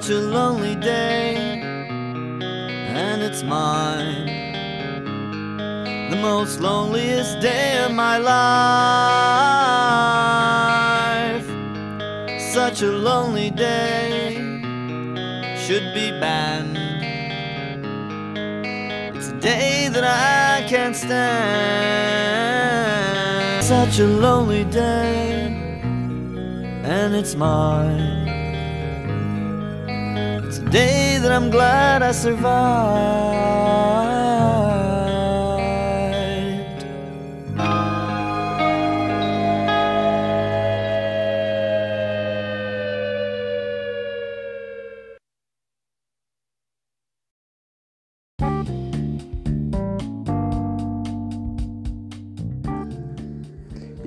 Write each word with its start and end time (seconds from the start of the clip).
such 0.00 0.12
a 0.12 0.18
lonely 0.18 0.74
day, 0.76 1.60
and 2.88 3.20
it's 3.22 3.42
mine. 3.42 4.24
The 6.08 6.16
most 6.16 6.58
loneliest 6.60 7.38
day 7.40 7.84
of 7.84 7.92
my 7.92 8.16
life. 8.16 8.40
Such 12.40 12.80
a 12.80 12.86
lonely 12.90 13.50
day 13.50 14.36
should 15.58 15.92
be 15.92 16.10
banned. 16.18 16.78
It's 19.14 19.28
a 19.28 19.38
day 19.38 19.88
that 19.88 20.04
I 20.04 20.64
can't 20.66 20.96
stand. 20.96 21.10
Such 23.62 23.98
a 23.98 24.06
lonely 24.06 24.64
day, 24.64 25.52
and 26.84 27.14
it's 27.14 27.34
mine. 27.34 28.09
That 31.30 31.36
I'm 31.36 31.50
glad 31.50 32.02
I 32.02 32.12
survived. 32.12 33.30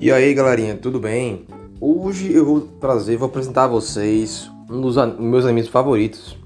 E 0.02 0.12
aí 0.12 0.34
galerinha, 0.34 0.76
tudo 0.76 1.00
bem? 1.00 1.46
Hoje 1.80 2.34
eu 2.34 2.46
vou 2.46 2.62
trazer, 2.82 3.16
vou 3.16 3.30
apresentar 3.30 3.64
a 3.64 3.68
vocês 3.68 4.52
um 4.70 4.82
dos 4.82 4.98
meus 5.18 5.46
animes 5.46 5.70
favoritos, 5.70 6.43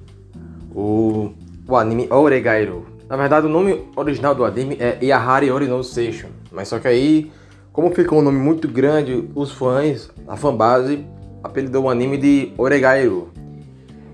o, 0.77 1.33
o 1.67 1.75
anime 1.75 2.07
Oregairo. 2.11 2.85
Na 3.09 3.17
verdade 3.17 3.47
o 3.47 3.49
nome 3.49 3.89
original 3.95 4.35
do 4.35 4.45
anime 4.45 4.77
é 4.79 5.03
Yahari 5.03 5.49
Ori 5.49 5.65
no 5.65 5.83
Seishun, 5.83 6.29
mas 6.51 6.67
só 6.67 6.77
que 6.77 6.87
aí, 6.87 7.31
como 7.73 7.89
ficou 7.95 8.19
um 8.19 8.21
nome 8.21 8.37
muito 8.37 8.67
grande, 8.67 9.27
os 9.33 9.51
fãs, 9.51 10.11
a 10.27 10.37
fanbase, 10.37 11.03
apelidou 11.41 11.85
o 11.85 11.89
anime 11.89 12.17
de 12.17 12.53
Oregairo. 12.57 13.29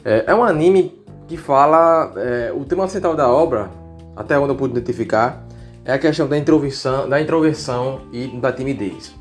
É, 0.06 0.26
é 0.28 0.36
um 0.36 0.44
anime 0.44 1.04
que 1.28 1.36
fala, 1.36 2.14
é, 2.16 2.54
o 2.56 2.64
tema 2.64 2.88
central 2.88 3.16
da 3.16 3.28
obra, 3.28 3.70
até 4.16 4.40
onde 4.40 4.52
eu 4.52 4.56
pude 4.56 4.74
identificar, 4.74 5.46
é 5.84 5.92
a 5.92 6.00
questão 6.00 6.28
da 6.28 6.38
introversão, 6.38 7.10
da 7.10 7.20
introversão 7.20 8.02
e 8.14 8.28
da 8.28 8.54
timidez. 8.54 9.14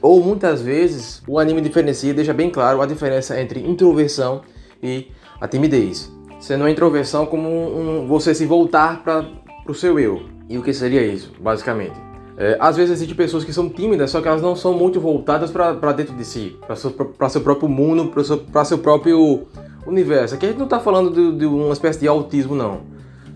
Ou 0.00 0.20
muitas 0.20 0.62
vezes 0.62 1.22
o 1.28 1.38
anime 1.38 1.60
diferencia 1.60 2.12
deixa 2.12 2.32
bem 2.32 2.50
claro 2.50 2.80
a 2.80 2.86
diferença 2.86 3.40
entre 3.40 3.60
introversão 3.60 4.42
e 4.82 5.12
a 5.40 5.48
timidez. 5.48 6.12
Sendo 6.40 6.64
a 6.64 6.70
introversão 6.70 7.26
como 7.26 7.48
um, 7.48 8.02
um- 8.02 8.06
você 8.06 8.34
se 8.34 8.46
voltar 8.46 9.02
para 9.02 9.24
o 9.66 9.74
seu 9.74 9.98
eu. 9.98 10.22
E 10.48 10.56
o 10.56 10.62
que 10.62 10.72
seria 10.72 11.04
isso, 11.04 11.32
basicamente? 11.40 11.94
É, 12.36 12.56
às 12.60 12.76
vezes 12.76 12.92
existem 12.92 13.16
pessoas 13.16 13.44
que 13.44 13.52
são 13.52 13.68
tímidas, 13.68 14.10
só 14.12 14.20
que 14.20 14.28
elas 14.28 14.40
não 14.40 14.54
são 14.54 14.72
muito 14.72 15.00
voltadas 15.00 15.50
para 15.50 15.92
dentro 15.92 16.14
de 16.14 16.24
si, 16.24 16.56
para 16.66 16.76
seu, 16.76 16.94
seu 17.28 17.40
próprio 17.40 17.68
mundo, 17.68 18.06
para 18.06 18.22
seu, 18.22 18.40
seu 18.64 18.78
próprio 18.78 19.42
universo. 19.84 20.36
Aqui 20.36 20.46
a 20.46 20.48
gente 20.50 20.58
não 20.58 20.64
está 20.66 20.78
falando 20.78 21.10
de, 21.10 21.38
de 21.40 21.46
uma 21.46 21.72
espécie 21.72 21.98
de 21.98 22.06
autismo, 22.06 22.54
não. 22.54 22.82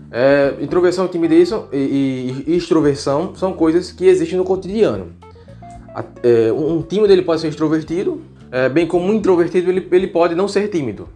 É, 0.09 0.53
introversão, 0.61 1.07
timidez 1.07 1.51
e, 1.51 1.75
e- 1.77 2.43
e 2.47 2.55
extroversão 2.55 3.35
são 3.35 3.51
coisas 3.51 3.91
que 3.91 4.05
existem 4.07 4.37
no 4.37 4.45
cotidiano. 4.45 5.07
A- 5.93 6.05
é, 6.23 6.51
um 6.53 6.81
tímido 6.81 7.11
ele 7.11 7.23
pode 7.23 7.41
ser 7.41 7.49
extrovertido, 7.49 8.21
é, 8.51 8.69
bem 8.69 8.87
como 8.87 9.05
um 9.05 9.13
introvertido 9.13 9.69
ele, 9.69 9.85
ele 9.91 10.07
pode 10.07 10.33
não 10.33 10.47
ser 10.47 10.69
tímido. 10.69 11.09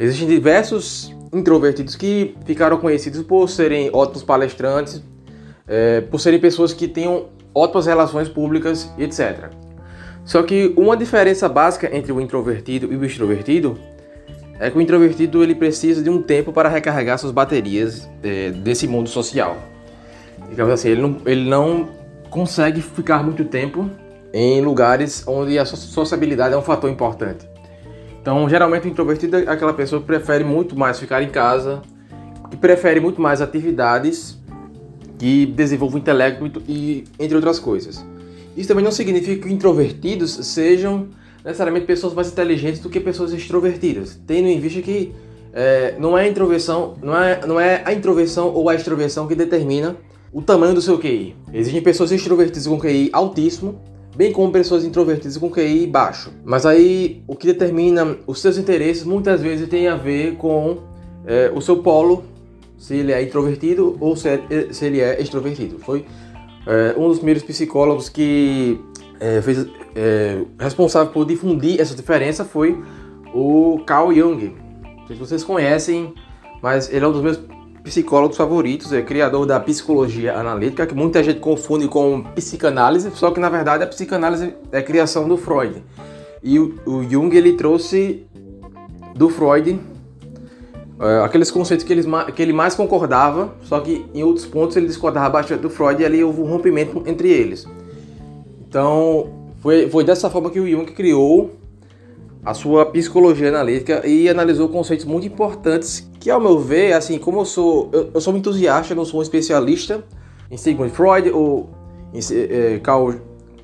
Existem 0.00 0.26
diversos 0.26 1.14
introvertidos 1.30 1.94
que 1.94 2.34
ficaram 2.46 2.78
conhecidos 2.78 3.22
por 3.22 3.46
serem 3.50 3.90
ótimos 3.92 4.22
palestrantes, 4.22 5.02
é, 5.68 6.00
por 6.00 6.18
serem 6.18 6.40
pessoas 6.40 6.72
que 6.72 6.88
tenham 6.88 7.26
ótimas 7.54 7.84
relações 7.84 8.26
públicas 8.26 8.90
e 8.96 9.04
etc. 9.04 9.50
Só 10.24 10.42
que 10.42 10.72
uma 10.74 10.96
diferença 10.96 11.50
básica 11.50 11.94
entre 11.94 12.12
o 12.12 12.18
introvertido 12.18 12.90
e 12.90 12.96
o 12.96 13.04
extrovertido 13.04 13.78
é 14.58 14.70
que 14.70 14.78
o 14.78 14.80
introvertido 14.80 15.42
ele 15.42 15.54
precisa 15.54 16.02
de 16.02 16.08
um 16.08 16.22
tempo 16.22 16.50
para 16.50 16.70
recarregar 16.70 17.18
suas 17.18 17.30
baterias 17.32 18.08
é, 18.22 18.52
desse 18.52 18.88
mundo 18.88 19.10
social. 19.10 19.58
Digamos 20.48 20.72
assim, 20.72 20.88
ele 20.88 21.02
não, 21.02 21.16
ele 21.26 21.46
não 21.46 21.90
consegue 22.30 22.80
ficar 22.80 23.22
muito 23.22 23.44
tempo 23.44 23.90
em 24.32 24.62
lugares 24.62 25.24
onde 25.26 25.58
a 25.58 25.66
so- 25.66 25.76
sociabilidade 25.76 26.54
é 26.54 26.56
um 26.56 26.62
fator 26.62 26.88
importante. 26.88 27.49
Então, 28.20 28.48
geralmente, 28.48 28.86
o 28.86 28.90
introvertido 28.90 29.36
é 29.36 29.48
aquela 29.48 29.72
pessoa 29.72 30.00
que 30.00 30.06
prefere 30.06 30.44
muito 30.44 30.76
mais 30.76 30.98
ficar 30.98 31.22
em 31.22 31.30
casa, 31.30 31.82
que 32.50 32.56
prefere 32.56 33.00
muito 33.00 33.20
mais 33.20 33.40
atividades 33.40 34.38
que 35.18 35.46
desenvolvam 35.46 35.96
o 35.96 36.00
intelecto 36.00 36.62
e 36.68 37.04
entre 37.18 37.34
outras 37.34 37.58
coisas. 37.58 38.04
Isso 38.56 38.68
também 38.68 38.84
não 38.84 38.90
significa 38.90 39.46
que 39.46 39.52
introvertidos 39.52 40.32
sejam 40.46 41.08
necessariamente 41.44 41.86
pessoas 41.86 42.14
mais 42.14 42.28
inteligentes 42.28 42.80
do 42.80 42.88
que 42.88 43.00
pessoas 43.00 43.32
extrovertidas, 43.32 44.20
tendo 44.26 44.48
em 44.48 44.58
vista 44.60 44.80
que 44.82 45.12
é, 45.52 45.94
não 45.98 46.16
é 46.16 46.22
a 46.22 46.28
introversão, 46.28 46.96
não 47.02 47.16
é, 47.16 47.46
não 47.46 47.60
é 47.60 47.82
a 47.84 47.92
introversão 47.92 48.48
ou 48.48 48.68
a 48.68 48.74
extroversão 48.74 49.26
que 49.26 49.34
determina 49.34 49.96
o 50.32 50.40
tamanho 50.40 50.74
do 50.74 50.80
seu 50.80 50.98
QI. 50.98 51.34
Existem 51.52 51.82
pessoas 51.82 52.12
extrovertidas 52.12 52.66
com 52.66 52.78
QI 52.78 53.10
altíssimo, 53.12 53.80
bem 54.16 54.32
como 54.32 54.50
pessoas 54.52 54.84
introvertidas 54.84 55.36
com 55.36 55.50
QI 55.50 55.86
baixo. 55.86 56.32
Mas 56.44 56.66
aí 56.66 57.22
o 57.26 57.36
que 57.36 57.46
determina 57.46 58.16
os 58.26 58.40
seus 58.40 58.58
interesses 58.58 59.04
muitas 59.04 59.40
vezes 59.40 59.68
tem 59.68 59.88
a 59.88 59.96
ver 59.96 60.36
com 60.36 60.78
é, 61.26 61.50
o 61.54 61.60
seu 61.60 61.78
polo, 61.78 62.24
se 62.78 62.94
ele 62.96 63.12
é 63.12 63.22
introvertido 63.22 63.96
ou 64.00 64.16
se, 64.16 64.28
é- 64.28 64.72
se 64.72 64.84
ele 64.86 65.00
é 65.00 65.20
extrovertido. 65.20 65.78
Foi 65.78 66.04
é, 66.66 66.94
um 66.98 67.08
dos 67.08 67.18
primeiros 67.18 67.42
psicólogos 67.42 68.08
que 68.08 68.80
é, 69.20 69.40
fez, 69.42 69.66
é, 69.94 70.42
responsável 70.58 71.12
por 71.12 71.26
difundir 71.26 71.80
essa 71.80 71.94
diferença 71.94 72.44
foi 72.44 72.82
o 73.34 73.80
Carl 73.86 74.12
Jung. 74.14 74.54
Não 74.82 75.06
sei 75.06 75.16
se 75.16 75.20
vocês 75.20 75.44
conhecem, 75.44 76.14
mas 76.62 76.92
ele 76.92 77.04
é 77.04 77.08
um 77.08 77.12
dos 77.12 77.22
meus 77.22 77.40
psicólogos 77.82 78.36
favoritos, 78.36 78.92
é 78.92 79.02
criador 79.02 79.46
da 79.46 79.58
psicologia 79.58 80.36
analítica, 80.36 80.86
que 80.86 80.94
muita 80.94 81.22
gente 81.22 81.40
confunde 81.40 81.88
com 81.88 82.22
psicanálise, 82.34 83.10
só 83.14 83.30
que 83.30 83.40
na 83.40 83.48
verdade 83.48 83.82
a 83.82 83.86
psicanálise 83.86 84.54
é 84.70 84.82
criação 84.82 85.28
do 85.28 85.36
Freud. 85.36 85.82
E 86.42 86.58
o, 86.58 86.74
o 86.86 87.02
Jung 87.02 87.34
ele 87.34 87.54
trouxe 87.54 88.26
do 89.14 89.28
Freud 89.28 89.78
é, 91.00 91.24
aqueles 91.24 91.50
conceitos 91.50 91.84
que, 91.84 91.92
eles, 91.92 92.06
ma- 92.06 92.30
que 92.30 92.42
ele 92.42 92.52
mais 92.52 92.74
concordava, 92.74 93.54
só 93.62 93.80
que 93.80 94.04
em 94.14 94.22
outros 94.22 94.46
pontos 94.46 94.76
ele 94.76 94.86
discordava 94.86 95.30
bastante 95.30 95.60
do 95.60 95.70
Freud 95.70 96.02
e 96.02 96.04
ali 96.04 96.22
houve 96.22 96.40
um 96.40 96.46
rompimento 96.46 97.02
entre 97.06 97.28
eles. 97.28 97.66
Então 98.68 99.30
foi, 99.60 99.88
foi 99.88 100.04
dessa 100.04 100.28
forma 100.28 100.50
que 100.50 100.60
o 100.60 100.68
Jung 100.68 100.84
criou 100.92 101.52
a 102.44 102.54
sua 102.54 102.86
psicologia 102.86 103.48
analítica 103.48 104.06
e 104.06 104.28
analisou 104.28 104.68
conceitos 104.68 105.04
muito 105.04 105.26
importantes 105.26 106.09
que, 106.20 106.30
ao 106.30 106.38
meu 106.38 106.58
ver, 106.58 106.92
assim, 106.92 107.18
como 107.18 107.40
eu 107.40 107.44
sou, 107.46 107.88
eu, 107.92 108.10
eu 108.14 108.20
sou 108.20 108.34
um 108.34 108.36
entusiasta, 108.36 108.94
não 108.94 109.06
sou 109.06 109.20
um 109.20 109.22
especialista 109.22 110.04
em 110.50 110.56
Sigmund 110.56 110.92
Freud 110.92 111.30
ou 111.30 111.70
em 112.12 112.18
eh, 112.18 112.78
Carl, 112.82 113.14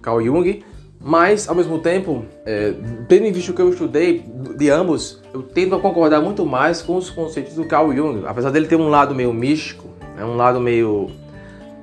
Carl 0.00 0.22
Jung, 0.22 0.64
mas, 0.98 1.48
ao 1.48 1.54
mesmo 1.54 1.78
tempo, 1.78 2.24
eh, 2.46 2.74
tendo 3.08 3.26
em 3.26 3.32
vista 3.32 3.52
o 3.52 3.54
que 3.54 3.60
eu 3.60 3.68
estudei 3.68 4.24
de 4.56 4.70
ambos, 4.70 5.22
eu 5.34 5.42
tendo 5.42 5.76
a 5.76 5.80
concordar 5.80 6.22
muito 6.22 6.46
mais 6.46 6.80
com 6.80 6.96
os 6.96 7.10
conceitos 7.10 7.54
do 7.54 7.66
Carl 7.66 7.94
Jung, 7.94 8.22
apesar 8.26 8.50
dele 8.50 8.66
ter 8.66 8.76
um 8.76 8.88
lado 8.88 9.14
meio 9.14 9.34
místico, 9.34 9.88
né, 10.16 10.24
um 10.24 10.36
lado 10.36 10.58
meio 10.58 11.10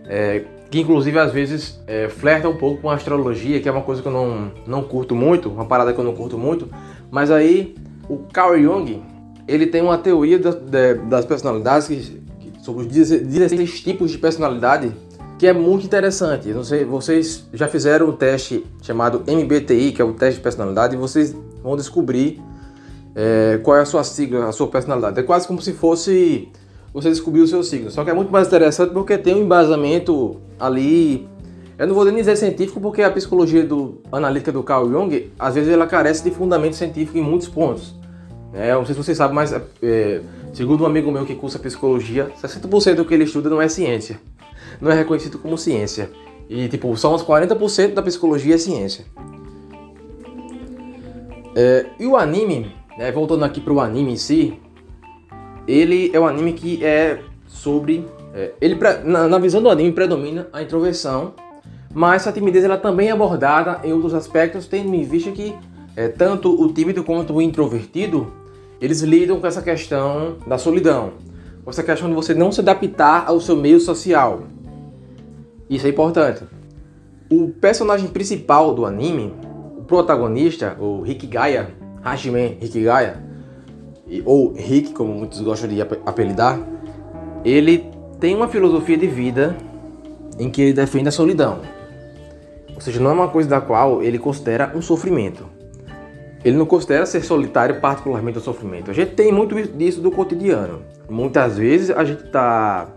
é, 0.08 0.44
que 0.72 0.80
inclusive 0.80 1.20
às 1.20 1.32
vezes 1.32 1.80
é, 1.86 2.10
flerta 2.10 2.50
um 2.50 2.58
pouco 2.58 2.82
com 2.82 2.90
a 2.90 2.96
astrologia, 2.96 3.60
que 3.60 3.70
é 3.70 3.72
uma 3.72 3.84
coisa 3.84 4.02
que 4.02 4.08
eu 4.08 4.12
não, 4.12 4.52
não 4.66 4.82
curto 4.82 5.14
muito, 5.14 5.50
uma 5.50 5.66
parada 5.66 5.94
que 5.94 6.00
eu 6.00 6.04
não 6.04 6.16
curto 6.16 6.36
muito, 6.36 6.68
mas 7.12 7.30
aí 7.30 7.76
o 8.10 8.18
Carl 8.34 8.60
Jung, 8.60 9.04
ele 9.48 9.68
tem 9.68 9.82
uma 9.82 9.98
teoria 9.98 10.40
da- 10.40 10.52
da- 10.52 10.94
das 10.94 11.26
personalidades, 11.26 11.88
que, 11.88 11.98
que- 12.40 12.64
sobre 12.64 12.84
os 12.86 12.88
16 12.88 13.82
tipos 13.82 14.12
de 14.12 14.18
personalidade, 14.18 14.92
que 15.38 15.48
é 15.48 15.54
muito 15.54 15.86
interessante. 15.86 16.50
Não 16.50 16.64
sei, 16.64 16.86
vocês 16.86 17.46
já 17.54 17.68
fizeram 17.68 18.08
o 18.08 18.14
teste 18.14 18.64
chamado 18.82 19.24
MBTI, 19.28 19.92
que 19.92 20.02
é 20.02 20.06
o 20.06 20.14
teste 20.14 20.36
de 20.38 20.44
personalidade, 20.44 20.96
e 20.96 20.98
vocês 20.98 21.36
vão 21.62 21.76
descobrir 21.76 22.42
é, 23.16 23.60
qual 23.62 23.78
é 23.78 23.82
a 23.82 23.86
sua 23.86 24.04
sigla, 24.04 24.48
a 24.48 24.52
sua 24.52 24.68
personalidade. 24.68 25.20
É 25.20 25.24
quase 25.24 25.48
como 25.48 25.62
se 25.62 25.74
fosse 25.74 26.48
você 26.94 27.10
descobrir 27.10 27.42
o 27.42 27.48
seu 27.48 27.62
signo. 27.64 27.92
Só 27.92 28.04
que 28.04 28.10
é 28.10 28.14
muito 28.14 28.32
mais 28.32 28.48
interessante 28.48 28.92
porque 28.92 29.18
tem 29.18 29.36
um 29.36 29.42
embasamento 29.44 30.38
ali. 30.60 31.28
Eu 31.78 31.88
não 31.88 31.94
vou 31.96 32.06
nem 32.06 32.16
dizer 32.16 32.36
científico 32.38 32.80
porque 32.80 33.02
a 33.04 33.12
psicologia 33.12 33.64
do, 33.64 34.02
analítica 34.12 34.52
do 34.52 34.64
Carl 34.64 34.90
Jung, 34.90 35.32
às 35.38 35.56
vezes 35.56 35.70
ela 35.72 35.86
carece 35.88 36.24
de 36.24 36.32
fundamento 36.32 36.76
científico 36.76 37.18
em 37.18 37.22
muitos 37.22 37.48
pontos. 37.48 37.94
É, 38.54 38.72
não 38.74 38.86
sei 38.86 38.94
se 38.94 39.04
vocês 39.04 39.18
sabem, 39.18 39.36
mas 39.36 39.52
é, 39.52 40.22
segundo 40.54 40.84
um 40.84 40.86
amigo 40.86 41.12
meu 41.12 41.26
que 41.26 41.34
cursa 41.34 41.58
psicologia, 41.58 42.32
60% 42.42 42.96
do 42.96 43.06
que 43.06 43.14
ele 43.14 43.24
estuda 43.24 43.50
não 43.50 43.62
é 43.62 43.68
ciência. 43.68 44.20
Não 44.80 44.92
é 44.92 44.94
reconhecido 44.94 45.40
como 45.40 45.58
ciência. 45.58 46.12
E 46.48 46.68
tipo, 46.68 46.96
só 46.96 47.14
uns 47.14 47.24
40% 47.24 47.94
da 47.94 48.04
psicologia 48.04 48.54
é 48.54 48.58
ciência. 48.58 49.06
É, 51.56 51.88
e 52.00 52.06
o 52.06 52.16
anime, 52.16 52.72
né, 52.98 53.12
voltando 53.12 53.44
aqui 53.44 53.60
pro 53.60 53.80
anime 53.80 54.14
em 54.14 54.18
si, 54.18 54.60
ele 55.68 56.12
é 56.14 56.20
um 56.20 56.28
anime 56.28 56.54
que 56.54 56.84
é 56.86 57.22
sobre. 57.48 58.08
É, 58.36 58.52
ele 58.62 58.78
na, 59.04 59.28
na, 59.28 59.40
visão 59.40 59.62
do 59.62 59.70
anime 59.70 59.92
predomina 59.92 60.48
a 60.54 60.62
introversão, 60.62 61.34
mas 61.94 62.28
a 62.28 62.32
timidez 62.32 62.64
ela 62.64 62.78
também 62.78 63.10
é 63.10 63.12
abordada 63.12 63.80
em 63.84 63.94
outros 63.94 64.14
aspectos, 64.14 64.68
tendo 64.68 64.94
em 64.94 65.04
vista 65.04 65.32
que 65.32 65.56
é, 65.96 66.08
tanto 66.08 66.50
o 66.60 66.72
tímido 66.74 67.04
quanto 67.04 67.34
o 67.34 67.42
introvertido 67.42 68.43
eles 68.84 69.00
lidam 69.00 69.40
com 69.40 69.48
essa 69.48 69.62
questão 69.62 70.36
da 70.46 70.58
solidão, 70.58 71.14
com 71.64 71.70
essa 71.70 71.82
questão 71.82 72.10
de 72.10 72.14
você 72.14 72.34
não 72.34 72.52
se 72.52 72.60
adaptar 72.60 73.24
ao 73.26 73.40
seu 73.40 73.56
meio 73.56 73.80
social. 73.80 74.42
Isso 75.70 75.88
é 75.88 75.90
importante. 75.90 76.44
O 77.32 77.48
personagem 77.48 78.10
principal 78.10 78.76
do 78.76 78.86
anime, 78.86 79.34
o 79.78 79.84
protagonista, 79.84 80.76
o 80.78 81.08
Hikigaya, 81.08 81.70
Hajime 82.04 82.58
Hikigaya, 82.62 83.24
ou 84.26 84.52
Rick, 84.52 84.92
como 84.92 85.14
muitos 85.14 85.40
gostam 85.40 85.70
de 85.70 85.82
apelidar, 85.82 86.60
ele 87.46 87.90
tem 88.20 88.36
uma 88.36 88.50
filosofia 88.50 88.98
de 88.98 89.08
vida 89.08 89.56
em 90.38 90.50
que 90.50 90.62
ele 90.62 90.74
defende 90.74 91.08
a 91.08 91.12
solidão. 91.12 91.62
Ou 92.76 92.82
seja, 92.82 93.00
não 93.00 93.12
é 93.12 93.14
uma 93.14 93.30
coisa 93.30 93.48
da 93.48 93.62
qual 93.62 94.04
ele 94.04 94.20
considera 94.20 94.74
um 94.76 94.82
sofrimento. 94.82 95.63
Ele 96.44 96.58
não 96.58 96.66
considera 96.66 97.06
ser 97.06 97.24
solitário 97.24 97.80
particularmente 97.80 98.38
um 98.38 98.42
sofrimento. 98.42 98.92
A 98.92 98.94
gente 98.94 99.14
tem 99.14 99.32
muito 99.32 99.56
disso 99.56 100.02
do 100.02 100.12
cotidiano. 100.12 100.82
Muitas 101.10 101.58
vezes 101.58 101.90
a 101.90 102.04
gente 102.04 102.26
está 102.26 102.88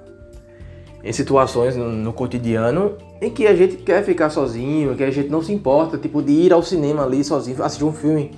em 1.05 1.13
situações 1.13 1.77
no, 1.77 1.91
no, 1.91 2.13
cotidiano 2.13 2.95
em 3.21 3.31
que 3.31 3.47
a 3.47 3.55
gente 3.55 3.77
quer 3.77 4.03
ficar 4.03 4.29
sozinho, 4.29 4.97
que 4.97 5.05
a 5.05 5.11
gente 5.11 5.29
não 5.29 5.41
se 5.41 5.53
importa, 5.53 5.97
tipo 5.97 6.21
de 6.21 6.33
ir 6.33 6.53
ao 6.53 6.63
cinema 6.63 7.05
ali 7.05 7.23
sozinho, 7.23 7.63
assistir 7.63 7.85
um 7.85 7.93
filme. 7.93 8.33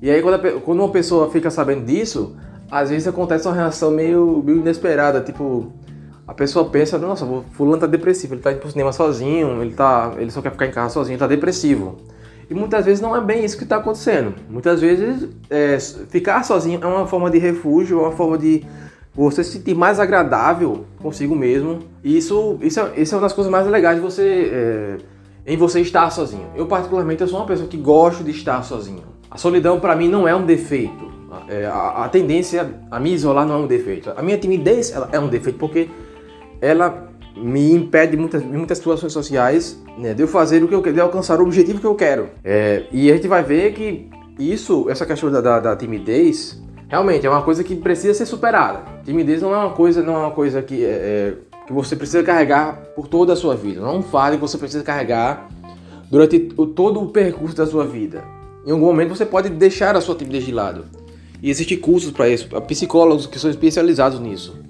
E 0.00 0.10
aí 0.10 0.22
quando, 0.22 0.34
a, 0.34 0.60
quando 0.60 0.80
uma 0.80 0.88
pessoa 0.88 1.30
fica 1.30 1.50
sabendo 1.50 1.84
disso, 1.84 2.34
às 2.70 2.88
vezes 2.88 3.06
acontece 3.06 3.46
uma 3.46 3.54
reação 3.54 3.90
meio, 3.90 4.42
meio 4.42 4.58
inesperada, 4.60 5.20
tipo, 5.20 5.70
a 6.26 6.32
pessoa 6.32 6.64
pensa, 6.64 6.98
nossa, 6.98 7.26
o 7.26 7.44
fulano 7.52 7.78
tá 7.78 7.86
depressivo, 7.86 8.34
ele 8.34 8.40
tá 8.40 8.52
indo 8.52 8.60
pro 8.60 8.70
cinema 8.70 8.92
sozinho, 8.92 9.60
ele, 9.62 9.74
tá, 9.74 10.14
ele 10.16 10.30
só 10.30 10.40
quer 10.40 10.50
ficar 10.50 10.66
em 10.66 10.70
casa 10.70 10.94
sozinho, 10.94 11.18
tá 11.18 11.26
depressivo. 11.26 11.98
E 12.48 12.54
muitas 12.54 12.84
vezes 12.84 13.00
não 13.00 13.16
é 13.16 13.20
bem 13.20 13.44
isso 13.44 13.56
que 13.56 13.64
está 13.64 13.76
acontecendo. 13.76 14.34
Muitas 14.48 14.80
vezes 14.80 15.28
é, 15.48 15.78
ficar 16.08 16.42
sozinho 16.44 16.80
é 16.82 16.86
uma 16.86 17.06
forma 17.06 17.30
de 17.30 17.38
refúgio, 17.38 17.98
é 17.98 18.02
uma 18.02 18.12
forma 18.12 18.36
de 18.36 18.64
você 19.14 19.44
se 19.44 19.52
sentir 19.52 19.74
mais 19.74 20.00
agradável 20.00 20.84
consigo 21.00 21.34
mesmo. 21.34 21.80
E 22.02 22.16
isso, 22.16 22.58
isso, 22.60 22.80
é, 22.80 22.92
isso 22.96 23.14
é 23.14 23.16
uma 23.16 23.22
das 23.22 23.32
coisas 23.32 23.50
mais 23.50 23.66
legais 23.66 23.96
de 23.96 24.02
você, 24.02 24.50
é, 24.52 24.96
em 25.46 25.56
você 25.56 25.80
estar 25.80 26.10
sozinho. 26.10 26.46
Eu 26.54 26.66
particularmente 26.66 27.22
eu 27.22 27.28
sou 27.28 27.38
uma 27.38 27.46
pessoa 27.46 27.68
que 27.68 27.76
gosto 27.76 28.24
de 28.24 28.30
estar 28.30 28.62
sozinho. 28.62 29.04
A 29.30 29.38
solidão 29.38 29.80
para 29.80 29.94
mim 29.96 30.08
não 30.08 30.26
é 30.26 30.34
um 30.34 30.44
defeito. 30.44 31.12
É, 31.48 31.66
a, 31.66 32.04
a, 32.04 32.08
tendência 32.08 32.74
a 32.90 33.00
me 33.00 33.12
isolar 33.12 33.46
não 33.46 33.54
é 33.54 33.58
um 33.58 33.66
defeito. 33.66 34.12
A 34.16 34.22
minha 34.22 34.38
timidez 34.38 34.94
é 35.12 35.18
um 35.18 35.28
defeito 35.28 35.58
porque 35.58 35.88
ela 36.60 37.08
me 37.36 37.72
impede 37.72 38.16
muitas, 38.16 38.42
em 38.42 38.46
muitas 38.46 38.78
situações 38.78 39.12
sociais 39.12 39.82
né, 39.98 40.14
de 40.14 40.22
eu 40.22 40.28
fazer 40.28 40.62
o 40.62 40.68
que 40.68 40.74
eu 40.74 40.82
quero, 40.82 40.94
de 40.94 41.00
alcançar 41.00 41.40
o 41.40 41.42
objetivo 41.42 41.80
que 41.80 41.86
eu 41.86 41.94
quero. 41.94 42.28
É, 42.44 42.84
e 42.92 43.10
a 43.10 43.14
gente 43.14 43.28
vai 43.28 43.42
ver 43.42 43.72
que 43.72 44.08
isso, 44.38 44.88
essa 44.88 45.04
questão 45.04 45.30
da, 45.30 45.40
da, 45.40 45.60
da, 45.60 45.76
timidez, 45.76 46.60
realmente 46.88 47.26
é 47.26 47.30
uma 47.30 47.42
coisa 47.42 47.64
que 47.64 47.74
precisa 47.74 48.14
ser 48.14 48.26
superada. 48.26 48.82
Timidez 49.04 49.42
não 49.42 49.54
é 49.54 49.58
uma 49.58 49.70
coisa, 49.70 50.02
não 50.02 50.14
é 50.14 50.18
uma 50.18 50.30
coisa 50.30 50.62
que, 50.62 50.84
é, 50.84 50.88
é, 50.88 51.34
que 51.66 51.72
você 51.72 51.96
precisa 51.96 52.22
carregar 52.22 52.76
por 52.94 53.08
toda 53.08 53.32
a 53.32 53.36
sua 53.36 53.54
vida. 53.54 53.80
Não 53.80 53.88
é 53.88 53.92
um 53.98 54.02
fardo 54.02 54.36
que 54.36 54.42
você 54.42 54.58
precisa 54.58 54.82
carregar 54.82 55.48
durante 56.10 56.38
todo 56.38 57.00
o 57.00 57.08
percurso 57.08 57.56
da 57.56 57.66
sua 57.66 57.84
vida. 57.84 58.22
Em 58.66 58.70
algum 58.70 58.86
momento 58.86 59.14
você 59.14 59.26
pode 59.26 59.50
deixar 59.50 59.96
a 59.96 60.00
sua 60.00 60.14
timidez 60.14 60.44
de 60.44 60.52
lado. 60.52 60.84
E 61.42 61.50
existem 61.50 61.76
cursos 61.76 62.10
para 62.10 62.28
isso, 62.28 62.48
psicólogos 62.66 63.26
que 63.26 63.38
são 63.38 63.50
especializados 63.50 64.18
nisso. 64.18 64.63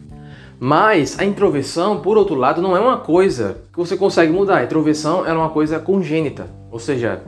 Mas 0.67 1.19
a 1.19 1.27
introversão, 1.27 2.01
por 2.01 2.17
outro 2.17 2.35
lado, 2.35 2.63
não 2.63 2.75
é 2.75 2.81
uma 2.81 2.97
coisa 2.97 3.59
que 3.71 3.77
você 3.79 3.99
consegue 3.99 4.33
mudar. 4.33 4.61
A 4.61 4.65
introversão 4.65 5.27
é 5.27 5.31
uma 5.31 5.51
coisa 5.51 5.79
congênita. 5.79 6.49
Ou 6.73 6.79
seja, 6.79 7.21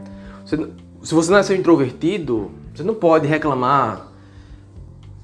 você, 0.43 0.57
se 1.03 1.15
você 1.15 1.31
nasceu 1.31 1.55
introvertido, 1.55 2.51
você 2.75 2.83
não 2.83 2.95
pode 2.95 3.27
reclamar. 3.27 4.11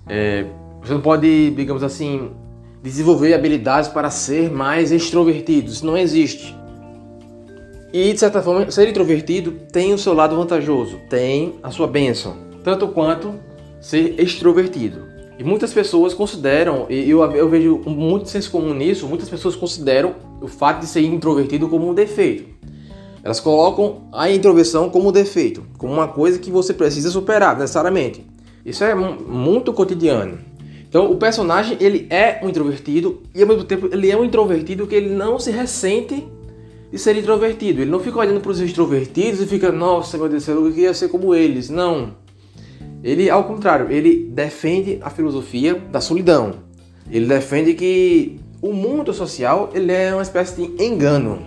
É, 0.06 0.44
você 0.82 0.92
não 0.92 1.00
pode, 1.00 1.52
digamos 1.52 1.82
assim, 1.82 2.32
desenvolver 2.82 3.32
habilidades 3.32 3.88
para 3.88 4.10
ser 4.10 4.50
mais 4.52 4.92
extrovertido. 4.92 5.70
Isso 5.70 5.86
não 5.86 5.96
existe. 5.96 6.54
E 7.94 8.12
de 8.12 8.20
certa 8.20 8.42
forma, 8.42 8.70
ser 8.70 8.90
introvertido 8.90 9.52
tem 9.72 9.94
o 9.94 9.98
seu 9.98 10.12
lado 10.12 10.36
vantajoso, 10.36 11.00
tem 11.08 11.54
a 11.62 11.70
sua 11.70 11.86
bênção, 11.86 12.36
tanto 12.62 12.88
quanto 12.88 13.36
ser 13.80 14.20
extrovertido. 14.20 15.12
E 15.42 15.44
muitas 15.44 15.72
pessoas 15.72 16.14
consideram, 16.14 16.86
e 16.88 17.10
eu, 17.10 17.20
eu 17.32 17.48
vejo 17.48 17.80
muito 17.84 18.28
senso 18.28 18.48
comum 18.48 18.72
nisso, 18.72 19.08
muitas 19.08 19.28
pessoas 19.28 19.56
consideram 19.56 20.14
o 20.40 20.46
fato 20.46 20.78
de 20.78 20.86
ser 20.86 21.00
introvertido 21.00 21.68
como 21.68 21.90
um 21.90 21.92
defeito. 21.92 22.44
Elas 23.24 23.40
colocam 23.40 24.02
a 24.12 24.30
introversão 24.30 24.88
como 24.88 25.08
um 25.08 25.12
defeito, 25.12 25.64
como 25.78 25.92
uma 25.92 26.06
coisa 26.06 26.38
que 26.38 26.48
você 26.48 26.72
precisa 26.72 27.10
superar 27.10 27.58
necessariamente. 27.58 28.24
Isso 28.64 28.84
é 28.84 28.94
muito 28.94 29.72
cotidiano. 29.72 30.38
Então 30.88 31.10
o 31.10 31.16
personagem 31.16 31.76
ele 31.80 32.06
é 32.08 32.38
um 32.40 32.48
introvertido 32.48 33.20
e 33.34 33.42
ao 33.42 33.48
mesmo 33.48 33.64
tempo 33.64 33.88
ele 33.90 34.12
é 34.12 34.16
um 34.16 34.24
introvertido 34.24 34.86
que 34.86 34.94
ele 34.94 35.12
não 35.12 35.40
se 35.40 35.50
ressente 35.50 36.24
de 36.92 36.98
ser 36.98 37.16
introvertido. 37.16 37.82
Ele 37.82 37.90
não 37.90 37.98
fica 37.98 38.16
olhando 38.16 38.40
para 38.40 38.52
os 38.52 38.60
extrovertidos 38.60 39.40
e 39.40 39.46
fica, 39.48 39.72
nossa, 39.72 40.16
meu 40.16 40.28
Deus, 40.28 40.46
eu 40.46 40.70
queria 40.70 40.94
ser 40.94 41.08
como 41.08 41.34
eles. 41.34 41.68
Não. 41.68 42.21
Ele, 43.02 43.28
ao 43.28 43.44
contrário, 43.44 43.90
ele 43.90 44.31
defende 44.31 44.99
a 45.02 45.10
filosofia 45.10 45.75
da 45.75 46.00
solidão. 46.00 46.54
Ele 47.10 47.26
defende 47.26 47.75
que 47.75 48.38
o 48.60 48.72
mundo 48.72 49.12
social 49.12 49.70
ele 49.75 49.90
é 49.90 50.12
uma 50.12 50.22
espécie 50.22 50.62
de 50.62 50.84
engano. 50.84 51.40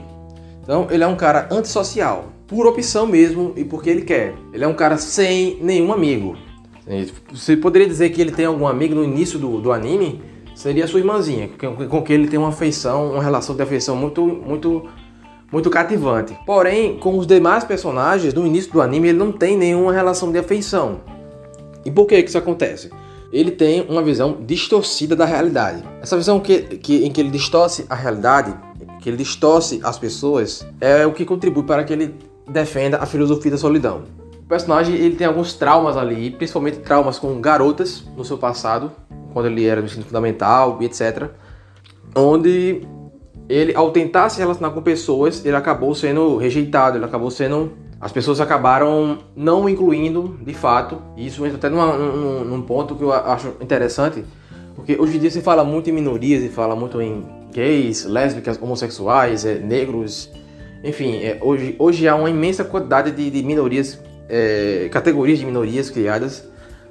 Então, 0.62 0.88
ele 0.92 1.04
é 1.04 1.08
um 1.08 1.16
cara 1.16 1.48
antissocial, 1.50 2.26
por 2.48 2.68
opção 2.68 3.08
mesmo 3.08 3.54
e 3.56 3.64
porque 3.64 3.90
ele 3.90 4.02
quer. 4.02 4.34
Ele 4.52 4.64
é 4.64 4.68
um 4.68 4.74
cara 4.74 4.98
sem 4.98 5.58
nenhum 5.62 5.94
amigo. 5.94 6.36
Você 7.32 7.56
poderia 7.56 7.88
dizer 7.88 8.10
que 8.10 8.22
ele 8.22 8.32
tem 8.32 8.46
algum 8.46 8.68
amigo 8.68 8.94
no 8.94 9.04
início 9.04 9.40
do, 9.40 9.62
do 9.62 9.72
anime? 9.72 10.22
Seria 10.56 10.88
sua 10.88 11.00
irmãzinha, 11.00 11.50
com 11.90 12.02
quem 12.02 12.16
ele 12.16 12.28
tem 12.28 12.40
uma 12.40 12.50
afeição, 12.50 13.14
uma 13.14 13.24
relação 13.24 13.56
de 13.56 13.62
afeição 13.62 13.96
muito, 13.96 14.26
muito, 14.26 14.86
muito 15.52 15.70
cativante. 15.70 16.38
Porém, 16.46 16.98
com 16.98 17.18
os 17.18 17.28
demais 17.28 17.64
personagens, 17.64 18.34
no 18.34 18.46
início 18.46 18.72
do 18.72 18.82
anime, 18.82 19.10
ele 19.10 19.18
não 19.18 19.32
tem 19.32 19.58
nenhuma 19.58 19.92
relação 19.92 20.32
de 20.32 20.38
afeição. 20.38 21.02
E 21.86 21.92
por 21.92 22.08
que, 22.08 22.18
isso 22.18 22.38
acontece? 22.38 22.90
Ele 23.32 23.52
tem 23.52 23.86
uma 23.88 24.02
visão 24.02 24.38
distorcida 24.46 25.16
da 25.16 25.26
realidade. 25.26 25.84
Essa 26.02 26.18
visão 26.18 26.40
que, 26.40 26.62
que, 26.78 27.06
em 27.06 27.12
que 27.12 27.22
ele 27.22 27.30
distorce 27.30 27.86
a 27.90 27.96
realidade, 27.96 28.56
que 29.02 29.10
ele 29.10 29.18
distorce 29.18 29.80
as 29.84 30.00
pessoas, 30.00 30.66
é 30.82 31.06
o 31.06 31.14
que 31.14 31.24
contribui 31.24 31.64
para 31.64 31.84
que 31.84 31.94
ele 31.94 32.16
defenda 32.50 32.98
a 32.98 33.06
filosofia 33.06 33.52
da 33.52 33.58
solidão. 33.58 34.04
O 34.40 34.48
personagem 34.48 34.96
ele 34.96 35.16
tem 35.16 35.28
alguns 35.28 35.54
traumas 35.54 35.98
ali, 35.98 36.32
principalmente 36.32 36.78
traumas 36.80 37.18
com 37.20 37.40
garotas 37.40 38.04
no 38.16 38.24
seu 38.24 38.38
passado, 38.38 38.92
quando 39.34 39.48
ele 39.48 39.66
era 39.66 39.82
no 39.82 39.88
ensino 39.88 40.06
fundamental 40.06 40.78
e 40.82 40.86
etc. 40.86 41.30
Onde 42.16 42.82
ele, 43.50 43.76
ao 43.76 43.92
tentar 43.92 44.30
se 44.30 44.40
relacionar 44.40 44.72
com 44.72 44.82
pessoas, 44.82 45.46
ele 45.46 45.56
acabou 45.56 45.94
sendo 45.94 46.38
rejeitado, 46.38 46.98
ele 46.98 47.06
acabou 47.06 47.30
sendo 47.30 47.74
as 48.00 48.12
pessoas 48.12 48.42
acabaram 48.42 49.20
não 49.36 49.68
incluindo 49.70 50.38
de 50.42 50.54
fato. 50.54 51.02
E 51.16 51.28
isso 51.28 51.46
entra 51.46 51.58
até 51.58 51.70
numa, 51.70 51.98
num, 51.98 52.44
num, 52.44 52.62
ponto 52.62 52.96
que 52.96 53.04
eu 53.04 53.12
acho 53.12 53.54
interessante, 53.62 54.24
porque 54.76 54.98
hoje 55.00 55.18
em 55.18 55.20
dia 55.20 55.32
se 55.32 55.42
fala 55.42 55.64
muito 55.64 55.90
em 55.90 55.94
minorias, 55.94 56.44
se 56.44 56.50
fala 56.50 56.76
muito 56.76 57.02
em 57.02 57.26
gays, 57.54 58.06
lésbicas, 58.06 58.62
homossexuais, 58.62 59.46
é, 59.46 59.58
negros, 59.60 60.30
enfim, 60.84 61.16
é, 61.16 61.40
hoje, 61.42 61.76
hoje 61.80 62.08
há 62.08 62.16
uma 62.16 62.30
imensa 62.30 62.64
quantidade 62.64 63.12
de, 63.12 63.30
de 63.30 63.42
minorias, 63.44 64.00
é, 64.28 64.90
categorias 64.92 65.40
de 65.40 65.46
minorias 65.46 65.90
criadas. 65.90 66.48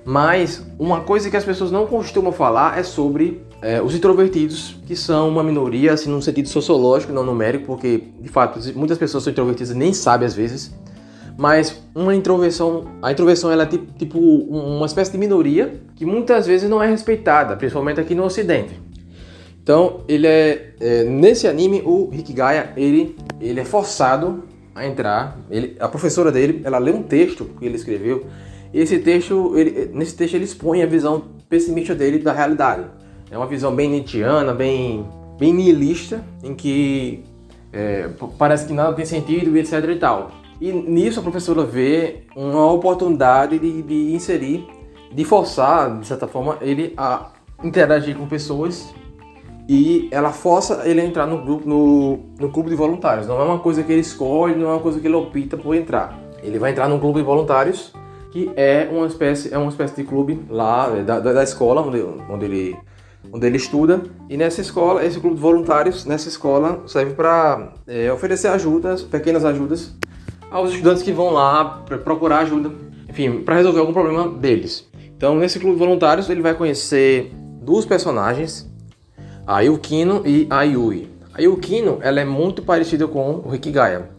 Mas 0.06 0.62
uma 0.78 1.00
coisa 1.00 1.30
que 1.30 1.36
as 1.36 1.44
pessoas 1.44 1.70
não 1.70 1.86
costumam 1.86 2.30
falar 2.30 2.78
é 2.78 2.82
sobre 2.82 3.40
é, 3.62 3.80
os 3.80 3.94
introvertidos, 3.94 4.76
que 4.86 4.94
são 4.94 5.30
uma 5.30 5.42
minoria, 5.42 5.94
assim, 5.94 6.10
num 6.10 6.20
sentido 6.20 6.48
sociológico, 6.48 7.10
não 7.10 7.24
numérico, 7.24 7.64
porque 7.64 8.02
de 8.20 8.28
fato 8.28 8.60
muitas 8.76 8.98
pessoas 8.98 9.24
são 9.24 9.30
introvertidas 9.30 9.70
e 9.70 9.74
nem 9.74 9.94
sabem 9.94 10.26
às 10.26 10.34
vezes 10.34 10.74
mas 11.36 11.82
uma 11.94 12.14
introversão, 12.14 12.84
a 13.02 13.10
introversão 13.10 13.50
ela 13.50 13.64
é 13.64 13.66
tipo, 13.66 13.92
tipo 13.98 14.18
uma 14.18 14.86
espécie 14.86 15.12
de 15.12 15.18
minoria 15.18 15.80
que 15.96 16.06
muitas 16.06 16.46
vezes 16.46 16.68
não 16.70 16.82
é 16.82 16.88
respeitada, 16.88 17.56
principalmente 17.56 18.00
aqui 18.00 18.14
no 18.14 18.24
Ocidente. 18.24 18.80
Então 19.62 20.02
ele 20.06 20.26
é, 20.26 20.74
é 20.78 21.04
nesse 21.04 21.48
anime 21.48 21.82
o 21.84 22.10
Hikigaya 22.12 22.72
ele 22.76 23.16
ele 23.40 23.60
é 23.60 23.64
forçado 23.64 24.44
a 24.74 24.86
entrar. 24.86 25.38
Ele, 25.50 25.76
a 25.80 25.88
professora 25.88 26.30
dele 26.30 26.60
ela 26.64 26.78
lê 26.78 26.92
um 26.92 27.02
texto 27.02 27.46
que 27.58 27.64
ele 27.64 27.76
escreveu. 27.76 28.26
E 28.72 28.80
esse 28.80 28.98
texto 28.98 29.56
ele, 29.56 29.90
nesse 29.92 30.14
texto 30.14 30.34
ele 30.34 30.44
expõe 30.44 30.82
a 30.82 30.86
visão 30.86 31.24
pessimista 31.48 31.94
dele 31.94 32.18
da 32.18 32.32
realidade. 32.32 32.84
É 33.30 33.36
uma 33.36 33.46
visão 33.46 33.74
bem 33.74 33.88
nietzschiana, 33.88 34.52
bem 34.52 35.04
bem 35.38 35.52
nihilista, 35.52 36.22
em 36.44 36.54
que 36.54 37.24
é, 37.72 38.08
parece 38.38 38.66
que 38.66 38.72
nada 38.72 38.92
tem 38.92 39.04
sentido 39.04 39.56
etc 39.56 39.82
e 39.88 39.96
tal. 39.96 40.43
E 40.60 40.72
nisso 40.72 41.20
a 41.20 41.22
professora 41.22 41.64
vê 41.64 42.22
uma 42.36 42.70
oportunidade 42.70 43.58
de, 43.58 43.82
de 43.82 44.14
inserir, 44.14 44.66
de 45.12 45.24
forçar, 45.24 45.98
de 45.98 46.06
certa 46.06 46.26
forma, 46.26 46.58
ele 46.60 46.92
a 46.96 47.30
interagir 47.62 48.16
com 48.16 48.26
pessoas 48.26 48.94
e 49.68 50.08
ela 50.10 50.30
força 50.30 50.82
ele 50.84 51.00
a 51.00 51.04
entrar 51.04 51.26
no 51.26 51.42
grupo 51.42 51.68
no, 51.68 52.18
no 52.38 52.50
clube 52.50 52.70
de 52.70 52.76
voluntários. 52.76 53.26
Não 53.26 53.40
é 53.40 53.44
uma 53.44 53.58
coisa 53.58 53.82
que 53.82 53.90
ele 53.90 54.00
escolhe, 54.00 54.54
não 54.54 54.68
é 54.68 54.72
uma 54.72 54.80
coisa 54.80 55.00
que 55.00 55.06
ele 55.06 55.14
opta 55.14 55.56
por 55.56 55.74
entrar. 55.74 56.18
Ele 56.42 56.58
vai 56.58 56.70
entrar 56.70 56.88
no 56.88 56.98
clube 56.98 57.20
de 57.20 57.24
voluntários, 57.24 57.92
que 58.30 58.50
é 58.56 58.88
uma 58.90 59.06
espécie 59.06 59.52
é 59.52 59.58
uma 59.58 59.70
espécie 59.70 59.96
de 59.96 60.04
clube 60.04 60.40
lá 60.50 60.88
da, 60.88 61.20
da, 61.20 61.32
da 61.32 61.42
escola 61.42 61.80
onde, 61.80 62.04
onde 62.28 62.44
ele 62.44 62.76
onde 63.32 63.46
ele 63.46 63.56
estuda. 63.56 64.02
E 64.28 64.36
nessa 64.36 64.60
escola, 64.60 65.04
esse 65.04 65.18
clube 65.18 65.36
de 65.36 65.42
voluntários, 65.42 66.04
nessa 66.04 66.28
escola, 66.28 66.82
serve 66.86 67.14
para 67.14 67.72
é, 67.86 68.12
oferecer 68.12 68.48
ajudas, 68.48 69.02
pequenas 69.02 69.44
ajudas, 69.44 69.96
aos 70.54 70.70
estudantes 70.70 71.02
que 71.02 71.10
vão 71.10 71.30
lá 71.30 71.82
procurar 72.04 72.38
ajuda, 72.38 72.70
enfim, 73.10 73.40
para 73.40 73.56
resolver 73.56 73.80
algum 73.80 73.92
problema 73.92 74.28
deles. 74.28 74.88
Então, 75.16 75.34
nesse 75.34 75.58
clube 75.58 75.76
voluntários, 75.76 76.30
ele 76.30 76.40
vai 76.40 76.54
conhecer 76.54 77.32
duas 77.60 77.84
personagens 77.84 78.72
a 79.44 79.62
Yukino 79.62 80.22
e 80.24 80.46
a 80.48 80.62
Yui. 80.62 81.10
A 81.34 81.42
Yukino 81.42 81.98
ela 82.02 82.20
é 82.20 82.24
muito 82.24 82.62
parecida 82.62 83.08
com 83.08 83.42
o 83.44 83.48
Rikigaya, 83.48 84.10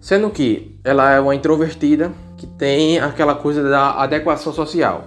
sendo 0.00 0.30
que 0.30 0.74
ela 0.82 1.12
é 1.12 1.20
uma 1.20 1.34
introvertida 1.34 2.10
que 2.38 2.46
tem 2.46 2.98
aquela 2.98 3.34
coisa 3.34 3.62
da 3.62 4.02
adequação 4.02 4.54
social. 4.54 5.04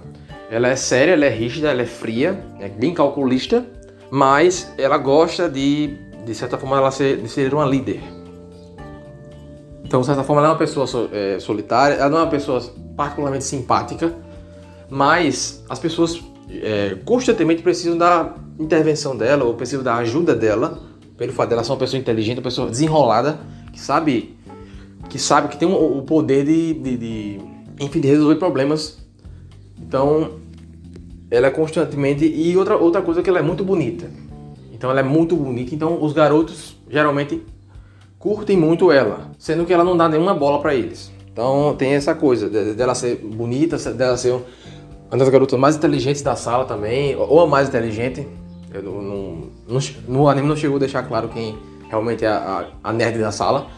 Ela 0.48 0.68
é 0.68 0.76
séria, 0.76 1.12
ela 1.14 1.24
é 1.24 1.28
rígida, 1.28 1.70
ela 1.70 1.82
é 1.82 1.86
fria, 1.86 2.40
é 2.60 2.68
bem 2.68 2.94
calculista, 2.94 3.66
mas 4.12 4.72
ela 4.78 4.96
gosta 4.96 5.48
de, 5.48 5.98
de 6.24 6.34
certa 6.36 6.56
forma, 6.56 6.76
ela 6.76 6.92
ser, 6.92 7.16
de 7.16 7.28
ser 7.28 7.52
uma 7.52 7.66
líder. 7.66 8.00
Então, 9.88 10.00
de 10.00 10.06
certa 10.06 10.22
forma, 10.22 10.42
ela 10.42 10.50
é 10.50 10.52
uma 10.52 10.58
pessoa 10.58 10.86
é, 11.10 11.40
solitária, 11.40 11.94
ela 11.94 12.10
não 12.10 12.18
é 12.18 12.22
uma 12.24 12.30
pessoa 12.30 12.60
particularmente 12.94 13.44
simpática, 13.44 14.14
mas 14.90 15.64
as 15.66 15.78
pessoas 15.78 16.22
é, 16.50 16.98
constantemente 17.06 17.62
precisam 17.62 17.96
da 17.96 18.34
intervenção 18.60 19.16
dela 19.16 19.44
ou 19.44 19.54
preciso 19.54 19.82
da 19.82 19.96
ajuda 19.96 20.34
dela, 20.34 20.78
pelo 21.16 21.32
fato 21.32 21.48
dela 21.48 21.64
ser 21.64 21.72
uma 21.72 21.78
pessoa 21.78 21.98
inteligente, 21.98 22.36
uma 22.36 22.42
pessoa 22.42 22.68
desenrolada, 22.68 23.40
que 23.72 23.80
sabe 23.80 24.36
que 25.08 25.18
sabe 25.18 25.48
que 25.48 25.56
tem 25.56 25.66
o 25.66 26.02
poder 26.02 26.44
de, 26.44 26.74
de, 26.74 26.96
de 26.98 27.40
enfim, 27.80 27.98
de 27.98 28.08
resolver 28.08 28.36
problemas. 28.36 28.98
Então, 29.80 30.32
ela 31.30 31.46
é 31.46 31.50
constantemente 31.50 32.26
e 32.26 32.54
outra 32.58 32.76
outra 32.76 33.00
coisa 33.00 33.20
é 33.20 33.22
que 33.22 33.30
ela 33.30 33.38
é 33.38 33.42
muito 33.42 33.64
bonita. 33.64 34.10
Então, 34.70 34.90
ela 34.90 35.00
é 35.00 35.02
muito 35.02 35.34
bonita. 35.34 35.74
Então, 35.74 36.04
os 36.04 36.12
garotos 36.12 36.76
geralmente 36.90 37.42
curtem 38.18 38.56
muito 38.56 38.90
ela, 38.90 39.30
sendo 39.38 39.64
que 39.64 39.72
ela 39.72 39.84
não 39.84 39.96
dá 39.96 40.08
nenhuma 40.08 40.34
bola 40.34 40.60
para 40.60 40.74
eles. 40.74 41.12
Então, 41.32 41.74
tem 41.78 41.94
essa 41.94 42.14
coisa 42.14 42.48
dela 42.48 42.94
ser 42.94 43.16
bonita, 43.16 43.76
dela 43.92 44.16
ser 44.16 44.32
uma 44.32 45.18
das 45.18 45.28
garotas 45.28 45.58
mais 45.58 45.76
inteligentes 45.76 46.20
da 46.20 46.34
sala 46.34 46.64
também, 46.64 47.14
ou 47.16 47.40
a 47.40 47.46
mais 47.46 47.68
inteligente. 47.68 48.26
Eu 48.74 48.82
não, 48.82 49.48
não, 49.68 49.80
no 50.08 50.28
anime 50.28 50.48
não 50.48 50.56
chegou 50.56 50.76
a 50.76 50.80
deixar 50.80 51.04
claro 51.04 51.28
quem 51.28 51.56
realmente 51.88 52.24
é 52.24 52.28
a, 52.28 52.66
a, 52.82 52.92
nerd 52.92 53.18
da 53.18 53.30
sala. 53.30 53.68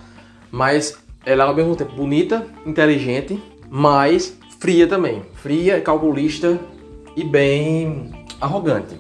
Mas 0.51 0.99
ela 1.25 1.45
é 1.45 1.47
ao 1.47 1.55
mesmo 1.55 1.77
tempo 1.77 1.95
bonita, 1.95 2.47
inteligente, 2.67 3.41
mas 3.69 4.37
fria 4.59 4.87
também. 4.87 5.23
Fria, 5.35 5.81
calculista 5.81 6.59
e 7.15 7.23
bem 7.23 8.11
arrogante. 8.41 8.97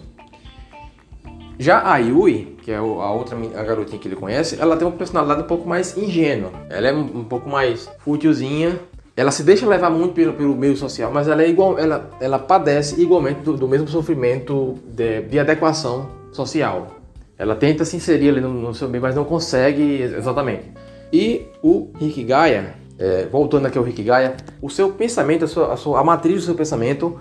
Já 1.58 1.90
a 1.90 1.98
Yui, 1.98 2.56
que 2.70 2.74
é 2.74 2.76
a 2.76 2.82
outra 2.82 3.36
a 3.36 3.64
garotinha 3.64 3.98
que 3.98 4.06
ele 4.06 4.14
conhece, 4.14 4.56
ela 4.60 4.76
tem 4.76 4.86
uma 4.86 4.96
personalidade 4.96 5.42
um 5.42 5.46
pouco 5.46 5.68
mais 5.68 5.96
ingênua. 5.96 6.52
Ela 6.68 6.86
é 6.86 6.92
um 6.92 7.24
pouco 7.24 7.50
mais 7.50 7.90
fútilzinha, 7.98 8.78
ela 9.16 9.32
se 9.32 9.42
deixa 9.42 9.66
levar 9.66 9.90
muito 9.90 10.14
pelo, 10.14 10.34
pelo 10.34 10.54
meio 10.54 10.76
social, 10.76 11.10
mas 11.12 11.26
ela 11.26 11.42
é 11.42 11.48
igual, 11.48 11.76
ela, 11.80 12.08
ela 12.20 12.38
padece 12.38 13.00
igualmente 13.02 13.40
do, 13.40 13.56
do 13.56 13.66
mesmo 13.66 13.88
sofrimento 13.88 14.78
de, 14.86 15.22
de, 15.22 15.38
adequação 15.40 16.08
social. 16.30 17.00
Ela 17.36 17.56
tenta 17.56 17.84
se 17.84 17.96
inserir 17.96 18.28
ali 18.28 18.40
no, 18.40 18.52
no, 18.52 18.72
seu 18.72 18.88
meio, 18.88 19.02
mas 19.02 19.16
não 19.16 19.24
consegue 19.24 20.02
exatamente. 20.02 20.70
E 21.12 21.48
o 21.64 21.90
Hikigaya, 22.00 22.74
é, 23.00 23.26
voltando 23.26 23.66
aqui 23.66 23.78
ao 23.78 23.88
Hikigaya, 23.88 24.36
o 24.62 24.70
seu 24.70 24.92
pensamento, 24.92 25.44
a, 25.44 25.48
sua, 25.48 25.72
a, 25.72 25.76
sua, 25.76 25.98
a 25.98 26.04
matriz 26.04 26.36
do 26.36 26.42
seu 26.42 26.54
pensamento 26.54 27.18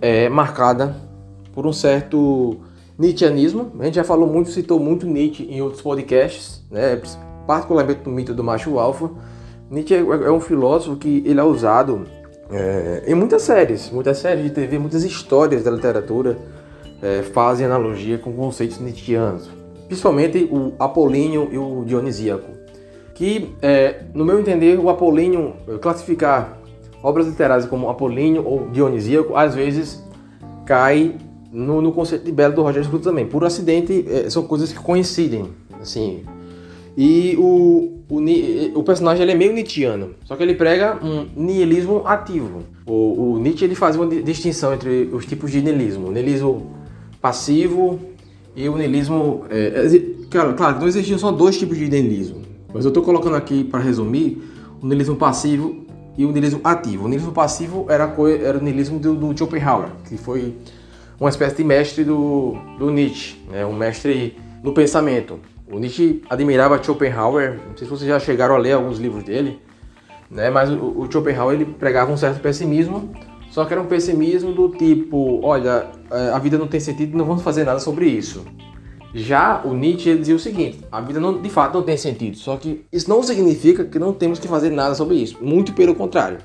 é 0.00 0.28
marcada 0.28 0.94
por 1.52 1.66
um 1.66 1.72
certo 1.72 2.60
Nietzscheanismo. 2.98 3.72
A 3.78 3.84
gente 3.84 3.94
já 3.94 4.04
falou 4.04 4.26
muito, 4.26 4.50
citou 4.50 4.80
muito 4.80 5.06
Nietzsche 5.06 5.44
em 5.44 5.62
outros 5.62 5.80
podcasts, 5.80 6.62
né? 6.70 7.00
particularmente 7.46 8.00
no 8.04 8.12
mito 8.12 8.34
do 8.34 8.44
macho 8.44 8.78
alfa 8.78 9.10
Nietzsche 9.70 9.94
é, 9.94 9.98
é 9.98 10.30
um 10.30 10.40
filósofo 10.40 10.96
que 10.96 11.22
ele 11.26 11.38
é 11.38 11.44
usado 11.44 12.06
é, 12.50 13.04
em 13.06 13.14
muitas 13.14 13.42
séries, 13.42 13.90
muitas 13.90 14.18
séries 14.18 14.44
de 14.44 14.50
TV, 14.50 14.78
muitas 14.78 15.04
histórias 15.04 15.62
da 15.62 15.70
literatura 15.70 16.38
é, 17.02 17.22
fazem 17.22 17.66
analogia 17.66 18.16
com 18.16 18.32
conceitos 18.32 18.80
nietzschianos, 18.80 19.50
principalmente 19.86 20.48
o 20.50 20.72
apolíneo 20.78 21.48
e 21.52 21.58
o 21.58 21.84
dionisíaco. 21.84 22.56
Que, 23.14 23.54
é, 23.60 24.04
no 24.14 24.24
meu 24.24 24.38
entender, 24.40 24.78
o 24.78 24.88
apolíneo, 24.88 25.54
classificar 25.82 26.56
obras 27.02 27.26
literárias 27.26 27.66
como 27.66 27.90
apolíneo 27.90 28.46
ou 28.46 28.70
dionisíaco, 28.70 29.36
às 29.36 29.54
vezes 29.54 30.02
cai 30.64 31.16
no, 31.52 31.80
no 31.80 31.92
conceito 31.92 32.24
de 32.24 32.32
belo 32.32 32.54
do 32.54 32.62
Roger 32.62 32.84
Scruton 32.84 33.10
também. 33.10 33.26
Por 33.26 33.44
acidente, 33.44 34.04
é, 34.08 34.28
são 34.30 34.42
coisas 34.44 34.72
que 34.72 34.78
coincidem, 34.78 35.46
assim. 35.80 36.22
E 36.96 37.36
o, 37.38 38.02
o, 38.08 38.20
o 38.74 38.82
personagem 38.82 39.22
ele 39.22 39.32
é 39.32 39.34
meio 39.34 39.52
Nietzscheano, 39.52 40.10
só 40.24 40.34
que 40.34 40.42
ele 40.42 40.54
prega 40.54 40.98
um 41.00 41.26
niilismo 41.36 42.02
ativo. 42.04 42.64
O, 42.84 43.34
o 43.34 43.38
Nietzsche 43.38 43.64
ele 43.64 43.74
faz 43.74 43.94
uma 43.94 44.06
distinção 44.06 44.74
entre 44.74 45.08
os 45.12 45.24
tipos 45.24 45.50
de 45.52 45.62
niilismo: 45.62 46.08
o 46.08 46.10
niilismo 46.10 46.72
passivo 47.20 48.00
e 48.56 48.68
o 48.68 48.76
niilismo. 48.76 49.44
É, 49.48 49.86
é 49.86 50.00
claro, 50.28 50.54
claro, 50.54 50.80
não 50.80 50.88
existiam 50.88 51.18
só 51.18 51.30
dois 51.30 51.56
tipos 51.56 51.78
de 51.78 51.88
niilismo, 51.88 52.42
mas 52.74 52.84
eu 52.84 52.88
estou 52.88 53.02
colocando 53.02 53.36
aqui 53.36 53.62
para 53.62 53.78
resumir 53.78 54.42
o 54.82 54.86
niilismo 54.86 55.14
passivo 55.14 55.86
e 56.16 56.24
o 56.24 56.32
niilismo 56.32 56.60
ativo. 56.64 57.04
O 57.04 57.08
niilismo 57.08 57.30
passivo 57.30 57.86
era, 57.88 58.12
era 58.42 58.58
o 58.58 58.60
niilismo 58.60 58.98
do, 58.98 59.14
do 59.14 59.38
Schopenhauer, 59.38 59.90
que 60.08 60.16
foi 60.16 60.52
uma 61.20 61.30
espécie 61.30 61.56
de 61.56 61.64
mestre 61.64 62.04
do, 62.04 62.56
do 62.78 62.90
Nietzsche, 62.90 63.36
né? 63.50 63.66
um 63.66 63.72
mestre 63.72 64.36
do 64.62 64.72
pensamento. 64.72 65.40
O 65.70 65.78
Nietzsche 65.78 66.22
admirava 66.30 66.82
Schopenhauer, 66.82 67.58
não 67.68 67.76
sei 67.76 67.86
se 67.86 67.90
vocês 67.90 68.08
já 68.08 68.18
chegaram 68.18 68.54
a 68.54 68.58
ler 68.58 68.72
alguns 68.72 68.98
livros 68.98 69.24
dele, 69.24 69.58
né? 70.30 70.48
mas 70.48 70.70
o, 70.70 71.00
o 71.00 71.08
Schopenhauer 71.10 71.54
ele 71.54 71.64
pregava 71.64 72.12
um 72.12 72.16
certo 72.16 72.40
pessimismo, 72.40 73.12
só 73.50 73.64
que 73.64 73.72
era 73.72 73.82
um 73.82 73.86
pessimismo 73.86 74.52
do 74.52 74.68
tipo, 74.68 75.40
olha, 75.42 75.88
é, 76.10 76.30
a 76.30 76.38
vida 76.38 76.56
não 76.56 76.68
tem 76.68 76.78
sentido, 76.78 77.16
não 77.16 77.24
vamos 77.24 77.42
fazer 77.42 77.64
nada 77.64 77.80
sobre 77.80 78.06
isso. 78.06 78.44
Já 79.14 79.62
o 79.64 79.72
Nietzsche 79.72 80.16
dizia 80.16 80.36
o 80.36 80.38
seguinte: 80.38 80.80
a 80.92 81.00
vida 81.00 81.18
não, 81.18 81.40
de 81.40 81.48
fato 81.48 81.74
não 81.74 81.82
tem 81.82 81.96
sentido, 81.96 82.36
só 82.36 82.56
que 82.56 82.84
isso 82.92 83.08
não 83.08 83.22
significa 83.22 83.84
que 83.84 83.98
não 83.98 84.12
temos 84.12 84.38
que 84.38 84.46
fazer 84.46 84.70
nada 84.70 84.94
sobre 84.94 85.16
isso, 85.16 85.38
muito 85.40 85.72
pelo 85.72 85.94
contrário. 85.94 86.38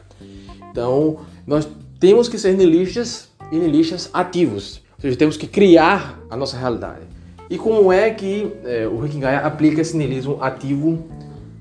Então, 0.72 1.18
nós 1.46 1.68
temos 2.00 2.30
que 2.30 2.40
ser 2.40 2.54
nihilistas 2.56 3.33
e 3.54 3.60
nihilistas 3.60 4.10
ativos, 4.12 4.82
ou 4.96 5.02
seja, 5.02 5.16
temos 5.16 5.38
que 5.38 5.46
criar 5.46 6.20
a 6.28 6.36
nossa 6.36 6.58
realidade. 6.58 7.02
E 7.48 7.56
como 7.56 7.94
é 7.94 8.10
que 8.10 8.52
é, 8.66 8.88
o 8.88 8.98
Rikigaya 8.98 9.42
aplica 9.42 9.80
esse 9.80 9.96
niilismo 9.96 10.40
ativo 10.42 11.06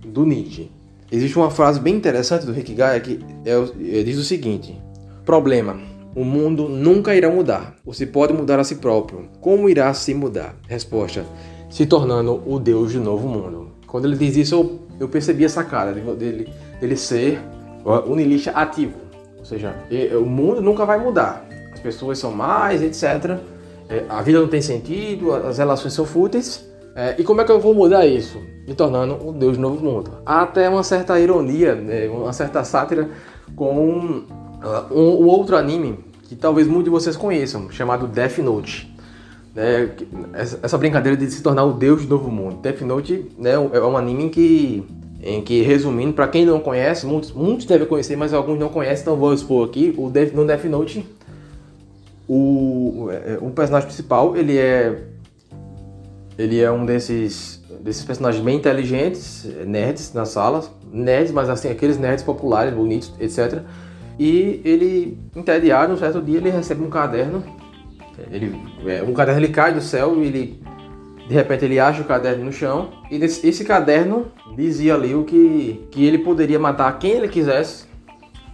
do 0.03 0.25
Nietzsche? 0.25 0.71
Existe 1.11 1.37
uma 1.37 1.51
frase 1.51 1.79
bem 1.79 1.95
interessante 1.95 2.47
do 2.47 2.53
Rikigaya 2.53 2.99
que 2.99 3.21
é, 3.45 3.99
é, 3.99 4.03
diz 4.03 4.17
o 4.17 4.25
seguinte: 4.25 4.81
Problema. 5.27 5.79
O 6.15 6.25
mundo 6.25 6.69
nunca 6.69 7.15
irá 7.15 7.31
mudar. 7.31 7.77
Você 7.85 8.07
pode 8.07 8.35
mudar 8.35 8.59
a 8.59 8.65
si 8.65 8.77
próprio. 8.77 9.29
Como 9.41 9.69
irá 9.69 9.93
se 9.93 10.15
mudar? 10.15 10.57
Resposta: 10.69 11.27
se 11.69 11.85
tornando 11.85 12.43
o 12.47 12.59
Deus 12.59 12.95
do 12.95 13.01
novo 13.01 13.29
mundo. 13.29 13.73
Quando 13.87 14.07
ele 14.07 14.17
diz 14.17 14.37
isso, 14.37 14.55
eu, 14.55 14.81
eu 15.01 15.09
percebi 15.09 15.45
essa 15.45 15.63
cara 15.63 15.93
dele, 15.93 16.49
dele 16.81 16.97
ser 16.97 17.39
um 17.85 18.15
ativo. 18.55 18.95
Ou 19.39 19.45
seja, 19.45 19.75
o 20.19 20.25
mundo 20.25 20.63
nunca 20.63 20.87
vai 20.87 20.99
mudar. 20.99 21.52
As 21.83 21.83
pessoas 21.83 22.19
são 22.19 22.31
mais, 22.31 22.83
etc 22.83 23.41
é, 23.93 24.05
a 24.09 24.23
vida 24.23 24.41
não 24.41 24.49
tem 24.49 24.63
sentido, 24.63 25.35
as 25.35 25.59
relações 25.59 25.93
são 25.93 26.07
fúteis. 26.07 26.67
É, 26.97 27.15
e 27.19 27.25
como 27.25 27.41
é 27.41 27.45
que 27.45 27.53
eu 27.53 27.61
vou 27.61 27.75
mudar 27.75 28.07
isso? 28.07 28.39
Me 28.67 28.75
tornando 28.75 29.19
o 29.27 29.33
Deus 29.33 29.57
do 29.57 29.63
novo 29.63 29.85
mundo. 29.85 30.11
Há 30.25 30.43
até 30.43 30.69
uma 30.69 30.83
certa 30.83 31.19
ironia, 31.21 31.75
né, 31.75 32.09
uma 32.09 32.33
certa 32.33 32.65
sátira 32.65 33.11
com 33.55 33.75
um, 33.75 34.25
uh, 34.63 34.95
um, 34.95 35.23
um, 35.23 35.27
outro 35.27 35.57
anime 35.57 35.99
que 36.23 36.35
talvez 36.35 36.67
muitos 36.67 36.85
de 36.85 36.91
vocês 36.91 37.17
conheçam, 37.17 37.71
chamado 37.71 38.07
Death 38.07 38.39
Note. 38.39 38.91
Né, 39.55 39.91
essa 40.33 40.79
brincadeira 40.79 41.17
de 41.17 41.31
se 41.31 41.43
tornar 41.43 41.65
o 41.65 41.73
Deus 41.73 42.07
do 42.07 42.17
novo 42.17 42.31
mundo. 42.31 42.57
Death 42.63 42.81
Note 42.83 43.31
né, 43.39 43.53
é 43.53 43.81
um 43.81 43.97
anime 43.97 44.31
que, 44.31 44.87
em 45.23 45.43
que 45.43 45.63
resumindo, 45.63 46.15
para 46.15 46.29
quem 46.29 46.47
não 46.47 46.61
conhece, 46.61 47.05
muitos, 47.05 47.33
muitos 47.33 47.67
devem 47.67 47.87
conhecer, 47.87 48.17
mas 48.17 48.33
alguns 48.33 48.59
não 48.59 48.69
conhecem, 48.69 49.03
então 49.03 49.17
vou 49.17 49.35
expor 49.35 49.67
aqui. 49.67 49.95
O 49.99 50.09
Death, 50.09 50.33
no 50.33 50.47
Death 50.47 50.65
Note 50.65 51.07
o, 52.29 53.09
é, 53.11 53.39
personagem 53.51 53.87
principal, 53.87 54.37
ele 54.37 54.57
é 54.59 55.05
ele 56.39 56.61
é 56.61 56.71
um 56.71 56.87
desses 56.87 57.63
desses 57.83 58.05
personagens 58.05 58.43
bem 58.43 58.57
inteligentes, 58.57 59.45
nerds 59.67 60.15
na 60.15 60.25
sala, 60.25 60.65
nerds, 60.93 61.33
mas 61.33 61.49
assim 61.49 61.69
aqueles 61.69 61.99
nerds 61.99 62.25
populares, 62.25 62.73
bonitos, 62.73 63.13
etc. 63.19 63.61
E 64.19 64.61
ele, 64.65 65.19
entediado, 65.35 65.93
um 65.93 65.97
certo 65.97 66.21
dia 66.21 66.37
ele 66.37 66.51
recebe 66.51 66.83
um 66.83 66.91
caderno. 66.91 67.43
Ele, 68.31 68.57
é, 68.87 69.03
um 69.03 69.13
caderno 69.13 69.41
ele 69.41 69.53
cai 69.53 69.75
do 69.75 69.81
céu 69.81 70.23
e 70.23 70.27
ele 70.27 70.63
de 71.29 71.35
repente 71.35 71.65
ele 71.65 71.79
acha 71.79 72.03
o 72.03 72.05
caderno 72.05 72.45
no 72.45 72.53
chão 72.53 72.91
e 73.11 73.17
esse 73.17 73.65
caderno 73.65 74.27
dizia 74.57 74.95
ali 74.95 75.15
o 75.15 75.25
que, 75.25 75.87
que 75.91 76.05
ele 76.05 76.19
poderia 76.19 76.59
matar 76.59 76.99
quem 76.99 77.13
ele 77.13 77.29
quisesse 77.29 77.87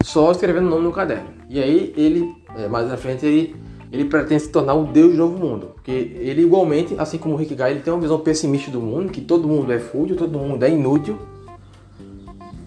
só 0.04 0.30
escrevendo 0.30 0.66
o 0.66 0.70
nome 0.70 0.84
no 0.84 0.92
caderno. 0.92 1.28
E 1.48 1.60
aí 1.60 1.92
ele, 1.96 2.30
é, 2.58 2.68
mais 2.68 2.88
na 2.88 2.96
frente, 2.96 3.24
ele, 3.24 3.56
ele 3.92 4.04
pretende 4.04 4.42
se 4.42 4.48
tornar 4.50 4.74
o 4.74 4.84
deus 4.84 5.12
do 5.12 5.18
novo 5.18 5.38
mundo. 5.38 5.70
Porque 5.74 5.90
ele 5.90 6.42
igualmente, 6.42 6.94
assim 6.98 7.18
como 7.18 7.34
o 7.34 7.38
Rick 7.38 7.54
Guy, 7.54 7.70
ele 7.70 7.80
tem 7.80 7.92
uma 7.92 8.00
visão 8.00 8.18
pessimista 8.18 8.70
do 8.70 8.80
mundo, 8.80 9.10
que 9.10 9.20
todo 9.20 9.46
mundo 9.46 9.72
é 9.72 9.78
fútil, 9.78 10.16
todo 10.16 10.38
mundo 10.38 10.62
é 10.62 10.70
inútil. 10.70 11.16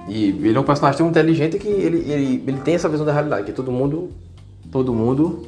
E 0.07 0.29
ele 0.29 0.57
é 0.57 0.59
um 0.59 0.63
personagem 0.63 0.97
tão 0.97 1.09
inteligente 1.09 1.59
que 1.59 1.67
ele, 1.67 1.99
ele, 2.11 2.43
ele 2.47 2.57
tem 2.59 2.75
essa 2.75 2.89
visão 2.89 3.05
da 3.05 3.13
realidade, 3.13 3.45
que 3.45 3.51
todo 3.51 3.71
mundo, 3.71 4.09
todo 4.71 4.93
mundo, 4.93 5.43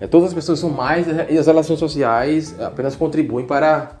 é, 0.00 0.06
todas 0.06 0.28
as 0.28 0.34
pessoas 0.34 0.58
são 0.58 0.70
mais 0.70 1.06
e 1.28 1.38
as 1.38 1.46
relações 1.46 1.78
sociais 1.78 2.58
apenas 2.60 2.96
contribuem 2.96 3.46
para 3.46 3.92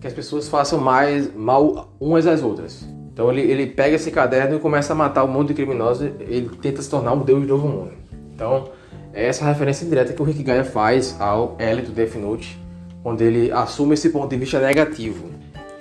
que 0.00 0.06
as 0.06 0.12
pessoas 0.12 0.48
façam 0.48 0.80
mais 0.80 1.34
mal 1.34 1.92
umas 2.00 2.26
às 2.26 2.42
outras. 2.42 2.86
Então 3.12 3.30
ele, 3.30 3.42
ele 3.42 3.66
pega 3.66 3.96
esse 3.96 4.10
caderno 4.10 4.56
e 4.56 4.58
começa 4.58 4.92
a 4.92 4.96
matar 4.96 5.24
um 5.24 5.28
monte 5.28 5.48
de 5.48 5.54
criminosos, 5.54 6.10
ele 6.20 6.50
tenta 6.60 6.80
se 6.80 6.88
tornar 6.88 7.12
um 7.12 7.20
deus 7.20 7.42
do 7.42 7.48
novo 7.48 7.68
mundo. 7.68 7.92
Então, 8.34 8.68
é 9.14 9.26
essa 9.26 9.44
referência 9.44 9.86
direta 9.86 10.12
que 10.12 10.22
o 10.22 10.24
Rick 10.24 10.42
Gaia 10.42 10.64
faz 10.64 11.16
ao 11.20 11.56
L 11.58 11.82
do 11.82 11.92
Death 11.92 12.14
Note, 12.16 12.58
onde 13.04 13.24
ele 13.24 13.52
assume 13.52 13.94
esse 13.94 14.10
ponto 14.10 14.30
de 14.30 14.36
vista 14.36 14.60
negativo. 14.60 15.30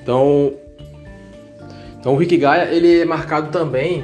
Então, 0.02 0.54
então 2.00 2.14
o 2.14 2.18
Rick 2.18 2.36
Gaia 2.38 2.74
ele 2.74 3.02
é 3.02 3.06
marcado 3.06 3.52
também, 3.52 4.04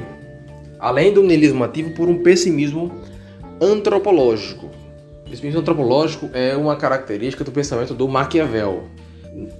além 0.78 1.12
do 1.12 1.22
niilismo 1.22 1.64
ativo, 1.64 1.94
por 1.94 2.08
um 2.08 2.22
pessimismo 2.22 2.92
antropológico. 3.60 4.66
O 5.26 5.30
pessimismo 5.30 5.60
antropológico 5.60 6.30
é 6.32 6.56
uma 6.56 6.76
característica 6.76 7.44
do 7.44 7.52
pensamento 7.52 7.92
do 7.92 8.08
Maquiavel. 8.08 8.84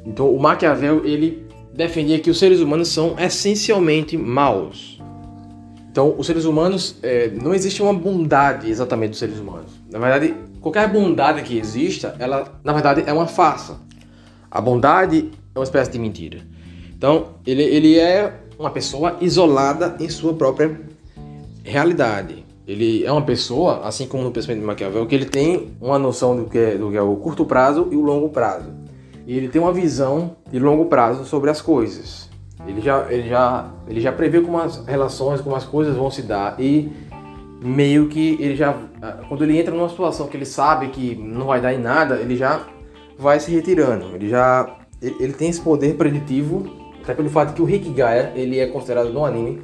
Então, 0.07 0.31
o 0.33 0.41
Maquiavel 0.41 1.05
ele 1.05 1.47
defendia 1.75 2.19
que 2.19 2.31
os 2.31 2.39
seres 2.39 2.61
humanos 2.61 2.89
são 2.89 3.17
essencialmente 3.19 4.17
maus. 4.17 4.99
Então, 5.91 6.15
os 6.17 6.27
seres 6.27 6.45
humanos, 6.45 6.97
é, 7.03 7.29
não 7.29 7.55
existe 7.55 7.83
uma 7.83 7.95
bondade 7.95 8.71
exatamente 8.71 9.11
dos 9.11 9.19
seres 9.19 9.39
humanos. 9.39 9.73
Na 9.91 9.99
verdade, 9.99 10.35
qualquer 10.61 10.89
bondade 10.89 11.43
que 11.43 11.59
exista, 11.59 12.15
ela, 12.19 12.61
na 12.63 12.73
verdade, 12.73 13.05
é 13.07 13.13
uma 13.13 13.27
farsa. 13.27 13.81
A 14.51 14.61
bondade 14.61 15.31
é 15.55 15.59
uma 15.59 15.65
espécie 15.65 15.91
de 15.91 15.99
mentira. 15.99 16.41
Então, 16.97 17.35
ele, 17.47 17.63
ele 17.63 17.99
é 17.99 18.33
uma 18.59 18.71
pessoa 18.71 19.17
isolada 19.21 19.97
em 19.99 20.09
sua 20.09 20.35
própria 20.35 20.81
realidade. 21.65 22.45
Ele 22.67 23.05
é 23.05 23.11
uma 23.11 23.23
pessoa, 23.23 23.81
assim 23.85 24.07
como 24.07 24.23
no 24.23 24.31
pensamento 24.31 24.61
de 24.61 24.67
Maquiavel, 24.67 25.07
que 25.07 25.15
ele 25.15 25.25
tem 25.25 25.73
uma 25.81 25.99
noção 25.99 26.37
do 26.37 26.45
que 26.45 26.59
é, 26.59 26.77
do 26.77 26.91
que 26.91 26.97
é 26.97 27.03
o 27.03 27.17
curto 27.17 27.45
prazo 27.45 27.89
e 27.91 27.97
o 27.97 28.03
longo 28.03 28.29
prazo 28.29 28.79
e 29.29 29.37
ele 29.37 29.47
tem 29.47 29.61
uma 29.61 29.75
visão 29.75 30.37
de 30.51 30.59
longo 30.59 30.87
prazo 30.87 31.27
sobre 31.27 31.51
as 31.51 31.61
coisas. 31.61 32.28
Ele 32.69 32.81
já, 32.81 33.07
ele 33.11 33.29
já, 33.29 33.67
ele 33.89 34.01
já 34.01 34.13
prevê 34.13 34.41
como 34.41 34.59
as 34.59 34.85
relações, 34.87 35.41
como 35.41 35.57
as 35.57 35.65
coisas 35.65 35.97
vão 35.97 36.11
se 36.11 36.23
dar 36.23 36.61
e 36.61 36.93
meio 37.61 38.09
que 38.09 38.37
ele 38.39 38.55
já, 38.55 38.77
quando 39.29 39.43
ele 39.43 39.59
entra 39.59 39.75
numa 39.75 39.89
situação 39.89 40.29
que 40.29 40.37
ele 40.37 40.45
sabe 40.45 40.89
que 40.89 41.17
não 41.17 41.47
vai 41.47 41.61
dar 41.61 41.73
em 41.73 41.79
nada, 41.79 42.17
ele 42.17 42.37
já 42.37 42.61
vai 43.19 43.41
se 43.41 43.51
retirando. 43.51 44.15
Ele 44.15 44.29
já, 44.29 44.77
ele, 45.03 45.17
ele 45.19 45.33
tem 45.33 45.49
esse 45.49 45.61
poder 45.61 45.97
preditivo, 45.97 46.71
até 47.03 47.15
pelo 47.15 47.31
fato 47.31 47.55
que 47.55 47.63
o 47.63 47.65
Rick 47.65 47.91
Gaia 47.91 48.33
ele 48.37 48.59
é 48.59 48.67
considerado 48.67 49.13
no 49.13 49.25
anime 49.25 49.61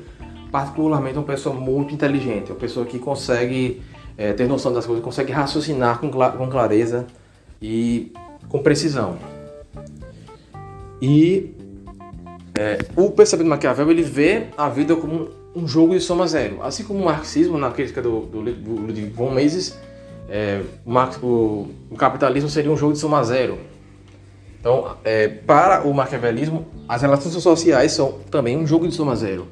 particularmente 0.55 1.19
uma 1.19 1.25
pessoa 1.25 1.53
muito 1.53 1.93
inteligente, 1.93 2.53
uma 2.53 2.59
pessoa 2.61 2.87
que 2.87 2.97
consegue 2.97 3.83
é, 4.17 4.33
ter 4.33 4.47
noção 4.47 4.73
das 4.73 4.87
coisas, 4.87 5.05
consegue 5.05 5.33
raciocinar 5.33 5.99
com, 5.99 6.09
com 6.09 6.49
clareza 6.49 7.09
e 7.61 8.13
com 8.49 8.63
precisão. 8.63 9.17
E 11.03 11.53
é, 12.57 12.79
o 12.97 13.11
pensamento 13.11 13.49
Maquiavel 13.49 13.91
ele 13.91 14.03
vê 14.03 14.47
a 14.57 14.69
vida 14.69 14.95
como 14.95 15.31
um 15.57 15.67
jogo 15.67 15.95
de 15.95 16.01
soma 16.01 16.27
zero. 16.27 16.63
Assim 16.63 16.85
como 16.85 17.01
o 17.01 17.05
marxismo, 17.05 17.59
na 17.59 17.71
crítica 17.71 18.01
do, 18.01 18.21
do, 18.21 18.43
do 18.43 18.71
Ludwig 18.81 19.11
von 19.11 19.31
Mises, 19.31 19.77
é, 20.29 20.63
o, 20.87 21.67
o, 21.91 21.97
capitalismo 21.97 22.49
seria 22.49 22.71
um 22.71 22.77
jogo 22.77 22.93
de 22.93 22.99
soma 23.01 23.23
zero. 23.25 23.59
Então, 24.61 24.97
é, 25.05 25.29
para 25.29 25.87
o 25.87 25.93
maquiavelismo, 25.93 26.67
as 26.89 27.03
relações 27.03 27.35
sociais 27.35 27.93
são 27.93 28.21
também 28.31 28.57
um 28.57 28.67
jogo 28.67 28.87
de 28.87 28.95
soma 28.95 29.17
zero. 29.17 29.49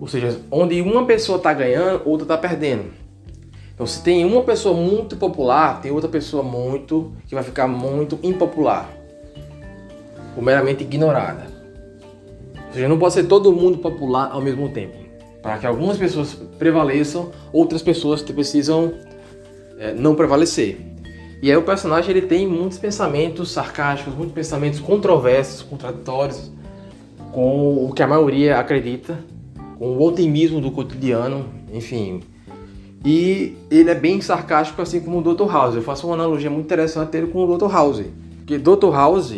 Ou 0.00 0.06
seja, 0.06 0.38
onde 0.50 0.80
uma 0.82 1.06
pessoa 1.06 1.38
está 1.38 1.52
ganhando, 1.52 2.02
outra 2.04 2.24
está 2.24 2.38
perdendo. 2.38 2.92
Então, 3.74 3.86
se 3.86 4.02
tem 4.02 4.24
uma 4.24 4.42
pessoa 4.42 4.76
muito 4.76 5.16
popular, 5.16 5.80
tem 5.80 5.90
outra 5.90 6.08
pessoa 6.08 6.42
muito 6.42 7.12
que 7.26 7.34
vai 7.34 7.42
ficar 7.42 7.66
muito 7.66 8.18
impopular 8.22 8.88
ou 10.36 10.42
meramente 10.42 10.84
ignorada. 10.84 11.53
Ou 12.74 12.76
seja, 12.76 12.88
não 12.88 12.98
pode 12.98 13.14
ser 13.14 13.22
todo 13.28 13.52
mundo 13.52 13.78
popular 13.78 14.30
ao 14.32 14.40
mesmo 14.40 14.68
tempo. 14.68 14.96
Para 15.40 15.58
que 15.58 15.66
algumas 15.66 15.96
pessoas 15.96 16.34
prevaleçam, 16.58 17.30
outras 17.52 17.80
pessoas 17.82 18.20
precisam 18.20 18.94
é, 19.78 19.94
não 19.94 20.16
prevalecer. 20.16 20.80
E 21.40 21.52
aí 21.52 21.56
o 21.56 21.62
personagem 21.62 22.10
ele 22.10 22.26
tem 22.26 22.48
muitos 22.48 22.76
pensamentos 22.78 23.52
sarcásticos, 23.52 24.12
muitos 24.12 24.34
pensamentos 24.34 24.80
controversos, 24.80 25.62
contraditórios 25.62 26.50
com 27.30 27.86
o 27.86 27.92
que 27.92 28.02
a 28.02 28.08
maioria 28.08 28.58
acredita, 28.58 29.20
com 29.78 29.96
o 29.96 30.02
otimismo 30.02 30.60
do 30.60 30.72
cotidiano, 30.72 31.46
enfim. 31.72 32.22
E 33.04 33.56
ele 33.70 33.90
é 33.90 33.94
bem 33.94 34.20
sarcástico, 34.20 34.82
assim 34.82 34.98
como 34.98 35.20
o 35.20 35.34
Dr. 35.34 35.48
House. 35.48 35.76
Eu 35.76 35.82
faço 35.82 36.08
uma 36.08 36.14
analogia 36.14 36.50
muito 36.50 36.64
interessante 36.64 37.10
dele 37.10 37.28
com 37.28 37.44
o 37.44 37.56
Dr. 37.56 37.70
House. 37.70 38.02
Porque 38.38 38.58
Dr. 38.58 38.90
House, 38.92 39.32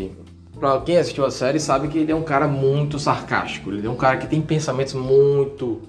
Pra 0.58 0.80
quem 0.80 0.96
assistiu 0.96 1.24
a 1.24 1.30
série 1.30 1.60
sabe 1.60 1.88
que 1.88 1.98
ele 1.98 2.10
é 2.10 2.14
um 2.14 2.22
cara 2.22 2.48
muito 2.48 2.98
sarcástico, 2.98 3.70
ele 3.70 3.86
é 3.86 3.90
um 3.90 3.96
cara 3.96 4.16
que 4.16 4.26
tem 4.26 4.40
pensamentos 4.40 4.94
muito, 4.94 5.82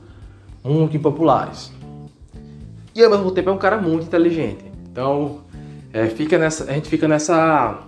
muito 0.63 0.95
impopulares. 0.97 1.71
E 2.93 3.03
ao 3.03 3.09
mesmo 3.09 3.31
tempo 3.31 3.49
é 3.49 3.53
um 3.53 3.57
cara 3.57 3.77
muito 3.77 4.05
inteligente. 4.05 4.65
Então, 4.91 5.41
é, 5.93 6.07
fica 6.07 6.37
nessa, 6.37 6.65
a 6.65 6.73
gente 6.73 6.89
fica 6.89 7.07
nessa 7.07 7.83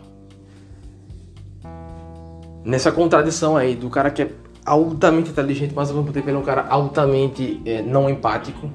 nessa 2.64 2.92
contradição 2.92 3.58
aí 3.58 3.76
do 3.76 3.90
cara 3.90 4.12
que 4.12 4.22
é 4.22 4.32
altamente 4.66 5.32
inteligente, 5.32 5.74
mas 5.74 5.90
ao 5.90 5.98
mesmo 5.98 6.14
tempo 6.14 6.30
ele 6.30 6.38
é 6.38 6.40
um 6.40 6.44
cara 6.44 6.68
altamente 6.70 7.60
é, 7.66 7.82
não 7.82 8.10
empático 8.10 8.70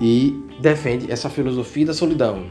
e 0.00 0.42
defende 0.60 1.10
essa 1.10 1.30
filosofia 1.30 1.86
da 1.86 1.94
solidão. 1.94 2.44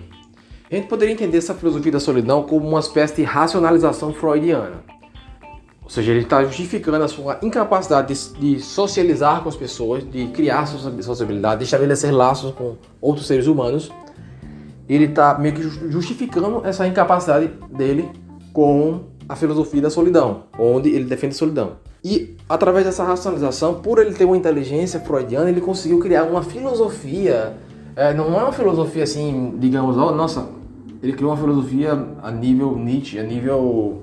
Gente 0.76 0.88
poderia 0.88 1.14
entender 1.14 1.38
essa 1.38 1.54
filosofia 1.54 1.90
da 1.90 2.02
solidão 2.02 2.44
como 2.44 2.68
uma 2.68 2.82
espécie 2.82 3.16
de 3.16 3.24
racionalização 3.24 4.12
freudiana. 4.14 4.84
Ou 5.82 5.90
seja, 5.90 6.12
ele 6.12 6.24
está 6.24 6.44
justificando 6.44 7.02
a 7.02 7.08
sua 7.08 7.40
incapacidade 7.42 8.14
de, 8.14 8.56
de, 8.56 8.60
socializar 8.62 9.42
com 9.42 9.48
as 9.48 9.56
pessoas, 9.56 10.04
de 10.04 10.28
criar 10.28 10.66
sociabilidade, 10.66 11.60
de 11.60 11.64
estabelecer 11.64 12.14
laços 12.14 12.54
com 12.54 12.76
outros 13.00 13.26
seres 13.26 13.48
humanos. 13.48 13.90
Ele 14.90 15.06
está 15.06 15.40
meio 15.40 15.56
que 15.56 15.62
justificando 15.90 16.62
essa 16.66 16.86
incapacidade 16.86 17.50
dele 17.72 18.10
com 18.52 19.06
a 19.30 19.36
filosofia 19.38 19.82
da 19.82 19.90
solidão, 19.90 20.44
onde 20.60 20.90
ele 20.90 21.06
defende 21.06 21.36
a 21.36 21.38
solidão. 21.38 21.78
E 22.04 22.36
através 22.50 22.86
dessa 22.86 23.06
racionalização, 23.06 23.76
por 23.76 23.98
ele 24.00 24.14
ter 24.14 24.26
uma 24.26 24.36
inteligência 24.36 25.00
freudiana, 25.00 25.50
ele 25.50 25.62
conseguiu 25.62 26.00
criar 26.00 26.24
uma 26.24 26.44
filosofia 26.44 27.56
é, 27.96 28.14
não 28.14 28.38
é 28.38 28.44
uma 28.44 28.52
filosofia 28.52 29.04
assim, 29.04 29.56
digamos, 29.58 29.96
oh, 29.96 30.12
nossa, 30.12 30.46
ele 31.06 31.14
criou 31.14 31.32
uma 31.32 31.38
filosofia 31.38 31.92
a 32.24 32.32
nível 32.32 32.76
Nietzsche, 32.76 33.20
a 33.20 33.24
nível 33.24 34.02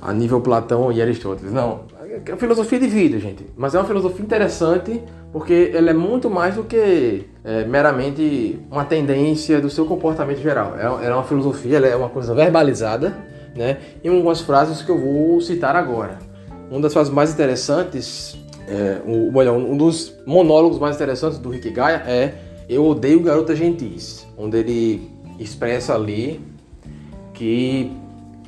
a 0.00 0.12
nível 0.14 0.40
Platão 0.40 0.90
e 0.90 1.02
Aristóteles. 1.02 1.52
Não, 1.52 1.80
é 2.10 2.36
filosofia 2.36 2.78
de 2.78 2.86
vida, 2.86 3.18
gente. 3.18 3.44
Mas 3.54 3.74
é 3.74 3.78
uma 3.78 3.84
filosofia 3.84 4.24
interessante 4.24 5.02
porque 5.30 5.70
ela 5.74 5.90
é 5.90 5.92
muito 5.92 6.30
mais 6.30 6.54
do 6.54 6.64
que 6.64 7.26
é, 7.44 7.64
meramente 7.66 8.58
uma 8.70 8.84
tendência 8.84 9.60
do 9.60 9.68
seu 9.68 9.84
comportamento 9.84 10.40
geral. 10.40 10.74
É, 10.78 11.06
é 11.06 11.12
uma 11.12 11.24
filosofia, 11.24 11.76
ela 11.76 11.86
é 11.86 11.96
uma 11.96 12.08
coisa 12.08 12.34
verbalizada, 12.34 13.14
né? 13.54 13.76
Em 14.02 14.08
algumas 14.08 14.40
frases 14.40 14.80
que 14.80 14.90
eu 14.90 14.98
vou 14.98 15.38
citar 15.42 15.76
agora. 15.76 16.18
Uma 16.70 16.80
das 16.80 16.94
frases 16.94 17.12
mais 17.12 17.30
interessantes, 17.30 18.38
é, 18.66 19.02
um, 19.06 19.72
um 19.72 19.76
dos 19.76 20.14
monólogos 20.24 20.78
mais 20.78 20.96
interessantes 20.96 21.38
do 21.38 21.50
Rick 21.50 21.68
Gaia 21.70 22.02
é 22.06 22.48
eu 22.68 22.86
odeio 22.86 23.20
garotas 23.20 23.58
gentis, 23.58 24.26
onde 24.36 24.58
ele 24.58 25.17
expressa 25.38 25.94
ali 25.94 26.40
que 27.34 27.92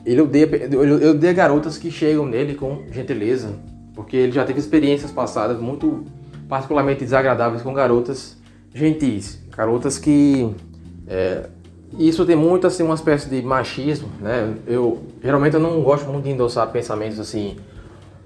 ele 0.04 0.20
odeia, 0.20 0.48
ele 0.52 1.06
odeia 1.06 1.32
garotas 1.32 1.78
que 1.78 1.90
chegam 1.90 2.26
nele 2.26 2.54
com 2.54 2.84
gentileza, 2.90 3.54
porque 3.94 4.16
ele 4.16 4.32
já 4.32 4.44
teve 4.44 4.58
experiências 4.58 5.10
passadas 5.10 5.60
muito 5.60 6.04
particularmente 6.48 7.00
desagradáveis 7.00 7.62
com 7.62 7.72
garotas 7.72 8.36
gentis, 8.74 9.40
garotas 9.56 9.98
que 9.98 10.50
é, 11.06 11.48
isso 11.98 12.24
tem 12.24 12.36
muito 12.36 12.66
assim 12.66 12.82
uma 12.82 12.94
espécie 12.94 13.28
de 13.28 13.42
machismo, 13.42 14.08
né? 14.20 14.54
Eu 14.66 15.02
geralmente 15.22 15.54
eu 15.54 15.60
não 15.60 15.80
gosto 15.82 16.08
muito 16.08 16.24
de 16.24 16.30
endossar 16.30 16.70
pensamentos 16.70 17.18
assim 17.18 17.56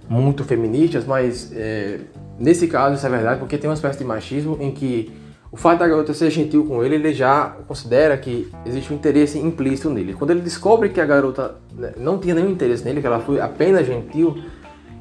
muito 0.08 0.44
feministas, 0.44 1.06
mas 1.06 1.50
é, 1.54 2.00
nesse 2.38 2.66
caso 2.68 2.96
isso 2.96 3.06
é 3.06 3.10
verdade 3.10 3.40
porque 3.40 3.56
tem 3.56 3.68
uma 3.68 3.74
espécie 3.74 3.98
de 3.98 4.04
machismo 4.04 4.58
em 4.60 4.70
que 4.70 5.10
o 5.54 5.56
fato 5.56 5.78
da 5.78 5.86
garota 5.86 6.12
ser 6.12 6.32
gentil 6.32 6.66
com 6.66 6.82
ele, 6.82 6.96
ele 6.96 7.14
já 7.14 7.58
considera 7.68 8.18
que 8.18 8.50
existe 8.66 8.92
um 8.92 8.96
interesse 8.96 9.38
implícito 9.38 9.88
nele. 9.88 10.12
Quando 10.12 10.32
ele 10.32 10.40
descobre 10.40 10.88
que 10.88 11.00
a 11.00 11.06
garota 11.06 11.54
né, 11.72 11.92
não 11.96 12.18
tinha 12.18 12.34
nenhum 12.34 12.50
interesse 12.50 12.84
nele, 12.84 13.00
que 13.00 13.06
ela 13.06 13.20
foi 13.20 13.40
apenas 13.40 13.86
gentil, 13.86 14.36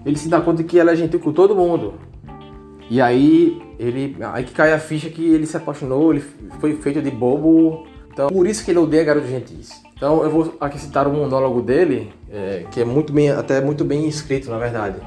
ele 0.06 0.16
se 0.16 0.30
dá 0.30 0.40
conta 0.40 0.64
que 0.64 0.78
ela 0.78 0.92
é 0.92 0.96
gentil 0.96 1.20
com 1.20 1.34
todo 1.34 1.56
mundo. 1.56 1.96
E 2.88 3.02
aí 3.02 3.60
ele 3.80 4.16
aí 4.32 4.44
que 4.44 4.52
cai 4.52 4.72
a 4.74 4.78
ficha 4.78 5.10
que 5.10 5.28
ele 5.28 5.48
se 5.48 5.58
apaixonou, 5.58 6.14
ele 6.14 6.24
foi 6.60 6.76
feito 6.76 7.02
de 7.02 7.10
bobo. 7.10 7.88
Então 8.14 8.28
por 8.30 8.46
isso 8.46 8.64
que 8.64 8.70
ele 8.70 8.78
odeia 8.78 9.04
garotos 9.04 9.32
gentis. 9.32 9.72
Então 9.98 10.22
eu 10.22 10.30
vou 10.30 10.56
aqui 10.62 10.78
citar 10.78 11.08
um 11.08 11.14
monólogo 11.14 11.64
dele, 11.64 12.14
é, 12.32 12.66
que 12.70 12.80
é 12.80 12.86
muito 12.86 13.12
bem, 13.12 13.32
até 13.32 13.60
muito 13.60 13.84
bem 13.84 14.08
escrito 14.08 14.52
na 14.52 14.60
verdade. 14.60 14.98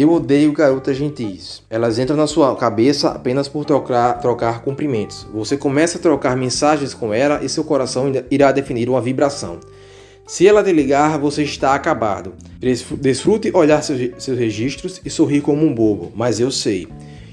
Eu 0.00 0.12
odeio 0.12 0.52
garotas 0.52 0.96
gentis. 0.96 1.60
Elas 1.68 1.98
entram 1.98 2.16
na 2.16 2.28
sua 2.28 2.54
cabeça 2.54 3.08
apenas 3.08 3.48
por 3.48 3.64
trocar, 3.64 4.20
trocar 4.20 4.62
cumprimentos. 4.62 5.26
Você 5.34 5.56
começa 5.56 5.98
a 5.98 6.00
trocar 6.00 6.36
mensagens 6.36 6.94
com 6.94 7.12
ela 7.12 7.40
e 7.42 7.48
seu 7.48 7.64
coração 7.64 8.04
irá 8.30 8.52
definir 8.52 8.88
uma 8.88 9.00
vibração. 9.00 9.58
Se 10.24 10.46
ela 10.46 10.62
te 10.62 10.70
ligar, 10.70 11.18
você 11.18 11.42
está 11.42 11.74
acabado. 11.74 12.34
Desfrute 13.00 13.50
olhar 13.52 13.82
seus, 13.82 14.22
seus 14.22 14.38
registros 14.38 15.00
e 15.04 15.10
sorrir 15.10 15.40
como 15.40 15.66
um 15.66 15.74
bobo, 15.74 16.12
mas 16.14 16.38
eu 16.38 16.52
sei. 16.52 16.86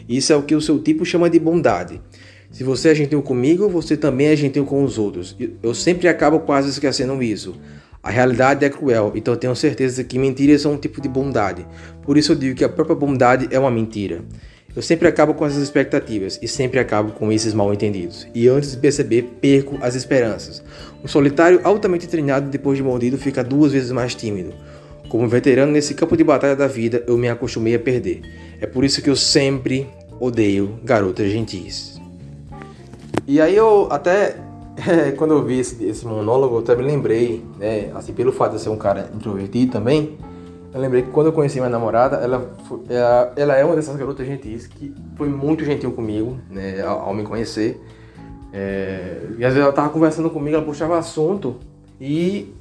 Isso 0.09 0.33
é 0.33 0.35
o 0.35 0.41
que 0.41 0.55
o 0.55 0.61
seu 0.61 0.79
tipo 0.79 1.05
chama 1.05 1.29
de 1.29 1.37
bondade. 1.37 2.01
Se 2.49 2.63
você 2.63 2.89
é 2.89 2.95
gentil 2.95 3.21
comigo, 3.21 3.69
você 3.69 3.95
também 3.95 4.27
é 4.27 4.35
gentil 4.35 4.65
com 4.65 4.83
os 4.83 4.97
outros. 4.97 5.37
Eu 5.61 5.75
sempre 5.75 6.07
acabo 6.07 6.39
quase 6.39 6.71
esquecendo 6.71 7.21
isso. 7.21 7.53
A 8.05 8.11
realidade 8.11 8.63
é 8.63 8.69
cruel, 8.69 9.13
então 9.15 9.35
tenho 9.35 9.55
certeza 9.55 10.03
que 10.03 10.19
mentiras 10.19 10.61
são 10.61 10.73
um 10.73 10.77
tipo 10.77 11.01
de 11.01 11.09
bondade. 11.09 11.65
Por 12.03 12.19
isso 12.19 12.33
eu 12.33 12.35
digo 12.35 12.55
que 12.55 12.63
a 12.63 12.69
própria 12.69 12.95
bondade 12.95 13.47
é 13.49 13.57
uma 13.57 13.71
mentira. 13.71 14.21
Eu 14.75 14.83
sempre 14.83 15.07
acabo 15.07 15.33
com 15.33 15.43
essas 15.43 15.63
expectativas 15.63 16.37
e 16.39 16.47
sempre 16.47 16.79
acabo 16.79 17.13
com 17.13 17.31
esses 17.31 17.51
mal 17.51 17.73
entendidos. 17.73 18.27
E 18.35 18.47
antes 18.47 18.73
de 18.73 18.77
perceber, 18.77 19.23
perco 19.41 19.79
as 19.81 19.95
esperanças. 19.95 20.63
Um 21.03 21.07
solitário 21.07 21.59
altamente 21.63 22.07
treinado 22.07 22.47
depois 22.47 22.77
de 22.77 22.83
mordido 22.83 23.17
fica 23.17 23.43
duas 23.43 23.71
vezes 23.71 23.91
mais 23.91 24.13
tímido. 24.13 24.53
Como 25.09 25.27
veterano 25.27 25.71
nesse 25.71 25.95
campo 25.95 26.15
de 26.15 26.23
batalha 26.23 26.55
da 26.55 26.67
vida, 26.67 27.03
eu 27.07 27.17
me 27.17 27.27
acostumei 27.27 27.73
a 27.73 27.79
perder. 27.79 28.21
É 28.61 28.67
por 28.67 28.85
isso 28.85 29.01
que 29.01 29.09
eu 29.09 29.15
sempre 29.15 29.89
odeio 30.19 30.79
garotas 30.83 31.31
gentis. 31.31 31.99
E 33.27 33.41
aí 33.41 33.55
eu 33.55 33.87
até 33.89 34.35
é, 34.77 35.11
quando 35.11 35.31
eu 35.31 35.43
vi 35.43 35.59
esse, 35.59 35.83
esse 35.85 36.05
monólogo, 36.05 36.55
eu 36.55 36.59
até 36.59 36.75
me 36.75 36.83
lembrei, 36.83 37.43
né, 37.57 37.91
assim, 37.95 38.13
pelo 38.13 38.31
fato 38.31 38.55
de 38.55 38.61
ser 38.61 38.69
um 38.69 38.77
cara 38.77 39.09
introvertido 39.13 39.71
também, 39.71 40.17
eu 40.73 40.81
lembrei 40.81 41.03
que 41.03 41.09
quando 41.09 41.27
eu 41.27 41.33
conheci 41.33 41.57
minha 41.57 41.69
namorada, 41.69 42.17
ela, 42.17 42.53
ela, 42.89 43.33
ela 43.37 43.55
é 43.55 43.63
uma 43.63 43.75
dessas 43.75 43.95
garotas 43.95 44.27
gentis 44.27 44.67
que 44.67 44.93
foi 45.15 45.29
muito 45.29 45.63
gentil 45.63 45.91
comigo, 45.93 46.37
né, 46.49 46.81
ao, 46.81 46.99
ao 46.99 47.13
me 47.13 47.23
conhecer. 47.23 47.81
É, 48.51 49.21
e 49.37 49.45
às 49.45 49.53
vezes 49.53 49.59
ela 49.59 49.71
tava 49.71 49.89
conversando 49.89 50.29
comigo, 50.29 50.55
ela 50.55 50.65
puxava 50.65 50.97
assunto 50.97 51.55
e 51.99 52.53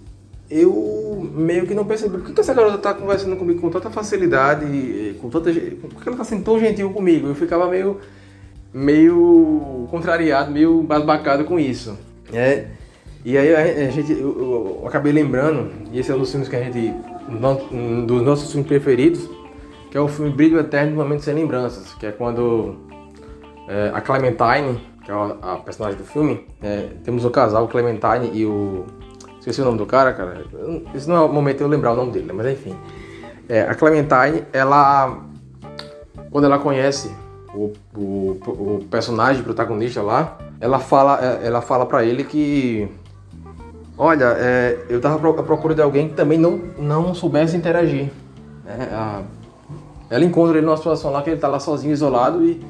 eu 0.49 1.29
meio 1.35 1.67
que 1.67 1.75
não 1.75 1.85
percebi 1.85 2.19
por 2.19 2.27
que, 2.27 2.33
que 2.33 2.41
essa 2.41 2.55
garota 2.55 2.79
tá 2.79 2.95
conversando 2.95 3.35
comigo 3.37 3.61
com 3.61 3.71
tanta 3.71 3.91
facilidade, 3.91 5.17
com 5.21 5.29
tanta, 5.29 5.51
por 5.53 6.03
que 6.03 6.09
ela 6.09 6.17
tá 6.17 6.25
sendo 6.25 6.45
tão 6.45 6.59
gentil 6.61 6.91
comigo? 6.91 7.29
Eu 7.29 7.35
ficava 7.35 7.69
meio 7.69 7.99
meio 8.75 9.87
contrariado, 9.89 10.51
meio 10.51 10.83
basbacado 10.83 11.45
com 11.45 11.61
isso. 11.61 11.97
É, 12.33 12.67
e 13.25 13.39
aí 13.39 13.55
a 13.55 13.91
gente, 13.91 14.13
eu, 14.13 14.81
eu, 14.83 14.85
acabei 14.87 15.13
lembrando, 15.13 15.71
e 15.93 16.01
esse 16.01 16.11
é 16.11 16.15
um 16.15 16.19
dos 16.19 16.31
filmes 16.31 16.49
que 16.49 16.57
a 16.57 16.63
gente, 16.63 16.93
um 17.73 18.05
dos 18.05 18.21
nossos 18.23 18.51
filmes 18.51 18.67
preferidos, 18.67 19.31
que 19.91 19.97
é 19.97 20.01
o 20.01 20.09
filme 20.09 20.31
Brilho 20.31 20.59
Eterno 20.59 20.91
do 20.91 20.97
Momento 20.97 21.23
Sem 21.23 21.35
Lembranças, 21.35 21.95
que 21.95 22.05
é 22.05 22.11
quando 22.11 22.75
é, 23.69 23.93
a 23.95 24.01
Clementine, 24.01 24.81
que 25.05 25.11
é 25.11 25.15
a, 25.15 25.53
a 25.53 25.57
personagem 25.57 25.97
do 25.97 26.05
filme, 26.05 26.45
é, 26.61 26.89
temos 27.05 27.25
o 27.25 27.31
casal, 27.31 27.65
o 27.65 27.69
Clementine 27.69 28.31
e 28.33 28.45
o... 28.45 28.85
Esqueci 29.39 29.61
o 29.61 29.65
nome 29.65 29.77
do 29.77 29.85
cara, 29.85 30.15
cara. 30.15 30.43
Esse 30.95 31.07
não 31.07 31.17
é 31.17 31.21
o 31.21 31.29
momento 31.29 31.61
eu 31.61 31.69
lembrar 31.69 31.93
o 31.93 31.97
nome 31.97 32.13
dele, 32.13 32.33
mas 32.33 32.47
enfim. 32.47 32.75
É, 33.49 33.61
a 33.61 33.75
Clementine, 33.75 34.43
ela... 34.53 35.23
Quando 36.31 36.45
ela 36.45 36.59
conhece 36.59 37.15
o, 37.55 37.73
o, 37.97 38.39
o 38.47 38.85
personagem 38.91 39.43
protagonista 39.43 40.03
lá, 40.03 40.37
ela 40.61 40.79
fala, 40.79 41.19
é, 41.23 41.47
ela 41.47 41.63
fala 41.63 41.87
para 41.87 42.05
ele 42.05 42.25
que 42.25 42.89
olha, 43.97 44.37
é, 44.39 44.85
eu 44.89 45.01
tava 45.01 45.17
à 45.29 45.43
procura 45.43 45.75
de 45.75 45.83
alguém 45.83 46.09
que 46.09 46.15
também 46.15 46.39
não, 46.39 46.61
não 46.79 47.15
soubesse 47.15 47.57
interagir. 47.57 48.11
É, 48.67 48.95
a, 48.95 49.23
ela 50.11 50.25
encontra 50.25 50.59
ele 50.59 50.67
numa 50.67 50.77
situação 50.77 51.11
lá 51.11 51.23
que 51.23 51.31
ele 51.31 51.41
tá 51.41 51.49
lá 51.49 51.59
sozinho, 51.59 51.93
isolado 51.93 52.45
e, 52.45 52.61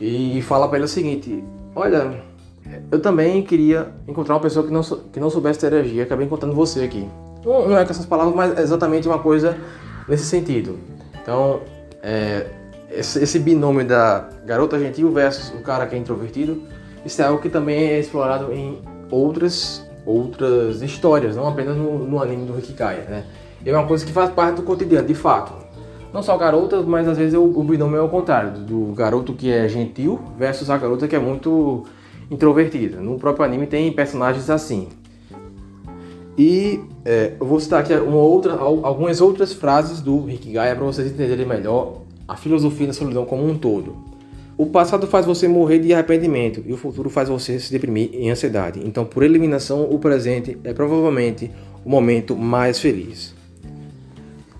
e 0.00 0.42
fala 0.42 0.68
para 0.68 0.78
ele 0.78 0.84
o 0.84 0.88
seguinte, 0.88 1.42
olha, 1.74 2.22
eu 2.90 3.00
também 3.00 3.42
queria 3.42 3.88
encontrar 4.06 4.34
uma 4.34 4.40
pessoa 4.40 4.66
que 4.66 4.72
não, 4.72 4.82
que 4.82 5.20
não 5.20 5.30
soubesse 5.30 5.58
interagir, 5.58 6.02
acabei 6.02 6.26
encontrando 6.26 6.54
você 6.54 6.80
aqui. 6.80 7.08
Não, 7.44 7.68
não 7.68 7.78
é 7.78 7.84
com 7.84 7.90
essas 7.90 8.06
palavras, 8.06 8.34
mas 8.34 8.58
é 8.58 8.62
exatamente 8.62 9.06
uma 9.06 9.18
coisa 9.18 9.56
nesse 10.08 10.24
sentido. 10.24 10.78
Então, 11.22 11.60
é, 12.02 12.46
esse, 12.98 13.22
esse 13.22 13.38
binômio 13.38 13.86
da 13.86 14.28
garota 14.44 14.78
gentil 14.78 15.10
versus 15.10 15.50
o 15.50 15.62
cara 15.62 15.86
que 15.86 15.94
é 15.94 15.98
introvertido, 15.98 16.62
isso 17.04 17.20
é 17.22 17.24
algo 17.24 17.40
que 17.40 17.48
também 17.48 17.76
é 17.88 17.98
explorado 17.98 18.52
em 18.52 18.78
outras 19.10 19.86
outras 20.04 20.82
histórias, 20.82 21.34
não 21.34 21.48
apenas 21.48 21.76
no, 21.76 21.98
no 21.98 22.22
anime 22.22 22.46
do 22.46 22.56
Hikikaya, 22.56 23.04
né? 23.08 23.24
É 23.64 23.72
uma 23.72 23.86
coisa 23.86 24.06
que 24.06 24.12
faz 24.12 24.30
parte 24.30 24.56
do 24.56 24.62
cotidiano, 24.62 25.06
de 25.06 25.14
fato. 25.14 25.52
Não 26.12 26.22
só 26.22 26.36
garotas, 26.38 26.84
mas 26.84 27.08
às 27.08 27.18
vezes 27.18 27.34
o, 27.34 27.42
o 27.42 27.64
binômio 27.64 27.98
é 27.98 28.02
o 28.02 28.08
contrário, 28.08 28.52
do 28.52 28.92
garoto 28.94 29.32
que 29.32 29.50
é 29.50 29.68
gentil 29.68 30.20
versus 30.38 30.70
a 30.70 30.78
garota 30.78 31.08
que 31.08 31.16
é 31.16 31.18
muito 31.18 31.84
introvertida. 32.30 33.00
No 33.00 33.18
próprio 33.18 33.44
anime 33.44 33.66
tem 33.66 33.90
personagens 33.92 34.48
assim. 34.48 34.88
E 36.38 36.80
é, 37.04 37.32
eu 37.40 37.46
vou 37.46 37.58
citar 37.58 37.80
aqui 37.80 37.92
uma 37.94 38.18
outra, 38.18 38.52
algumas 38.54 39.20
outras 39.20 39.52
frases 39.52 40.00
do 40.00 40.30
Hikigaya 40.30 40.76
para 40.76 40.84
vocês 40.84 41.10
entenderem 41.10 41.46
melhor 41.46 42.05
a 42.26 42.36
filosofia 42.36 42.86
da 42.86 42.92
solidão 42.92 43.24
como 43.24 43.46
um 43.46 43.56
todo. 43.56 43.96
O 44.58 44.66
passado 44.66 45.06
faz 45.06 45.26
você 45.26 45.46
morrer 45.46 45.80
de 45.80 45.92
arrependimento 45.92 46.62
e 46.66 46.72
o 46.72 46.78
futuro 46.78 47.10
faz 47.10 47.28
você 47.28 47.60
se 47.60 47.70
deprimir 47.70 48.10
em 48.14 48.30
ansiedade. 48.30 48.80
Então, 48.82 49.04
por 49.04 49.22
eliminação, 49.22 49.84
o 49.90 49.98
presente 49.98 50.56
é 50.64 50.72
provavelmente 50.72 51.50
o 51.84 51.90
momento 51.90 52.34
mais 52.34 52.80
feliz. 52.80 53.34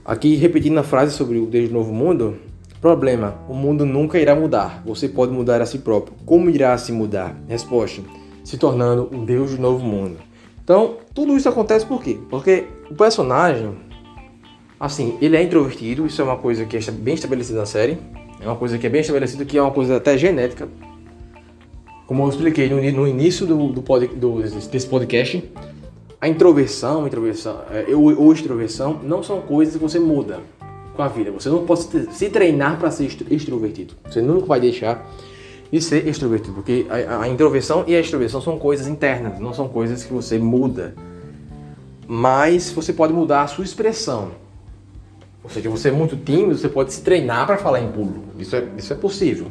Aqui, 0.05 0.37
repetindo 0.37 0.79
a 0.79 0.83
frase 0.83 1.17
sobre 1.17 1.39
o 1.39 1.47
Deus 1.47 1.69
do 1.69 1.75
Novo 1.75 1.93
Mundo, 1.93 2.37
problema: 2.81 3.39
o 3.49 3.55
mundo 3.55 3.87
nunca 3.87 4.19
irá 4.19 4.37
mudar. 4.37 4.83
Você 4.85 5.09
pode 5.09 5.33
mudar 5.33 5.63
a 5.63 5.67
si 5.67 5.79
próprio. 5.79 6.15
Como 6.27 6.51
irá 6.51 6.77
se 6.77 6.93
mudar? 6.93 7.35
Resposta: 7.49 8.03
se 8.45 8.59
tornando 8.59 9.09
um 9.11 9.25
Deus 9.25 9.53
do 9.53 9.63
Novo 9.63 9.85
Mundo. 9.85 10.19
Então, 10.63 10.99
tudo 11.15 11.37
isso 11.37 11.49
acontece 11.49 11.87
por 11.87 12.03
quê? 12.03 12.19
Porque 12.29 12.67
o 12.91 12.95
personagem 12.95 13.75
Assim, 14.79 15.17
ele 15.23 15.37
é 15.37 15.43
introvertido, 15.43 16.07
isso 16.07 16.21
é 16.21 16.25
uma 16.25 16.37
coisa 16.37 16.65
que 16.67 16.77
é 16.77 16.81
bem 16.91 17.15
estabelecida 17.15 17.59
na 17.59 17.67
série. 17.67 17.99
É 18.41 18.47
uma 18.47 18.57
coisa 18.57 18.77
que 18.77 18.87
é 18.87 18.91
bem 18.91 19.01
estabelecida, 19.01 19.45
que 19.45 19.57
é 19.57 19.63
uma 19.63 19.71
coisa 19.71 19.97
até 19.97 20.19
genética. 20.19 20.69
Como 22.07 22.23
eu 22.23 22.29
expliquei 22.29 22.69
no, 22.69 22.77
no 22.77 23.09
início 23.09 23.47
do, 23.47 23.73
do, 23.73 23.83
pod, 23.83 24.07
do, 24.09 24.43
desse 24.43 24.87
podcast, 24.87 25.43
a 26.21 26.29
introversão, 26.29 27.07
introversão 27.07 27.63
é, 27.71 27.95
ou, 27.95 28.17
ou 28.21 28.33
extroversão 28.33 29.01
não 29.03 29.23
são 29.23 29.41
coisas 29.41 29.75
que 29.75 29.83
você 29.83 29.99
muda 29.99 30.41
com 30.95 31.03
a 31.03 31.09
vida. 31.09 31.31
Você 31.31 31.49
não 31.49 31.65
pode 31.65 31.83
se 32.13 32.29
treinar 32.29 32.79
para 32.79 32.91
ser 32.91 33.09
extrovertido. 33.31 33.95
Você 34.09 34.21
nunca 34.21 34.47
vai 34.47 34.61
deixar 34.61 35.11
de 35.71 35.81
ser 35.81 36.07
extrovertido, 36.07 36.55
porque 36.55 36.87
a, 36.89 37.23
a 37.23 37.29
introversão 37.29 37.85
e 37.87 37.95
a 37.95 38.01
extroversão 38.01 38.41
são 38.41 38.59
coisas 38.59 38.87
internas, 38.87 39.41
não 39.41 39.53
são 39.53 39.69
coisas 39.69 40.05
que 40.05 40.13
você 40.13 40.39
muda. 40.39 40.95
Mas 42.07 42.71
você 42.71 42.93
pode 42.93 43.13
mudar 43.13 43.43
a 43.43 43.47
sua 43.47 43.65
expressão. 43.65 44.31
Ou 45.47 45.51
seja, 45.51 45.71
você 45.71 45.91
é 45.91 45.93
muito 45.93 46.17
tímido, 46.17 46.59
você 46.59 46.69
pode 46.69 46.93
se 46.93 47.03
treinar 47.03 47.47
para 47.47 47.57
falar 47.57 47.81
em 47.81 47.87
público. 47.93 48.25
Isso 48.37 48.57
é, 48.57 48.67
isso 48.77 48.93
é 48.93 48.97
possível. 48.97 49.47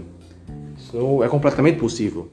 Isso 0.78 1.24
é 1.24 1.30
completamente 1.30 1.80
possível. 1.80 2.30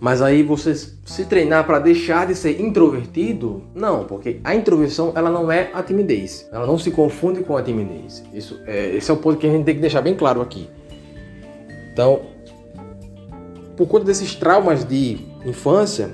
Mas 0.00 0.20
aí 0.20 0.42
você 0.42 0.74
se 0.74 1.24
treinar 1.26 1.64
para 1.64 1.78
deixar 1.78 2.26
de 2.26 2.34
ser 2.34 2.60
introvertido, 2.60 3.62
não, 3.72 4.04
porque 4.04 4.40
a 4.42 4.56
introversão 4.56 5.12
ela 5.14 5.30
não 5.30 5.52
é 5.52 5.70
a 5.72 5.84
timidez. 5.84 6.48
Ela 6.50 6.66
não 6.66 6.76
se 6.76 6.90
confunde 6.90 7.44
com 7.44 7.56
a 7.56 7.62
timidez. 7.62 8.24
Isso 8.34 8.60
é, 8.66 8.96
esse 8.96 9.08
é 9.08 9.14
o 9.14 9.16
ponto 9.16 9.38
que 9.38 9.46
a 9.46 9.50
gente 9.50 9.64
tem 9.64 9.76
que 9.76 9.80
deixar 9.80 10.00
bem 10.00 10.16
claro 10.16 10.40
aqui. 10.40 10.68
Então, 11.92 12.22
por 13.76 13.86
conta 13.86 14.04
desses 14.04 14.34
traumas 14.34 14.84
de 14.84 15.18
infância, 15.46 16.10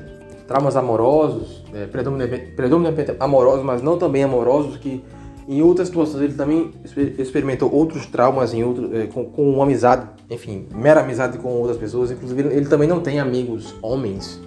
traumas 0.46 0.76
amorosos, 0.76 1.64
é, 1.72 1.86
predominantemente, 1.86 2.52
predominantemente 2.52 3.16
amorosos, 3.18 3.64
mas 3.64 3.80
não 3.80 3.96
também 3.96 4.22
amorosos, 4.22 4.76
que 4.76 5.02
em 5.46 5.60
outras 5.60 5.88
situações, 5.88 6.22
ele 6.22 6.34
também 6.34 6.70
experimentou 7.18 7.72
outros 7.72 8.06
traumas 8.06 8.54
em 8.54 8.64
outro, 8.64 8.96
é, 8.96 9.06
com, 9.06 9.24
com 9.26 9.62
amizade, 9.62 10.08
enfim, 10.30 10.66
mera 10.74 11.00
amizade 11.00 11.38
com 11.38 11.48
outras 11.48 11.76
pessoas. 11.76 12.10
Inclusive, 12.10 12.40
ele 12.42 12.66
também 12.66 12.88
não 12.88 13.00
tem 13.00 13.20
amigos 13.20 13.74
homens. 13.82 14.40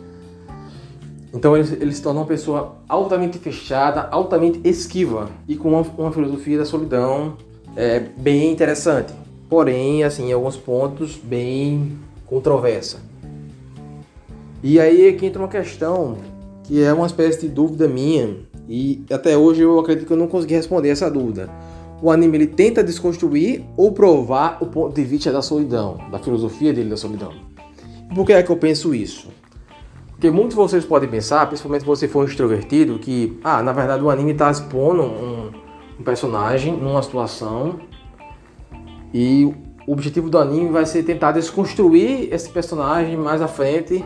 Então, 1.33 1.55
ele, 1.55 1.67
ele 1.79 1.93
se 1.93 2.01
torna 2.01 2.21
uma 2.21 2.25
pessoa 2.25 2.77
altamente 2.87 3.37
fechada, 3.37 4.07
altamente 4.09 4.59
esquiva 4.63 5.29
e 5.47 5.55
com 5.55 5.69
uma, 5.69 5.85
uma 5.97 6.11
filosofia 6.11 6.57
da 6.57 6.65
solidão 6.65 7.37
é, 7.75 7.99
bem 7.99 8.51
interessante. 8.51 9.13
porém, 9.49 10.03
assim, 10.03 10.29
em 10.29 10.33
alguns 10.33 10.57
pontos 10.57 11.15
bem 11.15 11.97
controversa. 12.25 12.99
E 14.63 14.79
aí 14.79 15.07
aqui 15.07 15.25
entra 15.25 15.41
uma 15.41 15.47
questão 15.47 16.17
que 16.63 16.83
é 16.83 16.91
uma 16.91 17.05
espécie 17.05 17.41
de 17.41 17.47
dúvida 17.47 17.87
minha 17.87 18.35
e 18.67 19.03
até 19.11 19.37
hoje 19.37 19.61
eu 19.61 19.79
acredito 19.79 20.05
que 20.07 20.13
eu 20.13 20.17
não 20.17 20.27
consegui 20.27 20.55
responder 20.55 20.89
essa 20.89 21.09
dúvida. 21.09 21.49
O 22.01 22.11
anime 22.11 22.37
ele 22.37 22.47
tenta 22.47 22.83
desconstruir 22.83 23.63
ou 23.75 23.91
provar 23.91 24.57
o 24.61 24.67
ponto 24.67 24.93
de 24.93 25.03
vista 25.03 25.31
da 25.31 25.41
solidão, 25.41 25.97
da 26.11 26.19
filosofia 26.19 26.73
dele 26.73 26.89
da 26.89 26.97
solidão. 26.97 27.31
Por 28.13 28.25
que 28.25 28.33
é 28.33 28.43
que 28.43 28.49
eu 28.49 28.57
penso 28.57 28.93
isso? 28.93 29.29
Porque 30.11 30.29
muitos 30.29 30.51
de 30.51 30.55
vocês 30.55 30.85
podem 30.85 31.09
pensar, 31.09 31.45
principalmente 31.47 31.81
se 31.81 31.87
você 31.87 32.07
for 32.07 32.27
extrovertido, 32.27 32.97
que, 32.97 33.39
ah, 33.43 33.61
na 33.61 33.71
verdade 33.71 34.03
o 34.03 34.09
anime 34.09 34.31
está 34.31 34.49
expondo 34.49 35.03
um, 35.03 35.51
um 35.99 36.03
personagem 36.03 36.75
numa 36.75 37.01
situação 37.03 37.79
e 39.13 39.45
o 39.87 39.93
objetivo 39.93 40.29
do 40.29 40.37
anime 40.37 40.69
vai 40.69 40.85
ser 40.85 41.03
tentar 41.03 41.31
desconstruir 41.31 42.33
esse 42.33 42.49
personagem 42.49 43.15
mais 43.15 43.41
à 43.41 43.47
frente, 43.47 44.03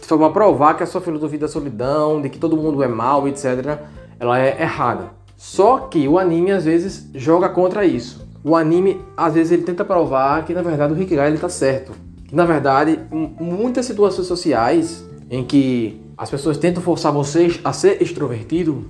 de 0.00 0.06
forma 0.06 0.26
a 0.26 0.30
provar 0.30 0.74
que 0.74 0.82
a 0.82 0.86
sua 0.86 1.00
filosofia 1.00 1.38
da 1.38 1.48
solidão, 1.48 2.20
de 2.20 2.28
que 2.28 2.38
todo 2.38 2.56
mundo 2.56 2.82
é 2.82 2.88
mal, 2.88 3.28
etc., 3.28 3.78
ela 4.20 4.38
é 4.38 4.60
errada. 4.60 5.10
Só 5.36 5.78
que 5.78 6.06
o 6.06 6.18
anime 6.18 6.52
às 6.52 6.66
vezes 6.66 7.08
joga 7.14 7.48
contra 7.48 7.86
isso. 7.86 8.28
O 8.44 8.54
anime 8.54 9.00
às 9.16 9.34
vezes 9.34 9.50
ele 9.50 9.62
tenta 9.62 9.84
provar 9.84 10.44
que 10.44 10.52
na 10.52 10.60
verdade 10.60 10.92
o 10.92 10.96
Rikigai 10.96 11.28
ele 11.28 11.38
tá 11.38 11.48
certo. 11.48 11.92
Que 12.28 12.36
na 12.36 12.44
verdade, 12.44 13.00
muitas 13.10 13.86
situações 13.86 14.26
sociais 14.26 15.04
em 15.30 15.42
que 15.42 16.00
as 16.16 16.30
pessoas 16.30 16.58
tentam 16.58 16.82
forçar 16.82 17.10
vocês 17.10 17.58
a 17.64 17.72
ser 17.72 18.02
extrovertido, 18.02 18.84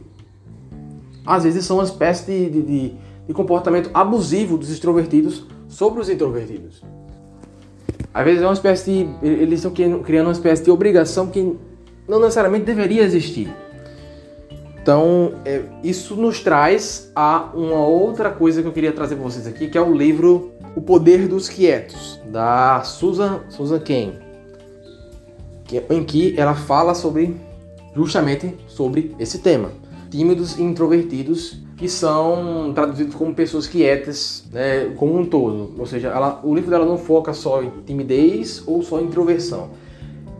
às 1.25 1.45
vezes 1.45 1.64
são 1.64 1.77
uma 1.77 1.85
espécie 1.85 2.27
de, 2.27 2.51
de, 2.51 2.62
de, 2.62 2.95
de 3.29 3.33
comportamento 3.33 3.88
abusivo 3.95 4.59
dos 4.59 4.71
extrovertidos 4.71 5.47
sobre 5.69 6.01
os 6.01 6.09
introvertidos. 6.09 6.83
Às 8.12 8.25
vezes 8.25 8.43
é 8.43 8.47
uma 8.47 8.55
espécie 8.55 9.05
de. 9.05 9.27
Eles 9.27 9.64
estão 9.64 9.71
criando 10.03 10.27
uma 10.27 10.33
espécie 10.33 10.64
de 10.64 10.71
obrigação 10.71 11.29
que 11.29 11.57
não 12.09 12.19
necessariamente 12.19 12.64
deveria 12.64 13.05
existir. 13.05 13.55
Então, 14.83 15.35
é, 15.45 15.62
isso 15.83 16.16
nos 16.16 16.40
traz 16.40 17.11
a 17.14 17.51
uma 17.55 17.87
outra 17.87 18.31
coisa 18.31 18.62
que 18.62 18.69
eu 18.69 18.73
queria 18.73 18.93
trazer 18.93 19.14
para 19.14 19.25
vocês 19.25 19.47
aqui, 19.47 19.69
que 19.69 19.77
é 19.77 19.81
o 19.81 19.93
livro 19.93 20.53
O 20.75 20.81
Poder 20.81 21.29
dos 21.29 21.49
Quietos, 21.49 22.19
da 22.27 22.83
Susan, 22.83 23.40
Susan 23.49 23.79
Cain 23.81 24.31
em 25.88 26.05
que 26.05 26.35
ela 26.38 26.55
fala 26.55 26.95
sobre 26.95 27.37
justamente 27.95 28.57
sobre 28.66 29.14
esse 29.19 29.38
tema. 29.38 29.71
Tímidos 30.11 30.59
e 30.59 30.62
introvertidos 30.62 31.61
que 31.77 31.88
são 31.88 32.73
traduzidos 32.75 33.14
como 33.14 33.35
pessoas 33.35 33.66
quietas, 33.66 34.45
né, 34.53 34.93
como 34.97 35.19
um 35.19 35.25
todo. 35.25 35.75
Ou 35.79 35.87
seja, 35.87 36.09
ela, 36.09 36.40
o 36.43 36.55
livro 36.55 36.71
dela 36.71 36.85
não 36.85 36.99
foca 36.99 37.33
só 37.33 37.62
em 37.62 37.71
timidez 37.87 38.62
ou 38.66 38.83
só 38.83 39.01
em 39.01 39.05
introversão. 39.05 39.71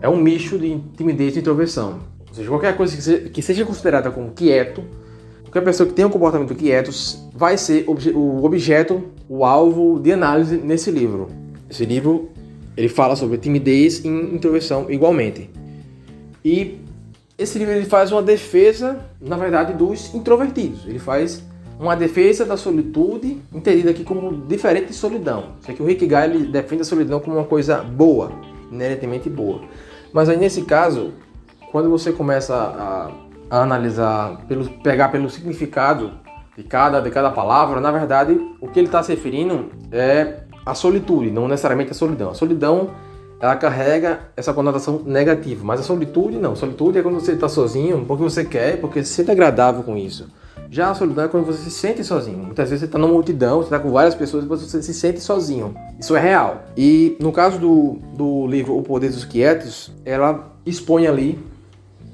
É 0.03 0.09
um 0.09 0.16
misto 0.16 0.59
de 0.59 0.79
timidez 0.96 1.37
e 1.37 1.38
introversão. 1.38 2.10
Ou 2.31 2.35
seja, 2.35 2.49
qualquer 2.49 2.77
coisa 2.77 2.97
que 3.29 3.43
seja, 3.43 3.64
considerada 3.64 4.11
como 4.11 4.31
quieto, 4.31 4.83
qualquer 5.43 5.62
pessoa 5.62 5.88
que 5.88 5.93
tenha 5.93 6.09
um 6.09 6.11
comportamento 6.11 6.55
quieto 6.55 6.90
vai 7.35 7.59
ser 7.59 7.85
obje, 7.88 8.11
o 8.11 8.45
objeto, 8.45 9.05
o 9.29 9.45
alvo 9.45 10.01
de 10.01 10.12
análise 10.12 10.57
nesse 10.57 10.90
livro. 10.90 11.29
Esse 11.69 11.85
livro 11.85 12.31
ele 12.77 12.88
fala 12.88 13.16
sobre 13.16 13.37
timidez 13.37 14.05
e 14.05 14.09
introversão 14.09 14.90
igualmente. 14.90 15.51
E 16.45 16.79
esse 17.37 17.59
livro 17.59 17.75
ele 17.75 17.85
faz 17.85 18.12
uma 18.12 18.23
defesa, 18.23 19.01
na 19.21 19.37
verdade, 19.37 19.73
dos 19.73 20.14
introvertidos. 20.14 20.87
Ele 20.87 20.99
faz 20.99 21.43
uma 21.79 21.97
defesa 21.97 22.45
da 22.45 22.57
solitude, 22.57 23.38
entendida 23.53 23.90
aqui 23.90 24.05
como 24.05 24.47
diferente 24.47 24.88
de 24.88 24.95
solidão. 24.95 25.55
Sei 25.62 25.75
que 25.75 25.83
o 25.83 25.87
Rick 25.87 26.05
ele 26.05 26.47
defende 26.47 26.83
a 26.83 26.85
solidão 26.85 27.19
como 27.19 27.37
uma 27.37 27.45
coisa 27.45 27.79
boa, 27.79 28.31
inerentemente 28.71 29.29
boa. 29.29 29.62
Mas 30.12 30.29
aí 30.29 30.37
nesse 30.37 30.62
caso, 30.62 31.12
quando 31.70 31.88
você 31.88 32.12
começa 32.12 32.54
a, 32.54 33.11
a 33.50 33.62
analisar, 33.62 34.44
pelo, 34.46 34.68
pegar 34.80 35.09
pelo 35.09 35.28
significado 35.30 36.12
de 36.56 36.64
cada, 36.64 37.00
de 37.00 37.11
cada 37.11 37.30
palavra, 37.30 37.80
na 37.80 37.90
verdade, 37.90 38.38
o 38.61 38.68
que 38.68 38.78
ele 38.78 38.88
está 38.88 39.02
se 39.02 39.14
referindo 39.14 39.70
é 39.90 40.40
a 40.66 40.74
solitude, 40.74 41.30
não 41.30 41.48
necessariamente 41.48 41.90
a 41.90 41.94
solidão. 41.94 42.30
A 42.30 42.35
solidão 42.35 42.90
ela 43.40 43.56
carrega 43.56 44.20
essa 44.37 44.52
conotação 44.52 45.02
negativa, 45.06 45.64
mas 45.64 45.80
a 45.80 45.83
solitude 45.83 46.37
não. 46.37 46.52
A 46.52 46.56
solitude 46.56 46.98
é 46.98 47.02
quando 47.02 47.18
você 47.18 47.33
está 47.33 47.48
sozinho, 47.48 48.04
porque 48.06 48.22
você 48.22 48.44
quer, 48.44 48.78
porque 48.80 49.02
se 49.02 49.14
sente 49.14 49.30
agradável 49.30 49.83
com 49.83 49.96
isso. 49.96 50.28
Já 50.70 50.90
a 50.90 50.94
solidão 50.94 51.24
é 51.24 51.28
quando 51.28 51.46
você 51.46 51.59
se 51.64 51.70
sente 51.70 52.04
sozinho. 52.04 52.38
Muitas 52.38 52.68
vezes 52.68 52.80
você 52.80 52.87
está 52.87 52.98
numa 52.98 53.12
multidão, 53.12 53.56
você 53.56 53.64
está 53.64 53.78
com 53.78 53.90
várias 53.90 54.14
pessoas 54.14 54.44
e 54.44 54.46
você 54.46 54.83
se 54.83 54.94
sente 54.94 55.20
sozinho. 55.20 55.74
Isso 55.98 56.14
é 56.14 56.20
real. 56.20 56.64
E 56.76 57.16
no 57.18 57.33
caso 57.33 57.59
do, 57.59 57.98
do 58.14 58.46
livro 58.46 58.76
O 58.78 58.83
Poder 58.83 59.11
dos 59.11 59.24
Quietos, 59.24 59.90
ela 60.04 60.52
expõe 60.64 61.06
ali, 61.06 61.38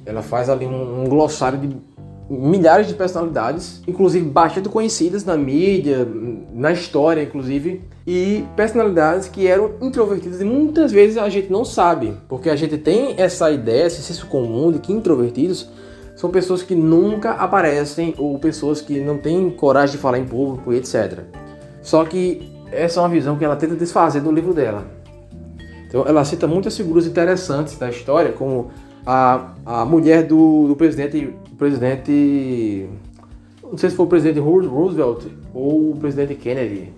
ela 0.07 0.23
faz 0.23 0.49
ali 0.49 0.65
um, 0.65 1.03
um 1.03 1.09
glossário 1.09 1.59
de 1.59 1.77
milhares 2.29 2.89
de 2.89 2.95
personalidades, 2.95 3.83
inclusive 3.87 4.29
bastante 4.29 4.69
conhecidas 4.69 5.25
na 5.25 5.37
mídia, 5.37 6.07
na 6.53 6.73
história, 6.73 7.23
inclusive, 7.23 7.85
e 8.07 8.45
personalidades 8.57 9.29
que 9.29 9.47
eram 9.47 9.73
introvertidas 9.81 10.41
e 10.41 10.45
muitas 10.45 10.91
vezes 10.91 11.19
a 11.19 11.29
gente 11.29 11.51
não 11.51 11.65
sabe, 11.65 12.15
porque 12.29 12.51
a 12.51 12.57
gente 12.57 12.79
tem 12.79 13.15
essa 13.17 13.51
ideia, 13.51 13.87
esse 13.87 14.03
senso 14.03 14.27
comum 14.27 14.73
de 14.73 14.79
que 14.79 14.93
introvertidos 14.93 15.69
são 16.17 16.31
pessoas 16.31 16.63
que 16.63 16.75
nunca 16.75 17.33
aparecem 17.33 18.15
ou 18.17 18.39
pessoas 18.39 18.81
que 18.81 19.01
não 19.01 19.19
têm 19.19 19.51
coragem 19.51 19.97
de 19.97 20.03
falar 20.03 20.19
em 20.19 20.25
público 20.25 20.73
etc. 20.73 21.21
Só 21.83 22.05
que 22.05 22.51
essa 22.73 22.99
é 22.99 23.03
uma 23.03 23.09
visão 23.09 23.37
que 23.37 23.45
ela 23.45 23.55
tenta 23.55 23.75
desfazer 23.77 24.21
do 24.21 24.33
livro 24.33 24.53
dela. 24.53 24.85
Então 25.87 26.05
ela 26.07 26.25
cita 26.25 26.47
muitas 26.47 26.77
figuras 26.77 27.07
interessantes 27.07 27.79
da 27.79 27.89
história, 27.89 28.33
como 28.33 28.71
a, 29.07 29.53
a 29.65 29.85
mulher 29.85 30.25
do, 30.25 30.69
do 30.69 30.77
presidente, 30.77 31.33
presidente. 31.57 32.89
Não 33.63 33.79
sei 33.79 33.91
se 33.91 33.97
foi 33.97 34.07
o 34.07 34.09
presidente 34.09 34.41
Roosevelt 34.41 35.27
ou 35.55 35.93
o 35.93 35.97
presidente 35.97 36.35
Kennedy. 36.35 36.93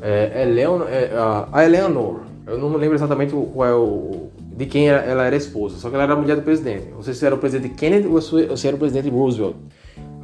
É, 0.00 0.42
Eleanor, 0.42 0.88
é, 0.88 1.10
a 1.52 1.64
Eleanor. 1.64 2.20
Eu 2.46 2.58
não 2.58 2.76
lembro 2.76 2.96
exatamente 2.96 3.32
qual 3.32 3.68
é 3.68 3.74
o, 3.74 4.30
de 4.56 4.66
quem 4.66 4.88
ela, 4.88 5.00
ela, 5.00 5.24
era 5.24 5.36
esposa, 5.36 5.76
só 5.76 5.88
que 5.88 5.94
ela 5.94 6.04
era 6.04 6.14
a 6.14 6.16
mulher 6.16 6.36
do 6.36 6.42
presidente. 6.42 6.88
Não 6.92 7.02
sei 7.02 7.14
se 7.14 7.24
era 7.24 7.34
o 7.34 7.38
presidente 7.38 7.74
Kennedy 7.74 8.08
ou 8.08 8.20
se 8.20 8.66
era 8.66 8.74
o 8.74 8.78
presidente 8.78 9.08
Roosevelt. 9.08 9.54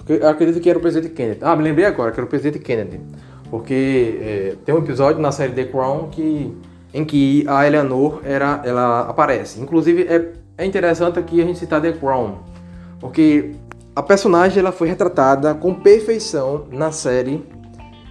Eu 0.08 0.28
acredito 0.28 0.60
que 0.60 0.68
era 0.68 0.78
o 0.78 0.82
presidente 0.82 1.12
Kennedy. 1.12 1.38
Ah, 1.42 1.54
me 1.54 1.62
lembrei 1.62 1.84
agora 1.84 2.10
que 2.10 2.18
era 2.18 2.26
o 2.26 2.28
presidente 2.28 2.58
Kennedy. 2.58 2.98
Porque 3.50 4.18
é, 4.20 4.54
tem 4.64 4.74
um 4.74 4.78
episódio 4.78 5.20
na 5.20 5.30
série 5.30 5.52
The 5.52 5.64
Crown 5.66 6.08
que, 6.10 6.52
em 6.92 7.04
que 7.04 7.44
a 7.46 7.66
Eleanor 7.66 8.20
era, 8.24 8.62
ela 8.64 9.02
aparece. 9.02 9.60
Inclusive, 9.60 10.02
é 10.02 10.32
é 10.58 10.66
interessante 10.66 11.20
aqui 11.20 11.40
a 11.40 11.44
gente 11.44 11.60
citar 11.60 11.80
The 11.80 11.92
Crown, 11.92 12.38
porque 12.98 13.52
a 13.94 14.02
personagem 14.02 14.58
ela 14.58 14.72
foi 14.72 14.88
retratada 14.88 15.54
com 15.54 15.72
perfeição 15.72 16.66
na 16.72 16.90
série 16.90 17.44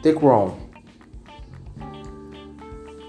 The 0.01 0.13
Crown. 0.13 0.51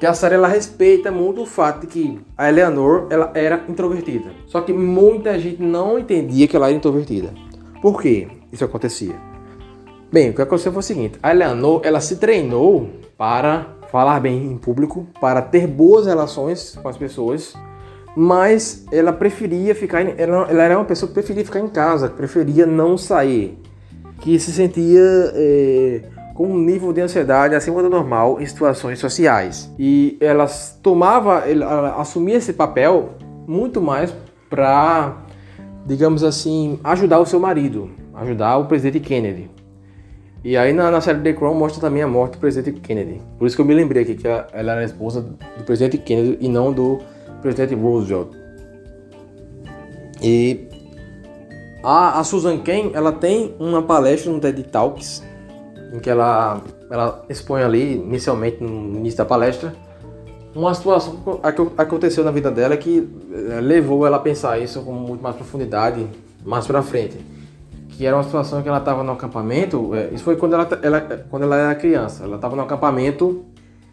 Que 0.01 0.07
a 0.07 0.14
série 0.14 0.35
ela 0.35 0.48
respeita 0.48 1.11
muito 1.11 1.42
o 1.42 1.46
fato 1.46 1.83
de 1.83 1.87
que 1.87 2.20
a 2.37 2.48
Eleanor 2.48 3.07
ela 3.11 3.33
era 3.35 3.64
introvertida. 3.68 4.31
Só 4.46 4.61
que 4.61 4.72
muita 4.72 5.38
gente 5.38 5.61
não 5.62 5.98
entendia 5.98 6.46
que 6.46 6.55
ela 6.55 6.68
era 6.68 6.77
introvertida. 6.77 7.33
Por 7.83 8.01
que 8.01 8.29
isso 8.53 8.64
acontecia? 8.64 9.16
Bem, 10.12 10.31
o 10.31 10.35
que 10.35 10.42
aconteceu 10.42 10.72
foi 10.72 10.81
o 10.81 10.83
seguinte: 10.83 11.18
a 11.22 11.33
Eleanor 11.33 11.81
ela 11.85 12.01
se 12.01 12.16
treinou 12.16 12.88
para 13.16 13.66
falar 13.90 14.20
bem 14.20 14.53
em 14.53 14.57
público, 14.57 15.07
para 15.20 15.42
ter 15.42 15.66
boas 15.66 16.07
relações 16.07 16.79
com 16.81 16.88
as 16.88 16.96
pessoas 16.96 17.55
mas 18.20 18.85
ela 18.90 19.12
preferia 19.12 19.76
ficar, 19.76 20.00
ela, 20.18 20.48
ela 20.50 20.62
era 20.64 20.76
uma 20.76 20.85
pessoa 20.85 21.07
que 21.07 21.14
preferia 21.14 21.44
ficar 21.44 21.61
em 21.61 21.68
casa, 21.68 22.09
preferia 22.09 22.66
não 22.66 22.98
sair, 22.98 23.57
que 24.20 24.40
se 24.40 24.50
sentia 24.50 25.00
é, 25.37 26.02
com 26.35 26.48
um 26.48 26.59
nível 26.59 26.92
de 26.92 27.00
ansiedade 27.00 27.54
acima 27.54 27.81
do 27.81 27.88
normal 27.88 28.40
em 28.40 28.44
situações 28.44 28.98
sociais. 28.98 29.72
E 29.78 30.18
ela 30.20 30.48
tomava, 30.83 31.48
ela 31.48 31.94
assumia 32.00 32.35
esse 32.35 32.52
papel 32.52 33.11
muito 33.46 33.81
mais 33.81 34.12
para, 34.50 35.18
digamos 35.87 36.24
assim, 36.24 36.81
ajudar 36.83 37.20
o 37.20 37.24
seu 37.24 37.38
marido, 37.38 37.88
ajudar 38.14 38.59
o 38.59 38.64
presidente 38.64 38.98
Kennedy. 38.98 39.48
E 40.42 40.57
aí 40.57 40.72
na, 40.72 40.90
na 40.90 41.00
série 41.00 41.20
The 41.20 41.35
Crown 41.35 41.54
mostra 41.54 41.81
também 41.81 42.02
a 42.02 42.09
morte 42.09 42.33
do 42.33 42.38
presidente 42.38 42.81
Kennedy. 42.81 43.22
Por 43.38 43.46
isso 43.46 43.54
que 43.54 43.62
eu 43.62 43.66
me 43.66 43.74
lembrei 43.74 44.02
aqui 44.02 44.16
que 44.16 44.26
ela 44.26 44.48
era 44.52 44.81
a 44.81 44.85
esposa 44.85 45.20
do 45.20 45.62
presidente 45.64 45.98
Kennedy 45.98 46.38
e 46.40 46.48
não 46.48 46.72
do 46.72 46.98
presidente 47.40 47.74
Roosevelt. 47.74 48.31
E 50.22 50.68
a, 51.83 52.18
a 52.18 52.24
Susan 52.24 52.59
Cain, 52.59 52.90
ela 52.92 53.12
tem 53.12 53.55
uma 53.59 53.83
palestra 53.83 54.33
no 54.33 54.40
TED 54.40 54.62
Talks, 54.64 55.22
em 55.92 55.98
que 56.01 56.11
ela, 56.11 56.61
ela 56.90 57.24
expõe 57.29 57.62
ali, 57.62 57.94
inicialmente, 57.94 58.62
no 58.62 58.98
início 58.98 59.18
da 59.18 59.24
palestra, 59.24 59.74
uma 60.55 60.74
situação 60.74 61.16
que 61.16 61.81
aconteceu 61.81 62.24
na 62.24 62.31
vida 62.31 62.51
dela 62.51 62.77
que 62.77 63.09
eh, 63.33 63.61
levou 63.61 64.07
ela 64.07 64.16
a 64.16 64.20
pensar 64.20 64.59
isso 64.59 64.83
com 64.83 64.92
muito 64.92 65.22
mais 65.22 65.37
profundidade 65.37 66.07
mais 66.44 66.66
pra 66.66 66.83
frente. 66.83 67.18
Que 67.90 68.07
era 68.07 68.16
uma 68.16 68.24
situação 68.24 68.62
que 68.62 68.68
ela 68.68 68.79
estava 68.79 69.03
no 69.03 69.12
acampamento, 69.12 69.94
eh, 69.94 70.11
isso 70.12 70.24
foi 70.24 70.37
quando 70.37 70.55
ela, 70.55 70.68
ela, 70.83 71.01
quando 71.31 71.42
ela 71.44 71.57
era 71.57 71.74
criança, 71.74 72.24
ela 72.24 72.37
estava 72.37 72.57
no 72.57 72.62
acampamento 72.62 73.44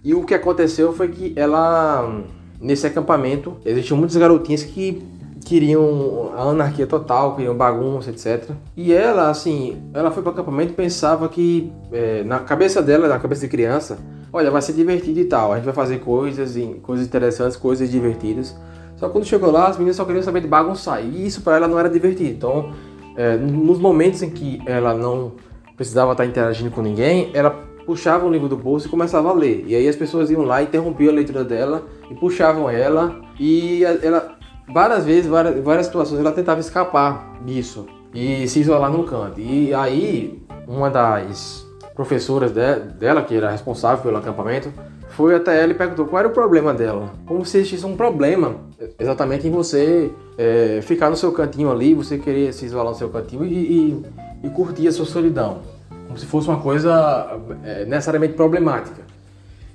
E 0.03 0.13
o 0.13 0.23
que 0.23 0.33
aconteceu 0.33 0.93
foi 0.93 1.09
que 1.09 1.33
ela, 1.35 2.23
nesse 2.65 2.87
acampamento, 2.87 3.57
existiam 3.63 3.97
muitas 3.97 4.17
garotinhas 4.17 4.63
que 4.63 5.03
queriam 5.45 6.31
a 6.35 6.41
anarquia 6.49 6.87
total, 6.87 7.35
queriam 7.35 7.55
bagunça, 7.55 8.09
etc. 8.09 8.49
E 8.75 8.91
ela, 8.91 9.29
assim, 9.29 9.77
ela 9.93 10.09
foi 10.09 10.23
para 10.23 10.31
o 10.31 10.33
acampamento 10.33 10.71
e 10.71 10.75
pensava 10.75 11.29
que, 11.29 11.71
é, 11.91 12.23
na 12.23 12.39
cabeça 12.39 12.81
dela, 12.81 13.07
na 13.07 13.19
cabeça 13.19 13.41
de 13.41 13.47
criança, 13.47 13.99
olha, 14.33 14.49
vai 14.49 14.63
ser 14.63 14.73
divertido 14.73 15.19
e 15.19 15.25
tal, 15.25 15.53
a 15.53 15.57
gente 15.57 15.65
vai 15.65 15.73
fazer 15.73 15.99
coisas, 15.99 16.57
coisas 16.81 17.05
interessantes, 17.05 17.55
coisas 17.55 17.91
divertidas. 17.91 18.55
Só 18.95 19.05
que 19.07 19.13
quando 19.13 19.25
chegou 19.25 19.51
lá, 19.51 19.67
as 19.67 19.77
meninas 19.77 19.97
só 19.97 20.03
queriam 20.03 20.23
saber 20.23 20.41
de 20.41 20.47
bagunçar, 20.47 21.05
e 21.05 21.27
isso 21.27 21.41
para 21.41 21.57
ela 21.57 21.67
não 21.67 21.77
era 21.77 21.89
divertido. 21.89 22.31
Então, 22.31 22.71
é, 23.15 23.37
nos 23.37 23.77
momentos 23.77 24.23
em 24.23 24.31
que 24.31 24.59
ela 24.65 24.95
não 24.95 25.33
precisava 25.77 26.13
estar 26.13 26.25
interagindo 26.25 26.71
com 26.71 26.81
ninguém, 26.81 27.29
ela 27.35 27.51
puxava 27.85 28.25
um 28.25 28.31
livro 28.31 28.49
do 28.49 28.57
bolso 28.57 28.87
e 28.87 28.89
começava 28.89 29.29
a 29.29 29.33
ler. 29.33 29.63
E 29.67 29.75
aí 29.75 29.87
as 29.87 29.95
pessoas 29.95 30.31
iam 30.31 30.41
lá, 30.41 30.63
interrompiam 30.63 31.11
a 31.11 31.13
leitura 31.13 31.43
dela 31.43 31.83
e 32.09 32.15
puxavam 32.15 32.69
ela. 32.69 33.21
E 33.39 33.83
ela, 33.83 34.35
várias 34.71 35.05
vezes, 35.05 35.27
várias, 35.27 35.63
várias 35.63 35.85
situações, 35.87 36.19
ela 36.19 36.31
tentava 36.31 36.59
escapar 36.59 37.39
disso 37.45 37.85
e 38.13 38.47
se 38.47 38.59
isolar 38.59 38.91
num 38.91 39.03
canto. 39.03 39.39
E 39.39 39.73
aí, 39.73 40.41
uma 40.67 40.89
das 40.89 41.65
professoras 41.95 42.51
de, 42.51 42.75
dela, 42.97 43.21
que 43.21 43.35
era 43.35 43.49
responsável 43.49 44.03
pelo 44.03 44.17
acampamento, 44.17 44.71
foi 45.09 45.33
até 45.33 45.61
ela 45.61 45.71
e 45.71 45.75
perguntou 45.75 46.05
qual 46.05 46.19
era 46.19 46.27
o 46.27 46.31
problema 46.31 46.73
dela. 46.73 47.13
Como 47.25 47.45
se 47.45 47.57
existisse 47.57 47.85
um 47.85 47.95
problema 47.95 48.55
exatamente 48.99 49.47
em 49.47 49.51
você 49.51 50.11
é, 50.37 50.81
ficar 50.81 51.09
no 51.09 51.15
seu 51.15 51.31
cantinho 51.31 51.71
ali, 51.71 51.93
você 51.93 52.17
querer 52.17 52.53
se 52.53 52.65
isolar 52.65 52.91
no 52.91 52.97
seu 52.97 53.09
cantinho 53.09 53.45
e, 53.45 53.53
e, 53.53 54.05
e 54.43 54.49
curtir 54.49 54.87
a 54.87 54.91
sua 54.91 55.05
solidão. 55.05 55.59
Como 56.05 56.17
se 56.17 56.25
fosse 56.25 56.49
uma 56.49 56.59
coisa 56.59 57.39
é, 57.63 57.85
necessariamente 57.85 58.33
problemática. 58.33 59.04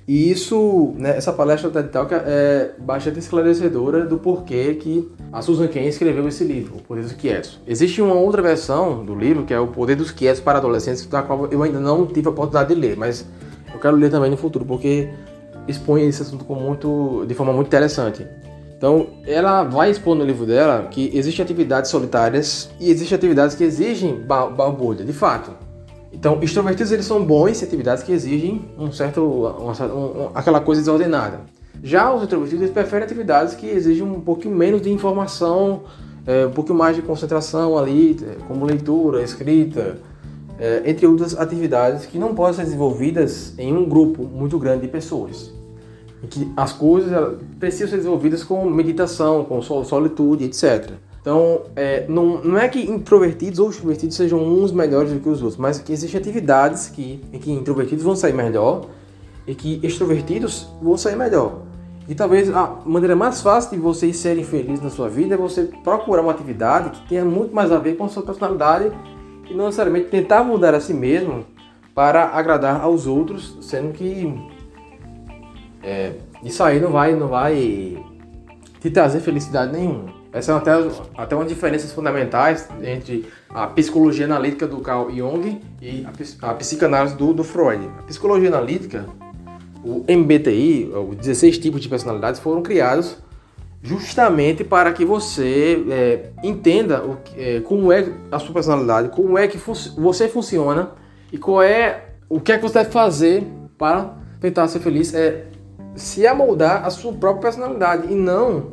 E 0.07 0.31
isso, 0.31 0.93
né, 0.97 1.15
essa 1.15 1.31
palestra 1.31 1.69
da 1.69 1.81
TED 1.81 1.91
Talk 1.91 2.13
é 2.13 2.71
bastante 2.79 3.19
esclarecedora 3.19 4.05
do 4.05 4.17
porquê 4.17 4.73
que 4.75 5.09
a 5.31 5.41
Susan 5.41 5.67
Cain 5.67 5.87
escreveu 5.87 6.27
esse 6.27 6.43
livro, 6.43 6.77
O 6.77 6.81
Poder 6.81 7.03
dos 7.03 7.13
Quietos. 7.13 7.59
Existe 7.67 8.01
uma 8.01 8.15
outra 8.15 8.41
versão 8.41 9.05
do 9.05 9.13
livro, 9.13 9.43
que 9.43 9.53
é 9.53 9.59
O 9.59 9.67
Poder 9.67 9.95
dos 9.95 10.11
Quietos 10.11 10.41
para 10.41 10.57
Adolescentes, 10.57 11.05
da 11.05 11.21
qual 11.21 11.47
eu 11.47 11.61
ainda 11.63 11.79
não 11.79 12.05
tive 12.07 12.27
a 12.27 12.31
oportunidade 12.31 12.73
de 12.73 12.81
ler, 12.81 12.97
mas 12.97 13.25
eu 13.71 13.79
quero 13.79 13.95
ler 13.95 14.09
também 14.09 14.31
no 14.31 14.37
futuro, 14.37 14.65
porque 14.65 15.09
expõe 15.67 16.07
esse 16.07 16.21
assunto 16.21 16.45
com 16.45 16.55
muito, 16.55 17.23
de 17.27 17.33
forma 17.33 17.53
muito 17.53 17.67
interessante. 17.67 18.25
Então, 18.75 19.07
ela 19.27 19.63
vai 19.63 19.91
expor 19.91 20.15
no 20.15 20.25
livro 20.25 20.43
dela 20.43 20.87
que 20.89 21.11
existem 21.13 21.43
atividades 21.43 21.91
solitárias 21.91 22.67
e 22.79 22.89
existem 22.89 23.15
atividades 23.15 23.55
que 23.55 23.63
exigem 23.63 24.19
balbúrdia, 24.25 25.05
de 25.05 25.13
fato. 25.13 25.51
Então, 26.13 26.39
extrovertidos 26.41 26.91
eles 26.91 27.05
são 27.05 27.23
bons 27.23 27.61
em 27.61 27.65
atividades 27.65 28.03
que 28.03 28.11
exigem 28.11 28.69
um 28.77 28.91
certo, 28.91 29.23
uma, 29.23 29.71
um, 29.71 30.29
aquela 30.35 30.59
coisa 30.59 30.81
desordenada. 30.81 31.41
Já 31.81 32.13
os 32.13 32.23
introvertidos 32.23 32.61
eles 32.61 32.73
preferem 32.73 33.05
atividades 33.05 33.55
que 33.55 33.65
exigem 33.67 34.03
um 34.03 34.19
pouquinho 34.19 34.55
menos 34.55 34.81
de 34.81 34.91
informação, 34.91 35.83
é, 36.27 36.45
um 36.45 36.51
pouquinho 36.51 36.77
mais 36.77 36.95
de 36.95 37.01
concentração 37.01 37.77
ali, 37.77 38.17
como 38.47 38.65
leitura, 38.65 39.23
escrita, 39.23 39.97
é, 40.59 40.83
entre 40.85 41.07
outras 41.07 41.35
atividades 41.37 42.05
que 42.05 42.19
não 42.19 42.35
podem 42.35 42.53
ser 42.53 42.63
desenvolvidas 42.65 43.57
em 43.57 43.75
um 43.75 43.87
grupo 43.87 44.23
muito 44.23 44.59
grande 44.59 44.81
de 44.81 44.87
pessoas. 44.89 45.51
Que 46.29 46.51
as 46.55 46.71
coisas 46.71 47.39
precisam 47.59 47.87
ser 47.87 47.97
desenvolvidas 47.97 48.43
com 48.43 48.63
meditação, 48.69 49.43
com 49.43 49.59
solitude, 49.61 50.43
etc. 50.43 50.91
Então, 51.21 51.61
é, 51.75 52.05
não, 52.09 52.41
não 52.41 52.57
é 52.57 52.67
que 52.67 52.79
introvertidos 52.79 53.59
ou 53.59 53.69
extrovertidos 53.69 54.15
sejam 54.15 54.39
uns 54.43 54.71
melhores 54.71 55.13
do 55.13 55.19
que 55.19 55.29
os 55.29 55.41
outros, 55.41 55.57
mas 55.57 55.79
que 55.79 55.93
existem 55.93 56.19
atividades 56.19 56.87
que, 56.87 57.23
em 57.31 57.37
que 57.37 57.51
introvertidos 57.51 58.03
vão 58.03 58.15
sair 58.15 58.33
melhor 58.33 58.87
e 59.45 59.53
que 59.53 59.79
extrovertidos 59.83 60.67
vão 60.81 60.97
sair 60.97 61.15
melhor. 61.15 61.61
E 62.09 62.15
talvez 62.15 62.49
a 62.49 62.79
maneira 62.85 63.15
mais 63.15 63.39
fácil 63.39 63.71
de 63.71 63.77
vocês 63.77 64.17
serem 64.17 64.43
felizes 64.43 64.83
na 64.83 64.89
sua 64.89 65.07
vida 65.07 65.35
é 65.35 65.37
você 65.37 65.69
procurar 65.83 66.23
uma 66.23 66.31
atividade 66.31 66.89
que 66.89 67.07
tenha 67.07 67.23
muito 67.23 67.53
mais 67.53 67.71
a 67.71 67.77
ver 67.77 67.95
com 67.95 68.05
a 68.05 68.09
sua 68.09 68.23
personalidade 68.23 68.91
e 69.47 69.53
não 69.53 69.65
necessariamente 69.65 70.09
tentar 70.09 70.43
mudar 70.43 70.73
a 70.73 70.81
si 70.81 70.93
mesmo 70.93 71.45
para 71.93 72.29
agradar 72.29 72.81
aos 72.81 73.05
outros, 73.05 73.57
sendo 73.61 73.93
que 73.93 74.33
é, 75.83 76.13
isso 76.43 76.63
aí 76.63 76.79
não 76.79 76.91
vai, 76.91 77.13
não 77.13 77.27
vai 77.27 78.03
te 78.79 78.89
trazer 78.89 79.19
felicidade 79.19 79.71
nenhuma. 79.71 80.20
Essas 80.33 80.45
são 80.45 80.57
até, 80.57 80.71
até 81.17 81.35
umas 81.35 81.49
diferenças 81.49 81.91
fundamentais 81.91 82.67
entre 82.81 83.27
a 83.49 83.67
psicologia 83.67 84.25
analítica 84.25 84.65
do 84.65 84.79
Carl 84.79 85.11
Jung 85.11 85.61
e 85.81 86.05
a, 86.05 86.49
a 86.49 86.53
psicanálise 86.53 87.15
do, 87.15 87.33
do 87.33 87.43
Freud. 87.43 87.85
A 87.99 88.03
psicologia 88.03 88.47
analítica, 88.47 89.05
o 89.83 90.05
MBTI, 90.07 90.89
os 91.09 91.17
16 91.17 91.57
tipos 91.57 91.81
de 91.81 91.89
personalidades, 91.89 92.39
foram 92.39 92.61
criados 92.61 93.17
justamente 93.83 94.63
para 94.63 94.93
que 94.93 95.03
você 95.03 95.83
é, 95.89 96.29
entenda 96.43 97.03
o, 97.03 97.17
é, 97.35 97.59
como 97.61 97.91
é 97.91 98.07
a 98.31 98.39
sua 98.39 98.53
personalidade, 98.53 99.09
como 99.09 99.37
é 99.37 99.47
que 99.47 99.57
você 99.57 100.29
funciona 100.29 100.91
e 101.31 101.37
qual 101.37 101.61
é 101.61 102.05
o 102.29 102.39
que 102.39 102.53
é 102.53 102.57
que 102.57 102.63
você 102.63 102.75
deve 102.75 102.91
fazer 102.91 103.45
para 103.77 104.15
tentar 104.39 104.67
ser 104.69 104.79
feliz. 104.79 105.13
É 105.13 105.47
se 105.93 106.25
amoldar 106.25 106.85
a 106.85 106.89
sua 106.89 107.11
própria 107.11 107.41
personalidade 107.41 108.11
e 108.11 108.15
não 108.15 108.69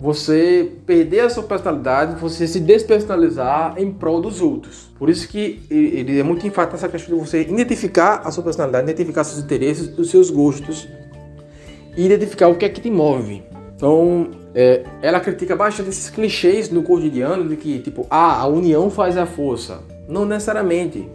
você 0.00 0.72
perder 0.84 1.20
a 1.20 1.30
sua 1.30 1.42
personalidade, 1.42 2.20
você 2.20 2.46
se 2.46 2.60
despersonalizar 2.60 3.74
em 3.78 3.90
prol 3.90 4.20
dos 4.20 4.40
outros. 4.40 4.90
Por 4.98 5.08
isso 5.08 5.26
que 5.26 5.62
ele 5.70 6.18
é 6.18 6.22
muito 6.22 6.46
enfático 6.46 6.74
nessa 6.74 6.88
questão 6.88 7.16
de 7.16 7.24
você 7.24 7.42
identificar 7.42 8.20
a 8.24 8.30
sua 8.30 8.44
personalidade, 8.44 8.90
identificar 8.90 9.24
seus 9.24 9.42
interesses, 9.42 9.96
os 9.98 10.10
seus 10.10 10.30
gostos 10.30 10.86
e 11.96 12.04
identificar 12.04 12.48
o 12.48 12.56
que 12.56 12.66
é 12.66 12.68
que 12.68 12.80
te 12.80 12.90
move. 12.90 13.42
Então, 13.74 14.30
é, 14.54 14.84
ela 15.02 15.20
critica 15.20 15.56
bastante 15.56 15.90
esses 15.90 16.10
clichês 16.10 16.70
no 16.70 16.82
cotidiano 16.82 17.48
de 17.48 17.56
que, 17.56 17.78
tipo, 17.78 18.06
ah, 18.10 18.40
a 18.40 18.46
união 18.46 18.90
faz 18.90 19.16
a 19.16 19.26
força. 19.26 19.80
Não 20.08 20.24
necessariamente. 20.24 21.08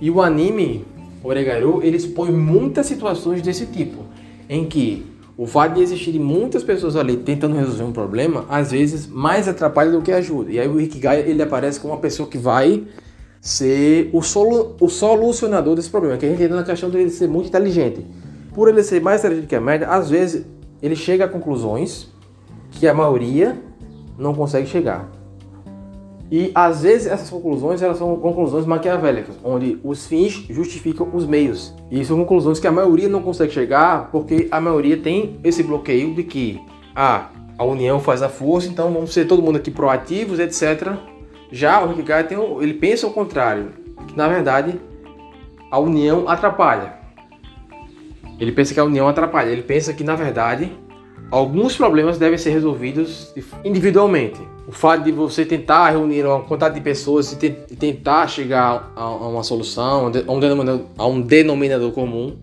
E 0.00 0.10
o 0.10 0.20
anime, 0.20 0.84
Oregairu, 1.22 1.80
ele 1.82 1.96
expõe 1.96 2.30
muitas 2.32 2.86
situações 2.86 3.42
desse 3.42 3.66
tipo, 3.66 4.04
em 4.48 4.66
que 4.66 5.09
o 5.40 5.46
fato 5.46 5.76
de 5.76 5.80
existirem 5.80 6.20
muitas 6.20 6.62
pessoas 6.62 6.96
ali 6.96 7.16
tentando 7.16 7.56
resolver 7.56 7.84
um 7.84 7.92
problema, 7.92 8.44
às 8.46 8.72
vezes 8.72 9.06
mais 9.06 9.48
atrapalha 9.48 9.90
do 9.90 10.02
que 10.02 10.12
ajuda. 10.12 10.52
E 10.52 10.60
aí 10.60 10.68
o 10.68 10.78
Ikigai 10.78 11.20
ele 11.20 11.42
aparece 11.42 11.80
como 11.80 11.94
uma 11.94 11.98
pessoa 11.98 12.28
que 12.28 12.36
vai 12.36 12.84
ser 13.40 14.10
o, 14.12 14.20
solu 14.20 14.76
o 14.78 14.86
solucionador 14.86 15.76
desse 15.76 15.88
problema, 15.88 16.18
que 16.18 16.26
a 16.26 16.28
gente 16.28 16.42
entra 16.42 16.56
na 16.56 16.62
questão 16.62 16.90
dele 16.90 17.08
ser 17.08 17.26
muito 17.26 17.46
inteligente. 17.46 18.04
Por 18.52 18.68
ele 18.68 18.82
ser 18.82 19.00
mais 19.00 19.20
inteligente 19.20 19.46
que 19.46 19.56
a 19.56 19.60
média, 19.62 19.88
às 19.88 20.10
vezes 20.10 20.44
ele 20.82 20.94
chega 20.94 21.24
a 21.24 21.28
conclusões 21.28 22.08
que 22.72 22.86
a 22.86 22.92
maioria 22.92 23.58
não 24.18 24.34
consegue 24.34 24.66
chegar. 24.66 25.10
E 26.30 26.52
às 26.54 26.82
vezes 26.82 27.08
essas 27.08 27.28
conclusões 27.28 27.82
elas 27.82 27.98
são 27.98 28.16
conclusões 28.16 28.64
maquiavélicas, 28.64 29.34
onde 29.42 29.80
os 29.82 30.06
fins 30.06 30.44
justificam 30.48 31.08
os 31.12 31.26
meios. 31.26 31.74
E 31.90 32.04
são 32.04 32.16
conclusões 32.18 32.60
que 32.60 32.68
a 32.68 32.72
maioria 32.72 33.08
não 33.08 33.20
consegue 33.20 33.52
chegar 33.52 34.10
porque 34.12 34.46
a 34.50 34.60
maioria 34.60 34.96
tem 34.96 35.40
esse 35.42 35.62
bloqueio 35.62 36.14
de 36.14 36.22
que 36.22 36.60
ah, 36.94 37.30
a 37.58 37.64
união 37.64 37.98
faz 37.98 38.22
a 38.22 38.28
força, 38.28 38.68
então 38.68 38.92
vamos 38.92 39.12
ser 39.12 39.26
todo 39.26 39.42
mundo 39.42 39.56
aqui 39.56 39.70
proativos, 39.70 40.38
etc. 40.38 40.92
Já 41.50 41.82
o 41.82 41.88
Rikigai 41.88 42.24
tem, 42.24 42.38
ele 42.60 42.74
pensa 42.74 43.08
o 43.08 43.12
contrário, 43.12 43.70
que 44.06 44.16
na 44.16 44.28
verdade 44.28 44.80
a 45.68 45.78
união 45.80 46.28
atrapalha. 46.28 46.94
Ele 48.38 48.52
pensa 48.52 48.72
que 48.72 48.80
a 48.80 48.84
união 48.84 49.08
atrapalha, 49.08 49.50
ele 49.50 49.62
pensa 49.62 49.92
que 49.92 50.04
na 50.04 50.14
verdade 50.14 50.72
alguns 51.30 51.76
problemas 51.76 52.18
devem 52.18 52.38
ser 52.38 52.50
resolvidos 52.50 53.32
individualmente. 53.64 54.40
O 54.66 54.72
fato 54.72 55.04
de 55.04 55.12
você 55.12 55.44
tentar 55.44 55.90
reunir 55.90 56.24
uma 56.24 56.40
quantidade 56.40 56.74
de 56.74 56.80
pessoas 56.80 57.32
e, 57.32 57.50
tentar 57.76 58.26
chegar 58.28 58.92
a, 58.94 59.08
uma 59.10 59.42
solução, 59.42 60.06
a 60.26 60.32
um, 60.32 60.40
denominador, 60.40 60.86
a 60.96 61.06
um 61.06 61.20
denominador 61.20 61.92
comum, 61.92 62.36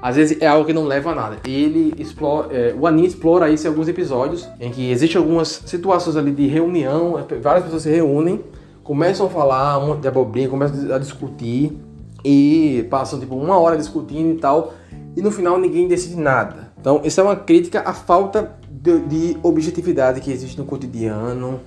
às 0.00 0.16
vezes 0.16 0.40
é 0.40 0.46
algo 0.46 0.64
que 0.64 0.72
não 0.72 0.84
leva 0.84 1.10
a 1.10 1.14
nada. 1.14 1.36
Ele 1.44 1.92
explora, 1.98 2.52
é, 2.52 2.74
o 2.78 2.86
anime 2.86 3.08
explora 3.08 3.50
isso 3.50 3.66
em 3.66 3.70
alguns 3.70 3.88
episódios, 3.88 4.48
em 4.60 4.70
que 4.70 4.90
existem 4.90 5.20
algumas 5.20 5.62
situações 5.66 6.16
ali 6.16 6.30
de 6.30 6.46
reunião, 6.46 7.18
é, 7.18 7.34
várias 7.36 7.64
pessoas 7.64 7.82
se 7.82 7.90
reúnem, 7.90 8.40
começam 8.84 9.26
a 9.26 9.30
falar 9.30 9.78
um 9.78 9.88
monte 9.88 10.00
de 10.00 10.08
abobrinha, 10.08 10.48
começam 10.48 10.94
a 10.94 10.98
discutir 10.98 11.76
e 12.24 12.86
passam 12.88 13.18
tipo 13.18 13.34
uma 13.34 13.58
hora 13.58 13.76
discutindo 13.76 14.36
e 14.36 14.38
tal, 14.38 14.74
e 15.16 15.22
no 15.22 15.32
final 15.32 15.58
ninguém 15.58 15.88
decide 15.88 16.16
nada. 16.16 16.65
Então, 16.86 17.00
isso 17.02 17.20
é 17.20 17.24
uma 17.24 17.34
crítica 17.34 17.80
à 17.80 17.92
falta 17.92 18.56
de, 18.70 19.00
de 19.00 19.36
objetividade 19.42 20.20
que 20.20 20.30
existe 20.30 20.56
no 20.56 20.64
cotidiano, 20.64 21.60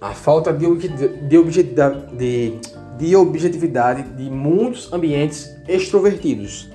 a 0.00 0.10
falta 0.10 0.52
de, 0.52 0.66
de, 0.88 1.38
de 2.98 3.14
objetividade 3.14 4.02
de 4.02 4.28
muitos 4.28 4.92
ambientes 4.92 5.48
extrovertidos. 5.68 6.68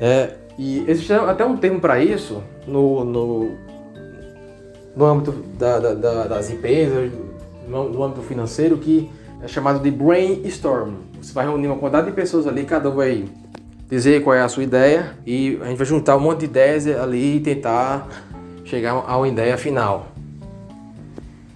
É, 0.00 0.30
e 0.58 0.84
existe 0.88 1.12
até 1.12 1.44
um 1.44 1.56
termo 1.56 1.78
para 1.78 2.02
isso 2.02 2.42
no, 2.66 3.04
no, 3.04 3.52
no 4.96 5.04
âmbito 5.04 5.30
da, 5.56 5.78
da, 5.78 5.94
da, 5.94 6.26
das 6.26 6.50
empresas, 6.50 7.12
no, 7.68 7.88
no 7.88 8.02
âmbito 8.02 8.22
financeiro, 8.22 8.78
que 8.78 9.08
é 9.40 9.46
chamado 9.46 9.78
de 9.78 9.92
brainstorm. 9.92 10.94
Você 11.22 11.32
vai 11.32 11.46
reunir 11.46 11.68
uma 11.68 11.76
quantidade 11.76 12.08
de 12.08 12.12
pessoas 12.14 12.48
ali, 12.48 12.64
cada 12.64 12.90
um 12.90 12.96
vai 12.96 13.26
dizer 13.88 14.22
qual 14.22 14.34
é 14.34 14.40
a 14.40 14.48
sua 14.48 14.62
ideia 14.62 15.14
e 15.26 15.58
a 15.62 15.66
gente 15.66 15.76
vai 15.76 15.86
juntar 15.86 16.16
um 16.16 16.20
monte 16.20 16.40
de 16.40 16.44
ideias 16.46 16.86
ali 16.86 17.36
e 17.36 17.40
tentar 17.40 18.08
chegar 18.64 18.92
a 19.06 19.16
uma 19.16 19.28
ideia 19.28 19.56
final. 19.56 20.08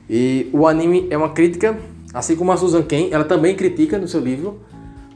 E 0.08 0.48
o 0.52 0.66
anime 0.66 1.06
é 1.10 1.16
uma 1.16 1.30
crítica, 1.30 1.78
assim 2.12 2.36
como 2.36 2.52
a 2.52 2.56
Susan 2.56 2.82
Ken, 2.82 3.08
ela 3.10 3.24
também 3.24 3.54
critica 3.54 3.98
no 3.98 4.08
seu 4.08 4.20
livro 4.20 4.60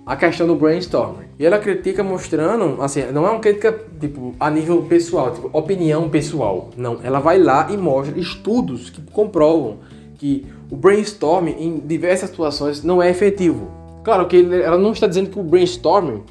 a 0.06 0.16
questão 0.16 0.46
do 0.46 0.54
brainstorming. 0.54 1.24
E 1.38 1.46
ela 1.46 1.58
critica 1.58 2.02
mostrando, 2.02 2.80
assim, 2.82 3.02
não 3.12 3.26
é 3.26 3.30
uma 3.30 3.40
crítica 3.40 3.72
tipo 3.98 4.34
a 4.38 4.50
nível 4.50 4.82
pessoal, 4.82 5.32
tipo 5.32 5.50
opinião 5.52 6.08
pessoal. 6.08 6.70
Não, 6.76 6.98
ela 7.02 7.20
vai 7.20 7.38
lá 7.38 7.68
e 7.70 7.76
mostra 7.76 8.18
estudos 8.18 8.90
que 8.90 9.00
comprovam 9.12 9.78
que 10.18 10.46
o 10.70 10.76
brainstorming 10.76 11.56
em 11.58 11.78
diversas 11.78 12.30
situações 12.30 12.82
não 12.82 13.02
é 13.02 13.10
efetivo. 13.10 13.70
Claro 14.04 14.26
que 14.26 14.36
ela 14.36 14.76
não 14.76 14.92
está 14.92 15.06
dizendo 15.06 15.30
que 15.30 15.38
o 15.38 15.42
brainstorming 15.42 16.22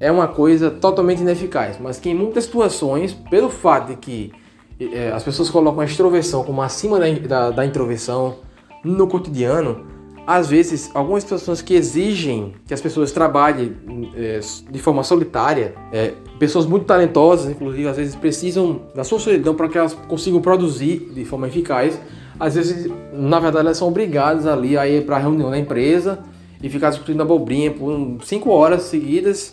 é 0.00 0.10
uma 0.10 0.26
coisa 0.26 0.70
totalmente 0.70 1.20
ineficaz, 1.20 1.78
mas 1.78 1.98
que 2.00 2.08
em 2.08 2.14
muitas 2.14 2.44
situações, 2.44 3.12
pelo 3.12 3.50
fato 3.50 3.88
de 3.88 3.96
que 3.96 4.32
é, 4.80 5.12
as 5.12 5.22
pessoas 5.22 5.50
colocam 5.50 5.80
a 5.80 5.84
extroversão 5.84 6.42
como 6.42 6.62
acima 6.62 6.98
da, 6.98 7.06
da, 7.10 7.50
da 7.50 7.66
introversão 7.66 8.36
no 8.82 9.06
cotidiano, 9.06 9.84
às 10.26 10.48
vezes 10.48 10.90
algumas 10.94 11.22
situações 11.22 11.60
que 11.60 11.74
exigem 11.74 12.54
que 12.66 12.72
as 12.72 12.80
pessoas 12.80 13.12
trabalhem 13.12 13.76
é, 14.16 14.40
de 14.70 14.78
forma 14.78 15.02
solitária, 15.02 15.74
é, 15.92 16.14
pessoas 16.38 16.64
muito 16.64 16.86
talentosas, 16.86 17.50
inclusive, 17.50 17.86
às 17.86 17.96
vezes 17.96 18.14
precisam 18.14 18.82
da 18.94 19.04
sua 19.04 19.18
solidão 19.18 19.54
para 19.54 19.68
que 19.68 19.76
elas 19.76 19.92
consigam 19.92 20.40
produzir 20.40 21.10
de 21.14 21.24
forma 21.26 21.46
eficaz. 21.48 22.00
Às 22.38 22.54
vezes, 22.54 22.90
na 23.12 23.38
verdade, 23.38 23.66
elas 23.66 23.76
são 23.76 23.88
obrigadas 23.88 24.46
ali 24.46 24.78
a 24.78 24.88
ir 24.88 25.04
para 25.04 25.16
a 25.16 25.18
reunião 25.18 25.50
da 25.50 25.58
empresa 25.58 26.20
e 26.62 26.70
ficar 26.70 26.88
discutindo 26.88 27.20
abobrinha 27.20 27.70
por 27.70 28.18
cinco 28.24 28.50
horas 28.50 28.82
seguidas 28.82 29.52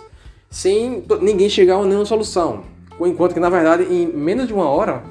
sem 0.49 1.03
ninguém 1.21 1.49
chegar 1.49 1.75
a 1.77 1.85
nenhuma 1.85 2.05
solução. 2.05 2.63
Enquanto 2.99 3.33
que, 3.33 3.39
na 3.39 3.49
verdade, 3.49 3.83
em 3.83 4.07
menos 4.07 4.47
de 4.47 4.53
uma 4.53 4.67
hora, 4.69 5.03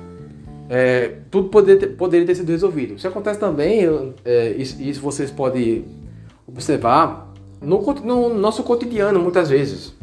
é, 0.68 1.18
tudo 1.30 1.48
poderia 1.48 1.80
ter, 1.80 1.86
poderia 1.88 2.26
ter 2.26 2.34
sido 2.34 2.50
resolvido. 2.50 2.94
Isso 2.94 3.06
acontece 3.06 3.38
também, 3.38 4.14
é, 4.24 4.50
isso, 4.50 4.82
isso, 4.82 5.00
vocês 5.00 5.30
podem 5.30 5.84
observar 6.46 7.32
no, 7.60 7.80
no, 8.02 8.34
nosso 8.34 8.62
cotidiano, 8.62 9.20
muitas 9.20 9.48
vezes. 9.48 9.94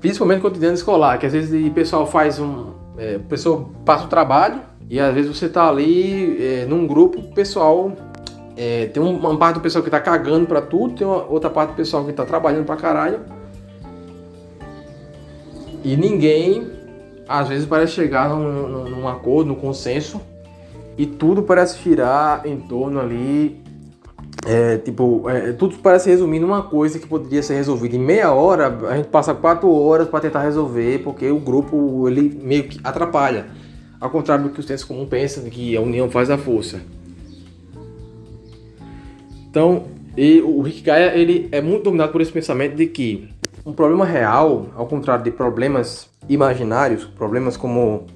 Principalmente 0.00 0.36
no 0.38 0.42
cotidiano 0.42 0.74
escolar, 0.74 1.18
que 1.18 1.26
às 1.26 1.32
vezes 1.32 1.66
o 1.66 1.72
pessoal 1.72 2.06
faz 2.06 2.38
um. 2.38 2.72
É, 2.96 3.16
o 3.16 3.28
pessoal 3.28 3.70
passa 3.84 4.04
o 4.04 4.08
trabalho 4.08 4.60
e 4.88 5.00
às 5.00 5.12
vezes 5.12 5.36
você 5.36 5.46
está 5.46 5.68
ali 5.68 6.36
é, 6.40 6.66
num 6.66 6.86
grupo, 6.86 7.18
o 7.18 7.34
pessoal. 7.34 7.92
É, 8.56 8.86
tem 8.86 9.02
uma 9.02 9.36
parte 9.36 9.56
do 9.56 9.60
pessoal 9.60 9.82
que 9.82 9.88
está 9.88 9.98
cagando 9.98 10.46
para 10.46 10.62
tudo, 10.62 10.94
tem 10.94 11.04
uma, 11.04 11.24
outra 11.24 11.50
parte 11.50 11.70
do 11.70 11.74
pessoal 11.74 12.04
que 12.04 12.10
está 12.10 12.24
trabalhando 12.24 12.64
para 12.64 12.76
caralho 12.76 13.18
e 15.84 15.96
ninguém, 15.96 16.66
às 17.28 17.48
vezes, 17.48 17.66
parece 17.66 17.92
chegar 17.92 18.30
num, 18.30 18.88
num, 18.88 19.06
acordo, 19.06 19.48
num 19.48 19.54
consenso, 19.54 20.20
e 20.96 21.04
tudo 21.04 21.42
parece 21.42 21.78
girar 21.82 22.46
em 22.46 22.58
torno 22.58 22.98
ali. 22.98 23.62
É, 24.46 24.78
tipo, 24.78 25.28
é, 25.28 25.52
tudo 25.52 25.76
parece 25.78 26.10
resumir 26.10 26.38
numa 26.38 26.62
coisa 26.62 26.98
que 26.98 27.06
poderia 27.06 27.42
ser 27.42 27.54
resolvida 27.54 27.96
em 27.96 27.98
meia 27.98 28.32
hora, 28.32 28.66
a 28.88 28.96
gente 28.96 29.08
passa 29.08 29.34
quatro 29.34 29.70
horas 29.70 30.08
para 30.08 30.20
tentar 30.20 30.42
resolver, 30.42 31.02
porque 31.02 31.30
o 31.30 31.38
grupo 31.38 32.08
ele 32.08 32.40
meio 32.42 32.64
que 32.64 32.80
atrapalha. 32.82 33.46
Ao 34.00 34.10
contrário 34.10 34.44
do 34.44 34.50
que 34.50 34.60
o 34.60 34.62
senso 34.62 34.86
comum 34.86 35.06
pensa, 35.06 35.40
que 35.48 35.76
a 35.76 35.80
união 35.80 36.10
faz 36.10 36.28
a 36.30 36.36
força. 36.36 36.80
Então, 39.48 39.84
e 40.16 40.40
o 40.40 40.60
Rick 40.60 40.82
Gaia 40.82 41.16
ele 41.16 41.48
é 41.50 41.60
muito 41.60 41.84
dominado 41.84 42.12
por 42.12 42.20
esse 42.20 42.30
pensamento 42.30 42.76
de 42.76 42.86
que 42.86 43.28
um 43.64 43.72
problema 43.72 44.04
real, 44.04 44.66
ao 44.76 44.86
contrário 44.86 45.24
de 45.24 45.30
problemas 45.30 46.08
imaginários, 46.28 47.04
problemas 47.04 47.56
como, 47.56 48.06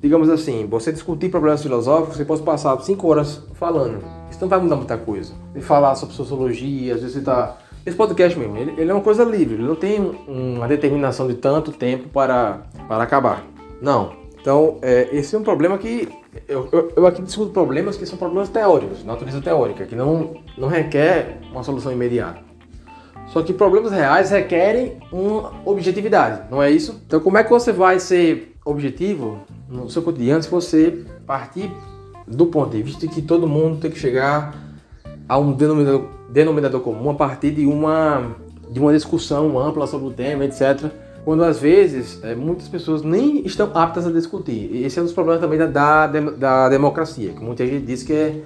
digamos 0.00 0.28
assim, 0.28 0.66
você 0.66 0.92
discutir 0.92 1.30
problemas 1.30 1.62
filosóficos, 1.62 2.16
você 2.16 2.24
pode 2.24 2.42
passar 2.42 2.78
cinco 2.80 3.08
horas 3.08 3.42
falando. 3.54 4.02
Isso 4.30 4.40
não 4.40 4.48
vai 4.48 4.60
mudar 4.60 4.76
muita 4.76 4.96
coisa. 4.96 5.32
E 5.54 5.60
falar 5.60 5.94
sobre 5.94 6.14
sociologia, 6.14 6.94
às 6.94 7.00
vezes 7.00 7.14
você 7.14 7.20
está 7.20 7.58
esse 7.86 7.96
podcast 7.96 8.36
mesmo, 8.36 8.56
ele, 8.56 8.74
ele, 8.76 8.90
é 8.90 8.92
uma 8.92 9.00
coisa 9.00 9.22
livre, 9.22 9.54
ele 9.54 9.62
não 9.62 9.76
tem 9.76 10.00
uma 10.26 10.66
determinação 10.66 11.28
de 11.28 11.34
tanto 11.34 11.70
tempo 11.70 12.08
para, 12.08 12.62
para 12.88 13.04
acabar. 13.04 13.46
Não. 13.80 14.12
Então, 14.40 14.78
é, 14.82 15.08
esse 15.12 15.36
é 15.36 15.38
um 15.38 15.44
problema 15.44 15.78
que. 15.78 16.08
Eu, 16.48 16.68
eu, 16.72 16.92
eu, 16.96 17.06
aqui 17.06 17.22
discuto 17.22 17.52
problemas 17.52 17.96
que 17.96 18.04
são 18.04 18.18
problemas 18.18 18.48
teóricos, 18.48 19.04
natureza 19.04 19.40
teórica, 19.40 19.86
que 19.86 19.94
não, 19.94 20.34
não 20.58 20.66
requer 20.66 21.38
uma 21.52 21.62
solução 21.62 21.92
imediata. 21.92 22.45
Só 23.36 23.42
que 23.42 23.52
problemas 23.52 23.92
reais 23.92 24.30
requerem 24.30 24.96
uma 25.12 25.52
objetividade, 25.66 26.50
não 26.50 26.62
é 26.62 26.70
isso? 26.70 27.02
Então, 27.06 27.20
como 27.20 27.36
é 27.36 27.44
que 27.44 27.50
você 27.50 27.70
vai 27.70 28.00
ser 28.00 28.56
objetivo 28.64 29.40
no 29.68 29.90
seu 29.90 30.00
cotidiano 30.00 30.42
se 30.42 30.48
você 30.48 31.04
partir 31.26 31.70
do 32.26 32.46
ponto 32.46 32.70
de 32.70 32.82
vista 32.82 33.06
de 33.06 33.12
que 33.12 33.20
todo 33.20 33.46
mundo 33.46 33.78
tem 33.78 33.90
que 33.90 33.98
chegar 33.98 34.56
a 35.28 35.36
um 35.36 35.52
denominador, 35.52 36.06
denominador 36.30 36.80
comum 36.80 37.10
a 37.10 37.14
partir 37.14 37.50
de 37.50 37.66
uma, 37.66 38.36
de 38.70 38.80
uma 38.80 38.90
discussão 38.94 39.58
ampla 39.58 39.86
sobre 39.86 40.06
o 40.06 40.12
tema, 40.12 40.46
etc. 40.46 40.90
Quando 41.22 41.44
às 41.44 41.58
vezes 41.58 42.18
é, 42.24 42.34
muitas 42.34 42.68
pessoas 42.68 43.02
nem 43.02 43.44
estão 43.44 43.70
aptas 43.74 44.06
a 44.06 44.10
discutir. 44.10 44.82
Esse 44.82 44.98
é 44.98 45.02
um 45.02 45.04
dos 45.04 45.12
problemas 45.12 45.42
também 45.42 45.58
da, 45.58 45.66
da, 45.66 46.06
da 46.06 46.68
democracia, 46.70 47.34
que 47.34 47.44
muita 47.44 47.66
gente 47.66 47.84
diz 47.84 48.02
que 48.02 48.14
é, 48.14 48.42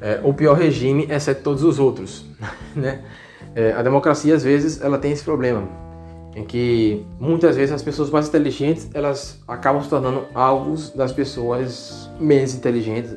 é 0.00 0.20
o 0.24 0.32
pior 0.32 0.56
regime, 0.56 1.06
exceto 1.10 1.42
todos 1.42 1.62
os 1.62 1.78
outros. 1.78 2.24
Né? 2.74 3.02
É, 3.54 3.72
a 3.72 3.82
democracia 3.82 4.34
às 4.34 4.42
vezes 4.42 4.80
ela 4.80 4.98
tem 4.98 5.12
esse 5.12 5.22
problema 5.22 5.68
em 6.34 6.44
que 6.44 7.04
muitas 7.20 7.56
vezes 7.56 7.74
as 7.74 7.82
pessoas 7.82 8.10
mais 8.10 8.28
inteligentes 8.28 8.88
elas 8.94 9.38
acabam 9.46 9.82
se 9.82 9.88
tornando 9.88 10.24
alvos 10.34 10.90
das 10.90 11.12
pessoas 11.12 12.10
menos 12.18 12.54
inteligentes 12.54 13.16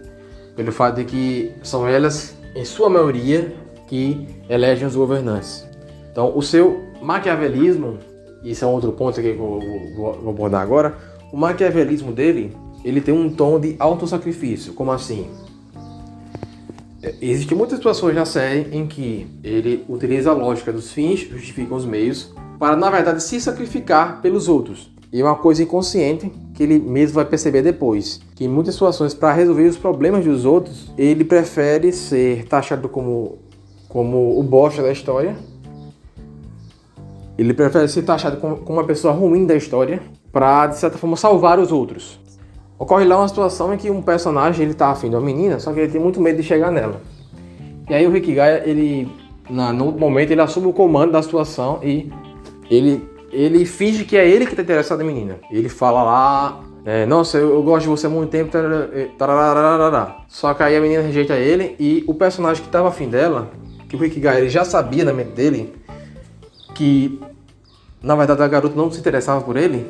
pelo 0.56 0.72
fato 0.72 0.98
de 0.98 1.06
que 1.06 1.52
são 1.64 1.88
elas 1.88 2.36
em 2.54 2.66
sua 2.66 2.90
maioria 2.90 3.54
que 3.88 4.28
elegem 4.50 4.88
os 4.88 4.96
governantes. 4.96 5.66
Então 6.12 6.36
o 6.36 6.42
seu 6.42 6.84
maquiavelismo, 7.02 7.98
isso 8.44 8.66
é 8.66 8.68
um 8.68 8.72
outro 8.72 8.92
ponto 8.92 9.22
que 9.22 9.28
eu 9.28 9.38
vou, 9.38 9.60
vou, 9.96 10.30
abordar 10.30 10.62
agora, 10.62 10.98
o 11.32 11.38
maquiavelismo 11.38 12.12
dele 12.12 12.56
ele 12.84 13.02
tem 13.02 13.14
um 13.14 13.30
tom 13.30 13.60
de 13.60 13.76
autossacrifício, 13.80 14.74
como 14.74 14.92
assim? 14.92 15.28
Existem 17.22 17.58
muitas 17.58 17.78
situações 17.78 18.16
na 18.16 18.26
série 18.26 18.76
em 18.76 18.88
que 18.88 19.28
ele 19.44 19.86
utiliza 19.88 20.32
a 20.32 20.34
lógica 20.34 20.72
dos 20.72 20.92
fins 20.92 21.20
justificam 21.20 21.78
os 21.78 21.86
meios 21.86 22.34
para, 22.58 22.76
na 22.76 22.90
verdade, 22.90 23.22
se 23.22 23.40
sacrificar 23.40 24.22
pelos 24.22 24.48
outros. 24.48 24.92
E 25.12 25.22
é 25.22 25.24
uma 25.24 25.36
coisa 25.36 25.64
inconsciente 25.64 26.32
que 26.54 26.64
ele 26.64 26.80
mesmo 26.80 27.16
vai 27.16 27.26
perceber 27.26 27.62
depois. 27.62 28.20
Que 28.36 28.46
em 28.46 28.48
muitas 28.48 28.74
situações, 28.74 29.14
para 29.14 29.34
resolver 29.34 29.68
os 29.68 29.78
problemas 29.78 30.26
dos 30.26 30.46
outros, 30.46 30.92
ele 30.98 31.24
prefere 31.24 31.92
ser 31.92 32.46
taxado 32.46 32.90
como, 32.90 33.38
como 33.88 34.40
o 34.40 34.44
bosta 34.44 34.82
da 34.82 34.92
história. 34.92 35.36
Ele 37.38 37.54
prefere 37.54 37.88
ser 37.88 38.04
taxado 38.04 38.38
como, 38.38 38.58
como 38.58 38.80
uma 38.80 38.86
pessoa 38.86 39.14
ruim 39.14 39.46
da 39.46 39.56
história 39.56 40.02
para, 40.32 40.68
de 40.68 40.78
certa 40.78 40.98
forma, 40.98 41.16
salvar 41.16 41.60
os 41.60 41.72
outros. 41.72 42.20
Ocorre 42.78 43.06
lá 43.06 43.18
uma 43.18 43.28
situação 43.28 43.74
em 43.74 43.78
que 43.78 43.90
um 43.90 44.02
personagem 44.02 44.66
ele 44.66 44.74
tá 44.74 44.90
afim 44.90 45.10
de 45.10 45.16
uma 45.16 45.22
menina, 45.22 45.60
só 45.60 45.72
que 45.72 45.80
ele 45.80 45.92
tem 45.92 46.02
muito 46.02 46.20
medo 46.20 46.38
de 46.38 46.44
chegar 46.44 46.72
nela. 46.72 47.02
E 47.90 47.94
aí 47.94 48.06
o 48.06 48.12
Rick 48.12 48.34
Gaia, 48.34 48.64
ele, 48.66 49.10
na, 49.50 49.72
no 49.72 49.92
momento, 49.92 50.32
ele 50.32 50.42
assume 50.42 50.68
o 50.68 50.74
comando 50.74 51.12
da 51.14 51.22
situação 51.22 51.80
e 51.82 52.12
ele, 52.70 53.08
ele 53.32 53.66
finge 53.66 54.04
que 54.04 54.18
é 54.18 54.28
ele 54.28 54.46
que 54.46 54.56
tá 54.56 54.62
interessado 54.62 55.00
na 55.00 55.06
menina. 55.06 55.38
Ele 55.50 55.70
fala 55.70 56.04
lá, 56.04 56.62
é, 56.86 57.06
nossa, 57.06 57.38
eu, 57.38 57.54
eu, 57.54 57.64
gosto 57.64 57.84
de 57.84 57.90
você 57.90 58.08
há 58.08 58.10
muito 58.10 58.30
tempo, 58.30 58.52
só 60.28 60.54
que 60.54 60.62
aí 60.62 60.76
a 60.76 60.82
menina 60.82 61.02
rejeita 61.02 61.36
ele 61.36 61.76
e 61.80 62.04
o 62.08 62.14
personagem 62.14 62.64
que 62.64 62.70
tava 62.70 62.90
afim 62.90 63.08
dela, 63.08 63.50
que 63.88 63.96
o 63.96 64.00
Rick 64.00 64.20
Gaia 64.20 64.40
ele 64.40 64.50
já 64.50 64.66
sabia 64.66 65.06
na 65.06 65.14
mente 65.14 65.32
dele 65.32 65.74
que 66.76 67.20
na 68.04 68.16
verdade 68.16 68.44
a 68.44 68.48
garota 68.48 68.76
não 68.76 68.92
se 68.92 69.00
interessava 69.00 69.42
por 69.42 69.58
ele, 69.58 69.88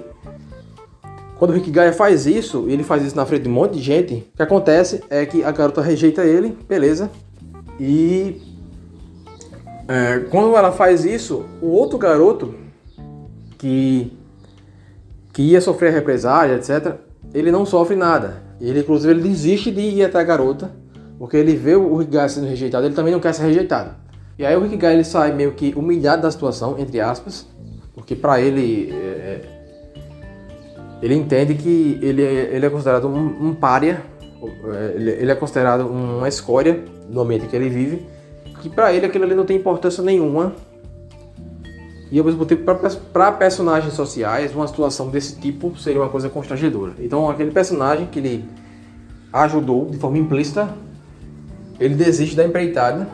quando 1.45 1.51
o 1.51 1.53
Rick 1.53 1.69
Gaia 1.69 1.93
faz 1.93 2.25
isso, 2.25 2.65
ele 2.67 2.81
faz 2.81 3.03
isso 3.03 3.15
na 3.15 3.23
frente 3.23 3.43
de 3.43 3.49
um 3.49 3.51
monte 3.51 3.73
de 3.73 3.79
gente, 3.79 4.15
o 4.33 4.37
que 4.37 4.41
acontece 4.41 5.03
é 5.11 5.27
que 5.27 5.43
a 5.43 5.51
garota 5.51 5.79
rejeita 5.79 6.23
ele, 6.23 6.57
beleza? 6.67 7.11
E 7.79 8.41
é, 9.87 10.21
quando 10.31 10.55
ela 10.55 10.71
faz 10.71 11.05
isso, 11.05 11.45
o 11.61 11.67
outro 11.67 11.99
garoto 11.99 12.55
que, 13.59 14.11
que 15.31 15.43
ia 15.43 15.61
sofrer 15.61 15.93
represália, 15.93 16.55
etc., 16.55 16.95
ele 17.31 17.51
não 17.51 17.63
sofre 17.63 17.95
nada. 17.95 18.41
Ele, 18.59 18.79
inclusive, 18.79 19.13
ele 19.13 19.21
desiste 19.21 19.69
de 19.69 19.81
ir 19.81 20.03
até 20.03 20.17
a 20.17 20.23
garota, 20.23 20.71
porque 21.19 21.37
ele 21.37 21.55
vê 21.55 21.75
o 21.75 21.95
Rick 21.97 22.11
Gaia 22.11 22.27
sendo 22.27 22.47
rejeitado, 22.47 22.87
ele 22.87 22.95
também 22.95 23.13
não 23.13 23.19
quer 23.19 23.35
ser 23.35 23.43
rejeitado. 23.43 23.91
E 24.39 24.43
aí 24.43 24.55
o 24.55 24.63
Rick 24.63 24.77
Gaia 24.77 24.95
ele 24.95 25.03
sai 25.03 25.31
meio 25.31 25.51
que 25.51 25.75
humilhado 25.75 26.23
da 26.23 26.31
situação, 26.31 26.75
entre 26.79 26.99
aspas, 26.99 27.45
porque 27.93 28.15
para 28.15 28.41
ele 28.41 28.91
é, 28.91 29.54
ele 31.01 31.15
entende 31.15 31.55
que 31.55 31.99
ele, 32.01 32.23
é, 32.23 32.55
ele 32.55 32.65
é 32.65 32.69
considerado 32.69 33.07
um, 33.07 33.47
um 33.49 33.53
párea, 33.53 34.01
ele, 34.95 35.31
é 35.31 35.35
considerado 35.35 35.87
uma 35.87 36.27
escória 36.27 36.83
no 37.09 37.21
ambiente 37.21 37.47
que 37.47 37.55
ele 37.55 37.69
vive, 37.69 38.05
que 38.61 38.69
para 38.69 38.93
ele 38.93 39.05
aquilo 39.05 39.25
ali 39.25 39.35
não 39.35 39.45
tem 39.45 39.57
importância 39.57 40.03
nenhuma. 40.03 40.53
E 42.11 42.19
ao 42.19 42.25
mesmo 42.25 42.45
tempo, 42.45 42.63
para 43.11 43.31
personagens 43.31 43.93
sociais, 43.93 44.53
uma 44.53 44.67
situação 44.67 45.09
desse 45.09 45.35
tipo 45.39 45.77
seria 45.77 46.01
uma 46.01 46.09
coisa 46.09 46.29
constrangedora. 46.29 46.93
Então, 46.99 47.29
aquele 47.29 47.51
personagem 47.51 48.05
que 48.05 48.19
ele 48.19 48.45
ajudou 49.33 49.87
de 49.87 49.97
forma 49.97 50.17
implícita, 50.17 50.69
ele 51.79 51.95
desiste 51.95 52.35
da 52.35 52.45
empreitada, 52.45 53.07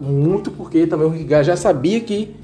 muito 0.00 0.50
porque 0.50 0.86
também 0.86 1.06
o 1.06 1.10
Rick 1.10 1.30
já 1.44 1.56
sabia 1.56 2.00
que 2.00 2.36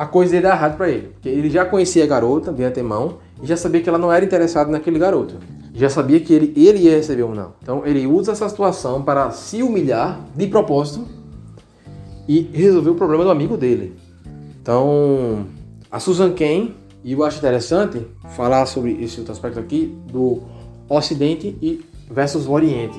a 0.00 0.06
coisa 0.06 0.36
ia 0.36 0.40
dar 0.40 0.56
errado 0.56 0.78
para 0.78 0.88
ele. 0.88 1.08
Porque 1.08 1.28
ele 1.28 1.50
já 1.50 1.62
conhecia 1.66 2.02
a 2.04 2.06
garota 2.06 2.50
de 2.50 2.64
antemão 2.64 3.18
e 3.42 3.46
já 3.46 3.54
sabia 3.54 3.82
que 3.82 3.88
ela 3.90 3.98
não 3.98 4.10
era 4.10 4.24
interessada 4.24 4.70
naquele 4.70 4.98
garoto. 4.98 5.34
Já 5.74 5.90
sabia 5.90 6.18
que 6.18 6.32
ele, 6.32 6.54
ele 6.56 6.78
ia 6.78 6.96
receber 6.96 7.22
um 7.22 7.34
não. 7.34 7.52
Então 7.62 7.86
ele 7.86 8.06
usa 8.06 8.32
essa 8.32 8.48
situação 8.48 9.02
para 9.02 9.30
se 9.30 9.62
humilhar 9.62 10.18
de 10.34 10.46
propósito 10.46 11.06
e 12.26 12.40
resolver 12.50 12.88
o 12.88 12.94
problema 12.94 13.24
do 13.24 13.30
amigo 13.30 13.58
dele. 13.58 13.94
Então, 14.62 15.44
a 15.92 16.00
Susan 16.00 16.32
Cain, 16.32 16.74
e 17.04 17.12
eu 17.12 17.22
acho 17.22 17.36
interessante 17.36 18.06
falar 18.34 18.64
sobre 18.64 19.04
esse 19.04 19.18
outro 19.18 19.34
aspecto 19.34 19.60
aqui 19.60 19.94
do 20.10 20.40
Ocidente 20.88 21.58
e 21.60 21.84
versus 22.10 22.46
o 22.46 22.52
Oriente. 22.52 22.98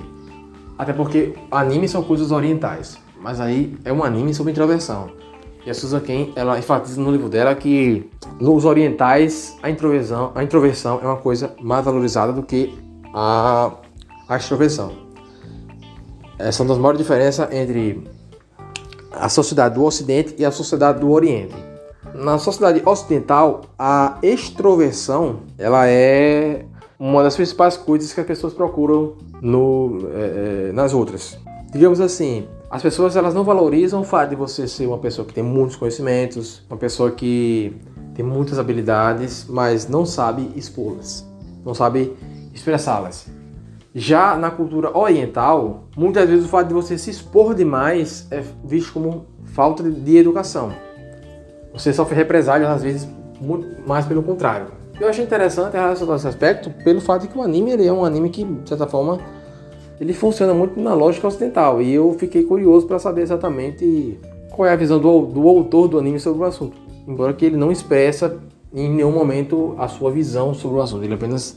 Até 0.78 0.94
porque 0.94 1.34
animes 1.50 1.90
são 1.90 2.04
coisas 2.04 2.30
orientais, 2.30 3.00
mas 3.20 3.42
aí 3.42 3.76
é 3.84 3.92
um 3.92 4.04
anime 4.04 4.36
sobre 4.36 4.52
introversão. 4.52 5.10
E 5.66 5.70
a 5.70 5.74
Susan 5.74 6.00
Cain, 6.00 6.34
ela 6.36 6.58
enfatiza 6.58 7.00
no 7.00 7.12
livro 7.12 7.30
dela 7.30 7.54
que 7.54 8.10
nos 8.40 8.66
orientais 8.66 9.58
a 9.62 9.70
introversão, 9.70 10.32
a 10.34 10.44
introversão 10.44 11.00
é 11.04 11.06
uma 11.06 11.18
coisa 11.18 11.54
mais 11.62 11.86
valorizada 11.86 12.34
do 12.34 12.42
que 12.42 12.76
a, 13.14 13.72
a 14.28 14.38
extroversão. 14.38 14.92
Essa 16.40 16.62
é 16.62 16.64
uma 16.64 16.70
das 16.70 16.78
maiores 16.80 16.98
diferenças 16.98 17.48
entre 17.52 18.04
a 19.12 19.30
sociedade 19.30 19.76
do 19.76 19.84
Ocidente 19.84 20.34
e 20.40 20.46
a 20.46 20.50
sociedade 20.50 21.00
do 21.00 21.12
Oriente. 21.12 21.54
Na 22.16 22.40
sociedade 22.40 22.82
ocidental, 22.84 23.62
a 23.78 24.18
extroversão 24.24 25.42
ela 25.58 25.88
é 25.88 26.66
uma 27.00 27.22
das 27.22 27.36
principais 27.36 27.78
coisas 27.78 28.12
que 28.12 28.20
as 28.20 28.26
pessoas 28.26 28.54
procuram 28.54 29.14
no, 29.42 30.10
é, 30.14 30.70
é, 30.70 30.72
nas 30.72 30.94
outras. 30.94 31.38
Digamos 31.72 32.02
assim, 32.02 32.48
as 32.72 32.82
pessoas 32.82 33.18
elas 33.18 33.34
não 33.34 33.44
valorizam 33.44 34.00
o 34.00 34.04
fato 34.06 34.30
de 34.30 34.36
você 34.38 34.66
ser 34.66 34.88
uma 34.88 34.98
pessoa 34.98 35.28
que 35.28 35.34
tem 35.34 35.44
muitos 35.44 35.76
conhecimentos, 35.76 36.64
uma 36.70 36.78
pessoa 36.78 37.12
que 37.12 37.76
tem 38.16 38.24
muitas 38.24 38.58
habilidades, 38.58 39.46
mas 39.50 39.90
não 39.90 40.06
sabe 40.06 40.50
expô-las, 40.56 41.28
não 41.66 41.74
sabe 41.74 42.16
expressá-las. 42.54 43.28
Já 43.94 44.38
na 44.38 44.50
cultura 44.50 44.98
oriental, 44.98 45.84
muitas 45.98 46.30
vezes 46.30 46.46
o 46.46 46.48
fato 46.48 46.70
de 46.70 46.74
você 46.74 46.98
se 46.98 47.10
expor 47.10 47.54
demais 47.54 48.26
é 48.32 48.42
visto 48.64 48.94
como 48.94 49.26
falta 49.44 49.84
de 49.84 50.16
educação. 50.16 50.72
Você 51.74 51.92
sofre 51.92 52.16
represálias, 52.16 52.70
às 52.70 52.82
vezes, 52.82 53.08
muito 53.42 53.86
mais 53.86 54.06
pelo 54.06 54.24
contrário. 54.24 54.68
Eu 54.98 55.10
achei 55.10 55.26
interessante 55.26 55.76
esse 55.76 56.28
aspecto 56.28 56.70
pelo 56.86 57.02
fato 57.02 57.24
de 57.24 57.28
que 57.28 57.38
o 57.38 57.42
anime 57.42 57.72
ele 57.72 57.86
é 57.86 57.92
um 57.92 58.06
anime 58.06 58.30
que, 58.30 58.46
de 58.46 58.70
certa 58.70 58.88
forma, 58.88 59.20
ele 60.02 60.14
funciona 60.14 60.52
muito 60.52 60.80
na 60.80 60.96
lógica 60.96 61.28
ocidental. 61.28 61.80
E 61.80 61.94
eu 61.94 62.16
fiquei 62.18 62.44
curioso 62.44 62.88
para 62.88 62.98
saber 62.98 63.22
exatamente 63.22 64.20
qual 64.50 64.68
é 64.68 64.74
a 64.74 64.76
visão 64.76 65.00
do, 65.00 65.28
do 65.28 65.48
autor 65.48 65.88
do 65.88 66.00
anime 66.00 66.20
sobre 66.20 66.42
o 66.42 66.44
assunto. 66.44 66.76
Embora 67.08 67.32
que 67.34 67.46
ele 67.46 67.56
não 67.56 67.72
expressa 67.72 68.40
em 68.74 68.90
nenhum 68.90 69.12
momento 69.12 69.76
a 69.78 69.88
sua 69.88 70.10
visão 70.10 70.56
sobre 70.56 70.80
o 70.80 70.82
assunto. 70.82 71.04
Ele 71.04 71.14
apenas 71.14 71.56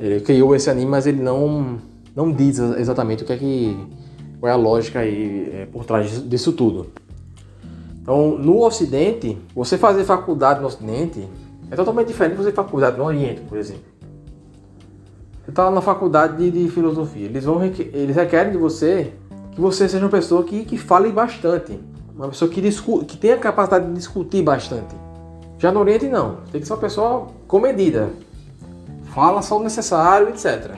ele 0.00 0.20
criou 0.22 0.56
esse 0.56 0.68
anime, 0.68 0.90
mas 0.90 1.06
ele 1.06 1.22
não, 1.22 1.78
não 2.16 2.32
diz 2.32 2.58
exatamente 2.58 3.22
o 3.22 3.26
que 3.26 3.32
é 3.32 3.36
que 3.36 3.76
qual 4.40 4.50
é 4.50 4.52
a 4.52 4.56
lógica 4.56 4.98
aí 4.98 5.48
é, 5.54 5.66
por 5.66 5.84
trás 5.84 6.28
disso 6.28 6.52
tudo. 6.52 6.88
Então, 8.02 8.36
no 8.36 8.60
Ocidente, 8.64 9.38
você 9.54 9.78
fazer 9.78 10.02
faculdade 10.02 10.60
no 10.60 10.66
Ocidente 10.66 11.24
é 11.70 11.76
totalmente 11.76 12.08
diferente 12.08 12.32
de 12.32 12.38
fazer 12.38 12.52
faculdade 12.52 12.98
no 12.98 13.04
Oriente, 13.04 13.40
por 13.42 13.56
exemplo. 13.56 13.95
Você 15.46 15.52
está 15.52 15.70
na 15.70 15.80
faculdade 15.80 16.38
de, 16.38 16.64
de, 16.64 16.68
filosofia, 16.68 17.26
eles, 17.26 17.44
vão, 17.44 17.62
eles 17.62 18.16
requerem 18.16 18.50
de 18.50 18.58
você 18.58 19.12
que 19.52 19.60
você 19.60 19.88
seja 19.88 20.04
uma 20.04 20.10
pessoa 20.10 20.42
que, 20.42 20.64
que 20.64 20.76
fale 20.76 21.12
bastante, 21.12 21.78
uma 22.16 22.26
pessoa 22.26 22.50
que, 22.50 22.60
discu, 22.60 23.04
que 23.04 23.16
tenha 23.16 23.36
a 23.36 23.38
capacidade 23.38 23.86
de 23.86 23.92
discutir 23.92 24.42
bastante. 24.42 24.96
Já 25.56 25.70
no 25.70 25.78
Oriente, 25.78 26.08
não. 26.08 26.38
Tem 26.50 26.60
que 26.60 26.66
ser 26.66 26.72
uma 26.72 26.80
pessoa 26.80 27.28
comedida, 27.46 28.10
fala 29.14 29.40
só 29.40 29.60
o 29.60 29.62
necessário, 29.62 30.30
etc. 30.30 30.72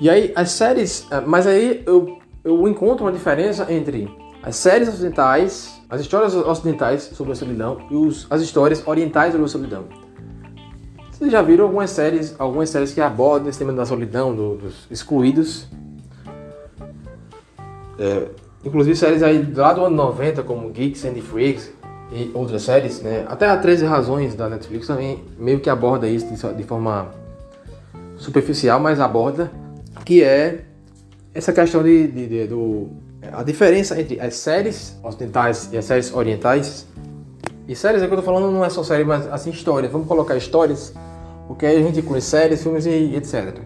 E 0.00 0.10
aí 0.10 0.32
as 0.34 0.50
séries, 0.50 1.06
eh, 1.12 1.20
mas 1.24 1.46
aí 1.46 1.84
eu, 1.86 2.18
eu 2.42 2.66
encontro 2.66 3.04
uma 3.04 3.12
diferença 3.12 3.72
entre 3.72 4.12
as 4.42 4.56
séries 4.56 4.88
ocidentais, 4.88 5.80
as 5.88 6.00
histórias 6.00 6.34
ocidentais 6.34 7.02
sobre 7.14 7.34
a 7.34 7.36
solidão 7.36 7.86
e 7.88 7.94
os, 7.94 8.26
as 8.28 8.42
histórias 8.42 8.84
orientais 8.84 9.30
sobre 9.30 9.44
a 9.44 9.48
solidão. 9.48 10.01
Vocês 11.22 11.30
já 11.30 11.40
viram 11.40 11.66
algumas 11.66 11.88
séries, 11.90 12.34
algumas 12.36 12.68
séries 12.68 12.92
que 12.92 13.00
abordam 13.00 13.48
esse 13.48 13.56
tema 13.56 13.72
da 13.72 13.86
solidão, 13.86 14.34
do, 14.34 14.56
dos 14.56 14.88
excluídos? 14.90 15.68
É, 17.96 18.26
inclusive 18.64 18.96
séries 18.96 19.22
aí 19.22 19.48
lá 19.54 19.72
do 19.72 19.84
ano 19.84 19.94
90, 19.94 20.42
como 20.42 20.68
Geeks 20.70 21.04
and 21.04 21.14
Freaks, 21.22 21.70
e 22.10 22.28
outras 22.34 22.62
séries, 22.62 23.00
né? 23.02 23.24
Até 23.28 23.46
a 23.46 23.56
13 23.56 23.84
Razões 23.84 24.34
da 24.34 24.48
Netflix 24.48 24.88
também 24.88 25.22
meio 25.38 25.60
que 25.60 25.70
aborda 25.70 26.08
isso 26.08 26.26
de, 26.56 26.64
forma 26.64 27.14
superficial, 28.16 28.80
mas 28.80 28.98
aborda 28.98 29.48
que 30.04 30.24
é 30.24 30.64
essa 31.32 31.52
questão 31.52 31.84
de, 31.84 32.08
de, 32.08 32.26
de, 32.26 32.46
do 32.48 32.88
a 33.32 33.44
diferença 33.44 34.00
entre 34.00 34.18
as 34.18 34.34
séries 34.34 34.98
ocidentais 35.04 35.68
e 35.72 35.78
as 35.78 35.84
séries 35.84 36.12
orientais. 36.12 36.84
E 37.68 37.76
séries 37.76 38.02
é 38.02 38.08
que 38.08 38.12
eu 38.12 38.18
tô 38.18 38.24
falando 38.24 38.50
não 38.50 38.64
é 38.64 38.68
só 38.68 38.82
série, 38.82 39.04
mas 39.04 39.32
assim 39.32 39.50
histórias. 39.50 39.92
Vamos 39.92 40.08
colocar 40.08 40.36
histórias, 40.36 40.92
porque 41.46 41.66
aí 41.66 41.76
a 41.76 41.82
gente 41.82 42.00
inclui 42.00 42.20
séries, 42.20 42.62
filmes 42.62 42.86
e 42.86 43.14
etc. 43.16 43.58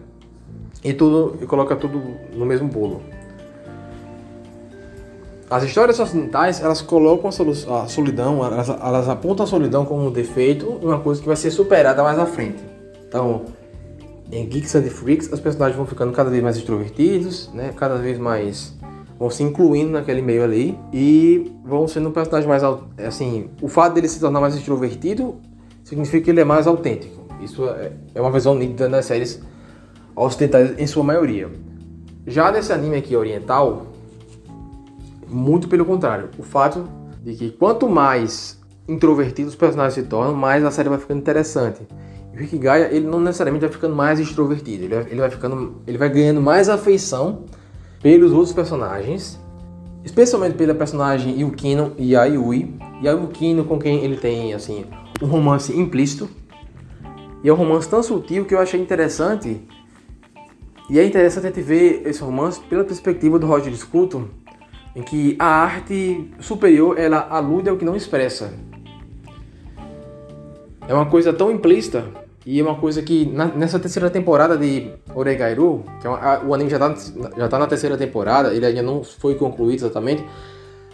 E 0.83 0.93
tudo 0.93 1.37
e 1.41 1.45
coloca 1.45 1.75
tudo 1.75 2.01
no 2.33 2.45
mesmo 2.45 2.67
bolo. 2.67 3.01
As 5.49 5.63
histórias 5.63 5.97
ocidentais, 5.97 6.61
elas 6.61 6.81
colocam 6.81 7.29
a 7.29 7.87
solidão, 7.87 8.45
elas, 8.45 8.67
elas 8.67 9.07
apontam 9.07 9.45
a 9.45 9.47
solidão 9.47 9.85
como 9.85 10.05
um 10.05 10.11
defeito, 10.11 10.67
uma 10.81 10.99
coisa 10.99 11.21
que 11.21 11.27
vai 11.27 11.37
ser 11.37 11.51
superada 11.51 12.03
mais 12.03 12.19
à 12.19 12.25
frente. 12.25 12.61
Então, 13.07 13.45
em 14.29 14.45
Geeks 14.45 14.75
and 14.75 14.83
Freaks, 14.83 15.31
os 15.31 15.39
personagens 15.39 15.77
vão 15.77 15.85
ficando 15.85 16.11
cada 16.11 16.29
vez 16.29 16.43
mais 16.43 16.57
extrovertidos, 16.57 17.49
né? 17.53 17.71
Cada 17.77 17.95
vez 17.95 18.19
mais 18.19 18.73
vão 19.17 19.29
se 19.29 19.41
incluindo 19.41 19.91
naquele 19.91 20.21
meio 20.21 20.43
ali 20.43 20.77
e 20.93 21.51
vão 21.63 21.87
sendo 21.87 22.09
um 22.09 22.11
personagem 22.11 22.47
mais 22.47 22.61
assim, 23.05 23.49
o 23.61 23.69
fato 23.69 23.93
dele 23.93 24.07
se 24.07 24.19
tornar 24.19 24.41
mais 24.41 24.53
extrovertido 24.53 25.35
significa 25.83 26.25
que 26.25 26.29
ele 26.29 26.41
é 26.41 26.43
mais 26.43 26.67
autêntico. 26.67 27.16
Isso 27.41 27.67
é, 27.67 27.91
é 28.15 28.21
uma 28.21 28.31
visão 28.31 28.55
nítida 28.55 28.89
das 28.89 29.05
séries 29.05 29.41
ocidentais 30.15 30.77
em 30.77 30.87
sua 30.87 31.03
maioria. 31.03 31.49
Já 32.25 32.51
nesse 32.51 32.73
anime 32.73 32.97
aqui 32.97 33.15
oriental, 33.15 33.87
muito 35.27 35.67
pelo 35.67 35.85
contrário. 35.85 36.29
O 36.37 36.43
fato 36.43 36.87
de 37.23 37.35
que 37.35 37.51
quanto 37.51 37.87
mais 37.87 38.59
introvertidos 38.87 39.53
os 39.53 39.57
personagens 39.57 39.93
se 39.93 40.03
tornam, 40.03 40.33
mais 40.33 40.63
a 40.63 40.71
série 40.71 40.89
vai 40.89 40.97
ficando 40.97 41.19
interessante. 41.19 41.81
E 42.33 42.37
o 42.37 42.39
Rick 42.39 42.57
Gaia, 42.57 42.89
ele 42.91 43.05
não 43.05 43.19
necessariamente 43.19 43.65
vai 43.65 43.71
ficando 43.71 43.95
mais 43.95 44.19
extrovertido, 44.19 44.85
ele 44.85 44.95
vai, 44.95 45.05
ele 45.09 45.19
vai 45.19 45.29
ficando, 45.29 45.81
ele 45.85 45.97
vai 45.97 46.09
ganhando 46.09 46.41
mais 46.41 46.69
afeição 46.69 47.43
pelos 48.01 48.31
outros 48.31 48.53
personagens, 48.53 49.39
especialmente 50.03 50.55
pela 50.55 50.73
personagem 50.73 51.39
Yukino 51.41 51.93
e 51.97 52.15
a 52.15 52.25
Yui. 52.25 52.75
E 53.01 53.07
a 53.07 53.11
Yukino 53.11 53.65
com 53.65 53.77
quem 53.77 54.03
ele 54.03 54.17
tem 54.17 54.53
assim 54.53 54.85
um 55.21 55.27
romance 55.27 55.77
implícito. 55.77 56.29
E 57.47 57.49
é 57.49 57.53
um 57.53 57.55
romance 57.55 57.87
tão 57.87 58.03
sutil 58.03 58.43
que 58.43 58.53
eu 58.53 58.59
achei 58.59 58.77
interessante. 58.77 59.65
E 60.89 60.99
é 60.99 61.05
interessante 61.05 61.45
a 61.45 61.47
gente 61.47 61.61
ver 61.61 62.01
esse 62.05 62.21
romance 62.21 62.59
pela 62.59 62.83
perspectiva 62.83 63.39
do 63.39 63.47
Roger 63.47 63.73
Scruton, 63.73 64.25
em 64.93 65.01
que 65.01 65.37
a 65.39 65.45
arte 65.45 66.29
superior 66.41 66.99
ela 66.99 67.25
alude 67.29 67.69
ao 67.69 67.77
que 67.77 67.85
não 67.85 67.95
expressa. 67.95 68.53
É 70.89 70.93
uma 70.93 71.05
coisa 71.05 71.31
tão 71.31 71.49
implícita 71.49 72.03
e 72.45 72.59
é 72.59 72.63
uma 72.63 72.75
coisa 72.75 73.01
que 73.01 73.25
na, 73.25 73.45
nessa 73.45 73.79
terceira 73.79 74.09
temporada 74.09 74.57
de 74.57 74.91
Oregairu, 75.15 75.85
que 76.01 76.07
é 76.07 76.09
uma, 76.09 76.19
a, 76.19 76.43
o 76.43 76.53
anime 76.53 76.69
já 76.69 76.75
está 76.75 76.95
já 77.37 77.47
tá 77.47 77.57
na 77.57 77.67
terceira 77.67 77.95
temporada, 77.97 78.53
ele 78.53 78.65
ainda 78.65 78.81
não 78.81 79.05
foi 79.05 79.35
concluído 79.35 79.85
exatamente, 79.85 80.21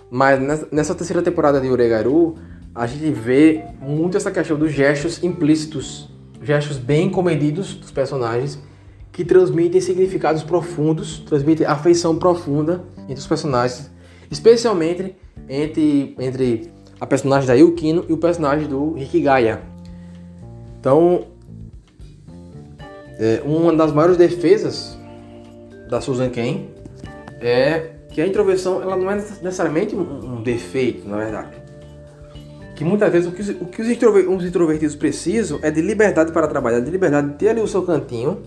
mas 0.07 0.39
nessa, 0.39 0.67
nessa 0.71 0.93
terceira 0.93 1.23
temporada 1.23 1.59
de 1.59 1.67
Oregairu, 1.67 2.35
a 2.75 2.85
gente 2.85 3.11
vê 3.11 3.65
muito 3.81 4.17
essa 4.17 4.29
questão 4.29 4.55
dos 4.55 4.71
gestos 4.71 5.23
implícitos, 5.23 6.12
gestos 6.43 6.77
bem 6.77 7.09
comedidos 7.09 7.73
dos 7.73 7.91
personagens, 7.91 8.59
que 9.11 9.23
transmitem 9.23 9.79
significados 9.79 10.43
profundos, 10.43 11.19
transmitem 11.19 11.65
afeição 11.65 12.17
profunda 12.17 12.83
entre 13.07 13.19
os 13.19 13.27
personagens 13.27 13.93
especialmente 14.33 15.15
entre, 15.47 16.15
entre 16.19 16.71
a 16.99 17.05
personagem 17.05 17.47
da 17.47 17.53
Yukino 17.53 18.05
e 18.09 18.13
o 18.13 18.17
personagem 18.17 18.67
do 18.67 18.97
Hikigaya. 18.97 19.61
Então, 20.79 21.27
é, 23.19 23.41
uma 23.45 23.73
das 23.73 23.91
maiores 23.91 24.17
defesas 24.17 24.97
da 25.89 26.01
Susan 26.01 26.29
Ken 26.29 26.65
é 27.39 27.91
que 28.09 28.21
a 28.21 28.27
introversão 28.27 28.81
ela 28.81 28.95
não 28.95 29.09
é 29.09 29.15
necessariamente 29.15 29.95
um 29.95 30.41
defeito, 30.41 31.07
na 31.07 31.17
verdade. 31.17 31.62
Que 32.76 32.84
muitas 32.84 33.11
vezes 33.11 33.30
o 33.30 33.32
que, 33.32 33.41
os, 33.41 33.49
o 33.49 33.65
que 33.65 33.82
os, 33.82 34.45
introvertidos 34.45 34.95
precisam 34.95 35.59
é 35.61 35.69
de 35.69 35.82
liberdade 35.82 36.32
para 36.32 36.47
trabalhar, 36.47 36.80
de 36.80 36.89
liberdade 36.89 37.30
de 37.30 37.34
ter 37.36 37.49
ali 37.49 37.61
o 37.61 37.67
seu 37.67 37.84
cantinho 37.84 38.39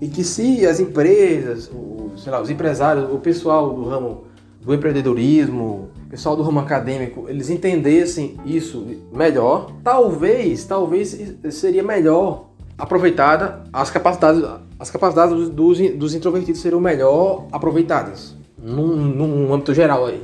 e 0.00 0.06
que 0.06 0.22
se 0.22 0.64
as 0.64 0.78
empresas, 0.78 1.68
o, 1.72 2.12
sei 2.16 2.30
lá, 2.30 2.40
os 2.40 2.50
empresários, 2.50 3.12
o 3.12 3.18
pessoal 3.18 3.74
do 3.74 3.84
ramo 3.84 4.24
do 4.62 4.74
empreendedorismo, 4.74 5.88
o 6.06 6.10
pessoal 6.10 6.36
do 6.36 6.42
ramo 6.42 6.60
acadêmico, 6.60 7.26
eles 7.28 7.50
entendessem 7.50 8.36
isso 8.44 8.86
melhor, 9.12 9.72
talvez, 9.82 10.64
talvez 10.64 11.18
seria 11.50 11.82
melhor 11.82 12.48
aproveitada 12.76 13.64
as 13.72 13.90
capacidades, 13.90 14.42
as 14.78 14.90
capacidades 14.90 15.48
dos, 15.48 15.78
dos 15.96 16.14
introvertidos 16.14 16.60
seriam 16.60 16.80
melhor 16.80 17.46
aproveitadas 17.50 18.36
num, 18.56 18.94
num 18.96 19.52
âmbito 19.52 19.74
geral 19.74 20.06
aí. 20.06 20.22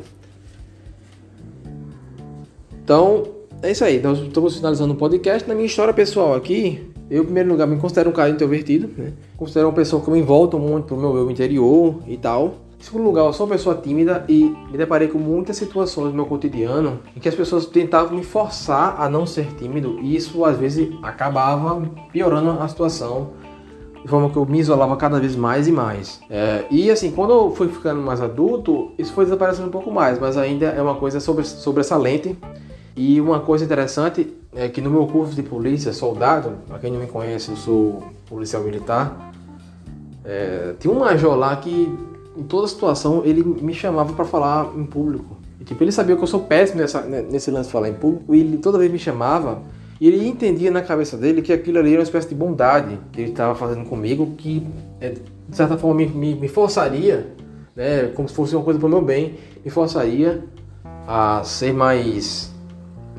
Então, 2.85 3.23
é 3.63 3.71
isso 3.71 3.83
aí. 3.83 3.99
Nós 3.99 4.19
estamos 4.19 4.57
finalizando 4.57 4.93
o 4.93 4.97
podcast. 4.97 5.49
Na 5.49 5.55
minha 5.55 5.67
história 5.67 5.95
pessoal 5.95 6.35
aqui, 6.35 6.87
eu, 7.11 7.23
em 7.23 7.25
primeiro 7.25 7.49
lugar, 7.49 7.67
me 7.67 7.79
considero 7.79 8.11
um 8.11 8.13
cara 8.13 8.29
introvertido, 8.29 8.91
né? 8.95 9.15
Considero 9.39 9.69
uma 9.69 9.73
pessoa 9.73 10.03
que 10.03 10.11
me 10.11 10.19
envolta 10.19 10.59
muito 10.59 10.89
pro 10.89 10.97
meu 10.99 11.17
eu 11.17 11.31
interior 11.31 11.97
e 12.07 12.19
tal. 12.19 12.57
Em 12.79 12.85
segundo 12.85 13.05
lugar, 13.05 13.25
eu 13.25 13.33
sou 13.33 13.47
uma 13.47 13.55
pessoa 13.55 13.75
tímida 13.75 14.27
e 14.29 14.55
me 14.71 14.77
deparei 14.77 15.09
com 15.09 15.17
muitas 15.17 15.57
situações 15.57 16.11
no 16.11 16.15
meu 16.15 16.27
cotidiano 16.27 17.01
em 17.17 17.21
que 17.21 17.27
as 17.27 17.35
pessoas 17.35 17.65
tentavam 17.65 18.15
me 18.15 18.23
forçar 18.23 19.01
a 19.01 19.09
não 19.09 19.25
ser 19.25 19.47
tímido 19.55 19.99
e 20.03 20.15
isso 20.15 20.45
às 20.45 20.59
vezes 20.59 20.91
acabava 21.03 21.81
piorando 22.13 22.51
a 22.51 22.69
situação 22.69 23.31
de 24.03 24.09
forma 24.11 24.29
que 24.29 24.37
eu 24.37 24.45
me 24.45 24.59
isolava 24.59 24.95
cada 24.99 25.19
vez 25.19 25.35
mais 25.35 25.67
e 25.67 25.73
mais. 25.73 26.21
É, 26.29 26.67
e 26.71 26.91
assim, 26.91 27.11
quando 27.11 27.33
eu 27.33 27.51
fui 27.53 27.69
ficando 27.69 28.03
mais 28.03 28.21
adulto, 28.21 28.93
isso 28.99 29.15
foi 29.15 29.25
desaparecendo 29.25 29.69
um 29.69 29.71
pouco 29.71 29.91
mais, 29.91 30.19
mas 30.19 30.37
ainda 30.37 30.67
é 30.67 30.83
uma 30.83 30.97
coisa 30.97 31.21
sobre, 31.21 31.43
sobressalente. 31.47 32.37
E 32.97 33.21
uma 33.21 33.41
coisa 33.41 33.65
interessante 33.65 34.35
é 34.55 34.69
que 34.69 34.81
no 34.81 34.91
meu 34.91 35.07
curso 35.07 35.35
de 35.35 35.43
polícia, 35.43 35.93
soldado, 35.93 36.53
para 36.69 36.79
quem 36.79 36.93
não 36.93 37.01
me 37.01 37.07
conhece, 37.07 37.51
eu 37.51 37.57
sou 37.57 38.05
policial 38.29 38.63
militar, 38.63 39.33
é, 40.25 40.75
tinha 40.79 40.93
um 40.93 41.01
major 41.01 41.37
lá 41.37 41.57
que 41.57 41.93
em 42.37 42.43
toda 42.45 42.67
situação 42.67 43.23
ele 43.25 43.43
me 43.43 43.75
chamava 43.75 44.13
para 44.13 44.25
falar 44.25 44.73
em 44.77 44.85
público. 44.85 45.37
E, 45.61 45.65
tipo, 45.65 45.83
ele 45.83 45.93
sabia 45.93 46.17
que 46.17 46.23
eu 46.23 46.27
sou 46.27 46.41
péssimo 46.41 46.81
nessa, 46.81 47.03
nesse 47.03 47.51
lance 47.51 47.67
de 47.69 47.73
falar 47.73 47.89
em 47.89 47.95
público 47.95 48.35
e 48.35 48.41
ele 48.41 48.59
toda 48.59 48.79
vez 48.79 48.91
me 48.91 48.99
chamava 48.99 49.63
e 50.01 50.09
ele 50.09 50.27
entendia 50.27 50.71
na 50.71 50.83
cabeça 50.83 51.17
dele 51.17 51.41
que 51.41 51.53
aquilo 51.53 51.79
ali 51.79 51.91
era 51.91 52.01
uma 52.01 52.05
espécie 52.05 52.29
de 52.29 52.35
bondade 52.35 52.99
que 53.13 53.21
ele 53.21 53.31
estava 53.31 53.55
fazendo 53.55 53.89
comigo, 53.89 54.35
que 54.37 54.67
é, 55.01 55.11
de 55.11 55.57
certa 55.57 55.77
forma 55.79 55.97
me, 55.97 56.07
me, 56.07 56.35
me 56.35 56.49
forçaria, 56.49 57.29
né, 57.75 58.09
como 58.15 58.29
se 58.29 58.35
fosse 58.35 58.55
uma 58.55 58.65
coisa 58.65 58.79
para 58.79 58.87
o 58.87 58.91
meu 58.91 59.03
bem, 59.03 59.35
me 59.65 59.71
forçaria 59.71 60.45
a 61.07 61.43
ser 61.45 61.73
mais. 61.73 62.54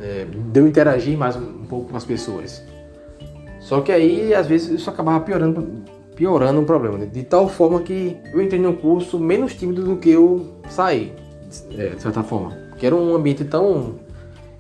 É, 0.02 0.26
de 0.26 0.60
eu 0.60 0.68
interagir 0.68 1.18
mais 1.18 1.36
um, 1.36 1.66
pouco 1.70 1.90
com 1.90 1.98
as 1.98 2.06
pessoas. 2.06 2.64
Só 3.60 3.82
que 3.82 3.92
aí, 3.92 4.34
às 4.34 4.46
vezes, 4.46 4.70
isso 4.70 4.90
acabava 4.90 5.22
piorando, 5.22 5.84
piorando 6.16 6.62
o 6.62 6.66
problema. 6.66 6.98
Né? 6.98 7.06
De 7.06 7.24
tal 7.24 7.48
forma 7.48 7.82
que 7.82 8.18
eu 8.34 8.42
entrei 8.42 8.60
no 8.60 8.74
curso 8.74 9.20
menos 9.20 9.56
tímido 9.56 9.84
do 9.84 9.98
que 9.98 10.10
eu 10.10 10.46
saí, 10.70 11.14
é, 11.78 11.90
de 11.90 12.02
certa 12.02 12.24
forma. 12.24 12.52
Porque 12.70 12.86
era 12.86 12.96
um 12.96 13.16
ambiente 13.16 13.44
tão, 13.46 13.96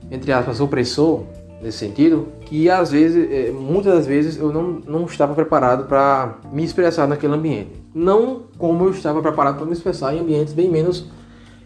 entre 0.09 0.31
aspas, 0.31 0.59
opressor, 0.59 1.23
nesse 1.61 1.79
sentido, 1.79 2.27
que 2.41 2.69
às 2.69 2.91
vezes, 2.91 3.29
é, 3.31 3.51
muitas 3.51 3.93
das 3.93 4.07
vezes, 4.07 4.38
eu 4.38 4.51
não, 4.51 4.81
não 4.88 5.05
estava 5.05 5.33
preparado 5.33 5.86
para 5.88 6.38
me 6.51 6.63
expressar 6.63 7.07
naquele 7.07 7.33
ambiente. 7.33 7.71
Não 7.93 8.43
como 8.57 8.86
eu 8.86 8.91
estava 8.91 9.21
preparado 9.21 9.57
para 9.57 9.65
me 9.65 9.73
expressar 9.73 10.13
em 10.13 10.19
ambientes 10.19 10.53
bem 10.53 10.69
menos, 10.69 11.09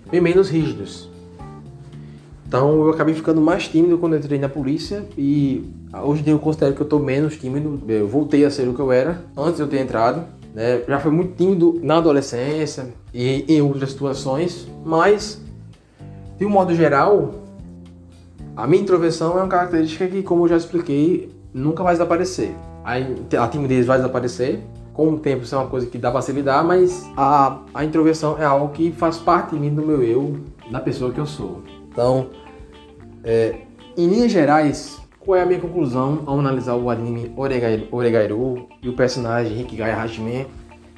bem 0.09 0.22
menos 0.22 0.49
rígidos. 0.49 1.09
Então 2.50 2.84
eu 2.84 2.89
acabei 2.89 3.14
ficando 3.14 3.39
mais 3.39 3.68
tímido 3.68 4.00
quando 4.00 4.16
entrei 4.16 4.39
na 4.39 4.50
polícia 4.50 5.06
e 5.16 5.72
hoje 6.04 6.22
em 6.22 6.24
dia 6.24 6.34
eu 6.34 6.39
considero 6.39 6.74
que 6.74 6.82
eu 6.82 6.84
estou 6.84 7.00
menos 7.00 7.38
tímido. 7.38 7.80
Eu 7.88 8.08
voltei 8.08 8.43
a 8.43 8.50
ser 8.50 8.68
o 8.68 8.74
que 8.74 8.80
eu 8.80 8.91
era 8.91 9.22
antes 9.38 9.58
de 9.58 9.62
eu 9.62 9.68
ter 9.68 9.80
entrado. 9.80 10.26
Né? 10.56 10.82
Já 10.88 11.00
fui 11.00 11.12
muito 11.12 11.36
tímido 11.36 11.80
na 11.84 11.97
adolescência 11.97 12.88
e 13.14 13.45
em 13.47 13.62
outras 13.62 13.91
situações, 13.91 14.68
mas 14.84 15.39
de 16.39 16.45
um 16.45 16.50
modo 16.50 16.74
geral 16.74 17.36
a 18.58 18.66
minha 18.66 18.82
introversão 18.82 19.38
é 19.38 19.43
uma 19.43 19.47
característica 19.47 20.08
que, 20.08 20.24
como 20.24 20.45
eu 20.45 20.47
já 20.47 20.58
expliquei, 20.58 21.32
nunca 21.54 21.84
vai 21.84 21.93
desaparecer. 21.93 22.56
A 22.84 23.47
timidez 23.47 23.86
vai 23.86 24.00
desaparecer, 24.00 24.60
com 24.91 25.12
o 25.12 25.20
tempo 25.20 25.43
isso 25.43 25.54
é 25.54 25.58
uma 25.60 25.68
coisa 25.68 25.86
que 25.86 26.00
dá 26.00 26.10
para 26.10 26.24
se 26.24 26.32
lidar, 26.32 26.64
mas 26.64 27.08
a, 27.16 27.60
a 27.76 27.86
introversão 27.86 28.39
é 28.39 28.43
algo 28.43 28.74
que 28.74 28.91
faz 28.91 29.18
parte 29.18 29.54
de 29.54 29.60
mim, 29.62 29.72
do 29.72 29.84
meu 29.84 30.02
eu, 30.02 30.39
da 30.72 30.80
pessoa 30.80 31.12
que 31.12 31.20
eu 31.20 31.28
sou. 31.28 31.62
Então, 31.92 32.30
é, 33.24 33.56
em 33.98 34.08
linhas 34.08 34.32
gerais, 34.32 35.00
qual 35.20 35.38
é 35.38 35.42
a 35.42 35.46
minha 35.46 35.60
conclusão 35.60 36.24
ao 36.26 36.40
analisar 36.40 36.76
o 36.76 36.90
anime 36.90 37.32
Oregairu 37.36 38.68
e 38.82 38.90
o 38.90 38.94
personagem 38.94 39.60
Hikigai 39.62 39.92
Hajime 39.92 40.48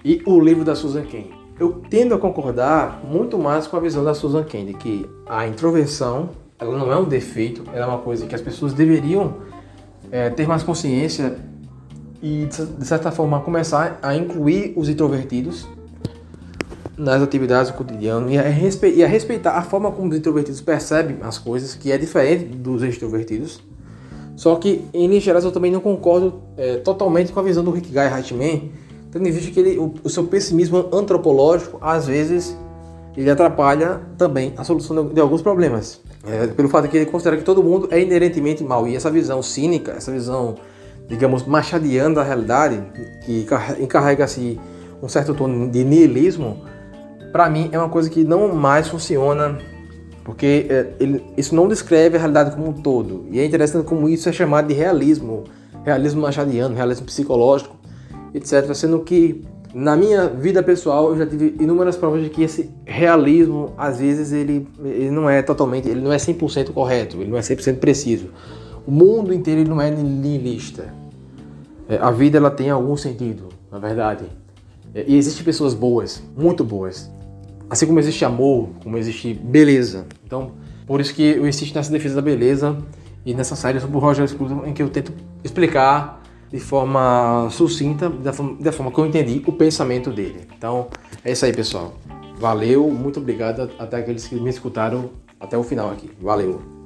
e 0.06 0.22
o 0.26 0.40
livro 0.40 0.64
da 0.64 0.76
Susan 0.76 1.04
Ken? 1.04 1.26
Eu 1.60 1.82
tendo 1.90 2.16
a 2.16 2.18
concordar 2.18 3.02
muito 3.04 3.38
mais 3.38 3.68
com 3.68 3.78
a 3.78 3.80
visão 3.80 4.04
da 4.04 4.14
Susan 4.14 4.44
Ken 4.44 4.66
de 4.66 4.74
que 4.74 5.10
a 5.28 5.48
introversão 5.48 6.30
ela 6.60 6.78
não 6.78 6.92
é 6.92 6.96
um 6.96 7.06
defeito, 7.06 7.64
ela 7.74 7.86
é 7.86 7.88
uma 7.88 7.98
coisa 7.98 8.28
que 8.28 8.36
as 8.36 8.42
pessoas 8.42 8.72
deveriam 8.74 9.38
é, 10.12 10.30
ter 10.30 10.48
mais 10.48 10.62
consciência 10.62 11.38
e, 12.22 12.46
de 12.46 12.86
certa 12.86 13.12
forma, 13.12 13.40
começar 13.40 13.98
a 14.02 14.16
incluir 14.16 14.74
os 14.76 14.88
introvertidos 14.88 15.68
nas 17.02 17.22
atividades 17.22 17.72
do 17.72 17.78
cotidiano 17.78 18.30
e 18.30 18.38
a, 18.38 18.44
e 18.48 19.04
a 19.04 19.08
respeitar 19.08 19.58
a 19.58 19.64
forma 19.64 19.92
como 19.92 20.10
os 20.10 20.16
introvertidos 20.16 20.62
percebem 20.62 21.18
as 21.24 21.40
coisas, 21.40 21.74
que 21.74 21.92
é 21.92 21.98
diferente 21.98 22.46
dos 22.46 22.84
extrovertidos. 22.84 23.62
Só 24.36 24.56
que, 24.56 24.86
em 24.94 25.08
linhas 25.08 25.24
gerais, 25.24 25.44
eu 25.44 25.52
também 25.52 25.72
não 25.72 25.80
concordo 25.80 26.42
é, 26.56 26.78
totalmente 26.78 27.32
com 27.32 27.40
a 27.40 27.44
visão 27.44 27.64
do 27.64 27.72
Rikigai 27.72 28.08
Hatman, 28.08 28.72
tendo 29.12 29.28
em 29.28 29.32
vista 29.32 29.52
que 29.52 29.60
ele, 29.60 29.78
o, 29.78 29.94
o 30.04 30.10
seu 30.10 30.26
pessimismo 30.26 30.90
antropológico, 30.94 31.78
às 31.82 32.06
vezes, 32.06 32.56
ele 33.18 33.30
atrapalha 33.30 34.02
também 34.18 34.54
a 34.56 34.64
solução 34.64 35.08
de, 35.08 35.16
de 35.16 35.20
alguns 35.20 35.42
problemas. 35.42 36.00
É, 36.26 36.48
pelo 36.48 36.70
fato 36.70 36.88
que 36.88 36.98
ele 36.98 37.08
considera 37.08 37.36
que 37.36 37.44
todo 37.44 37.64
mundo 37.64 37.88
é 37.92 38.00
inerentemente 38.00 38.64
mal. 38.64 38.88
E 38.88 38.96
essa 38.96 39.10
visão 39.10 39.42
cínica, 39.42 39.94
essa 39.94 40.12
visão, 40.12 40.56
digamos, 41.08 41.46
machadiana 41.46 42.16
da 42.16 42.24
realidade, 42.24 42.82
que 43.26 43.46
encarrega-se 43.80 44.60
um 45.02 45.10
certo 45.10 45.34
tom 45.34 45.68
de 45.68 45.84
niilismo, 45.84 46.62
para 47.32 47.50
mim 47.50 47.70
é 47.72 47.78
uma 47.78 47.90
coisa 47.90 48.10
que 48.10 48.24
não 48.24 48.54
mais 48.54 48.88
funciona, 48.88 49.58
porque 50.24 50.68
é, 50.70 50.94
ele, 51.00 51.24
isso 51.38 51.56
não 51.56 51.68
descreve 51.68 52.18
a 52.18 52.20
realidade 52.20 52.56
como 52.56 52.70
um 52.70 52.74
todo. 52.74 53.26
E 53.32 53.40
é 53.40 53.46
interessante 53.46 53.86
como 53.86 54.08
isso 54.10 54.30
é 54.30 54.32
chamado 54.32 54.68
de 54.68 54.74
realismo, 54.74 55.44
realismo 55.84 56.22
machadiano, 56.22 56.76
realismo 56.76 57.06
psicológico, 57.06 57.76
etc. 58.34 58.74
Sendo 58.74 59.00
que 59.00 59.44
na 59.74 59.96
minha 59.96 60.28
vida 60.28 60.62
pessoal, 60.62 61.10
eu 61.10 61.18
já 61.18 61.26
tive 61.26 61.56
inúmeras 61.60 61.96
provas 61.96 62.24
de 62.24 62.30
que 62.30 62.44
esse 62.44 62.70
realismo, 62.86 63.74
às 63.78 64.00
vezes, 64.00 64.32
ele, 64.32 64.68
ele 64.84 65.10
não 65.10 65.30
é 65.30 65.42
totalmente, 65.42 65.88
ele 65.88 66.02
não 66.02 66.12
é 66.12 66.18
100% 66.18 66.72
correto, 66.72 67.18
ele 67.18 67.30
não 67.30 67.38
é 67.38 67.42
100% 67.42 67.78
preciso. 67.78 68.30
O 68.86 68.92
mundo 68.92 69.34
inteiro 69.34 69.70
não 69.70 69.82
é 69.82 69.90
niilista. 69.90 70.94
É, 71.88 71.98
a 71.98 72.12
vida 72.12 72.38
ela 72.38 72.52
tem 72.52 72.70
algum 72.70 72.98
sentido, 72.98 73.50
na 73.72 73.80
verdade. 73.80 74.26
É, 74.94 75.06
e 75.08 75.18
existem 75.18 75.44
pessoas 75.44 75.74
boas, 75.74 76.22
muito 76.36 76.64
boas. 76.64 77.10
Assim 77.72 77.88
como 77.88 78.00
existe 78.00 78.26
amor, 78.26 78.68
como 78.84 78.98
existe 78.98 79.34
beleza. 79.34 80.06
Então, 80.26 80.52
por 80.86 81.00
isso 81.00 81.16
que 81.16 81.24
eu 81.24 81.48
insisto 81.48 81.74
nessa 81.74 81.90
defesa 81.90 82.16
da 82.16 82.22
beleza 82.22 82.78
e 83.26 83.34
nessa 83.34 83.56
série 83.56 83.80
sobre 83.80 83.96
o 83.96 84.00
Roger 84.02 84.28
Scruton, 84.28 84.66
em 84.66 84.74
que 84.74 84.84
eu 84.84 84.90
tento 84.90 85.14
explicar 85.42 86.22
de 86.52 86.60
forma 86.60 87.48
sucinta, 87.50 88.10
da 88.10 88.34
forma, 88.34 88.62
da 88.62 88.74
forma 88.74 88.92
que 88.92 89.00
eu 89.00 89.06
entendi 89.06 89.42
o 89.48 89.54
pensamento 89.54 90.10
dele. 90.12 90.42
Então, 90.58 90.90
é 91.24 91.32
isso 91.32 91.46
aí, 91.46 91.54
pessoal. 91.54 91.94
Valeu, 92.38 92.92
muito 92.92 93.22
obrigado 93.22 93.72
até 93.80 94.00
aqueles 94.00 94.28
que 94.28 94.36
me 94.36 94.50
escutaram 94.50 95.10
até 95.40 95.58
o 95.58 95.64
final 95.64 95.92
aqui. 95.92 96.12
Valeu. 96.22 96.81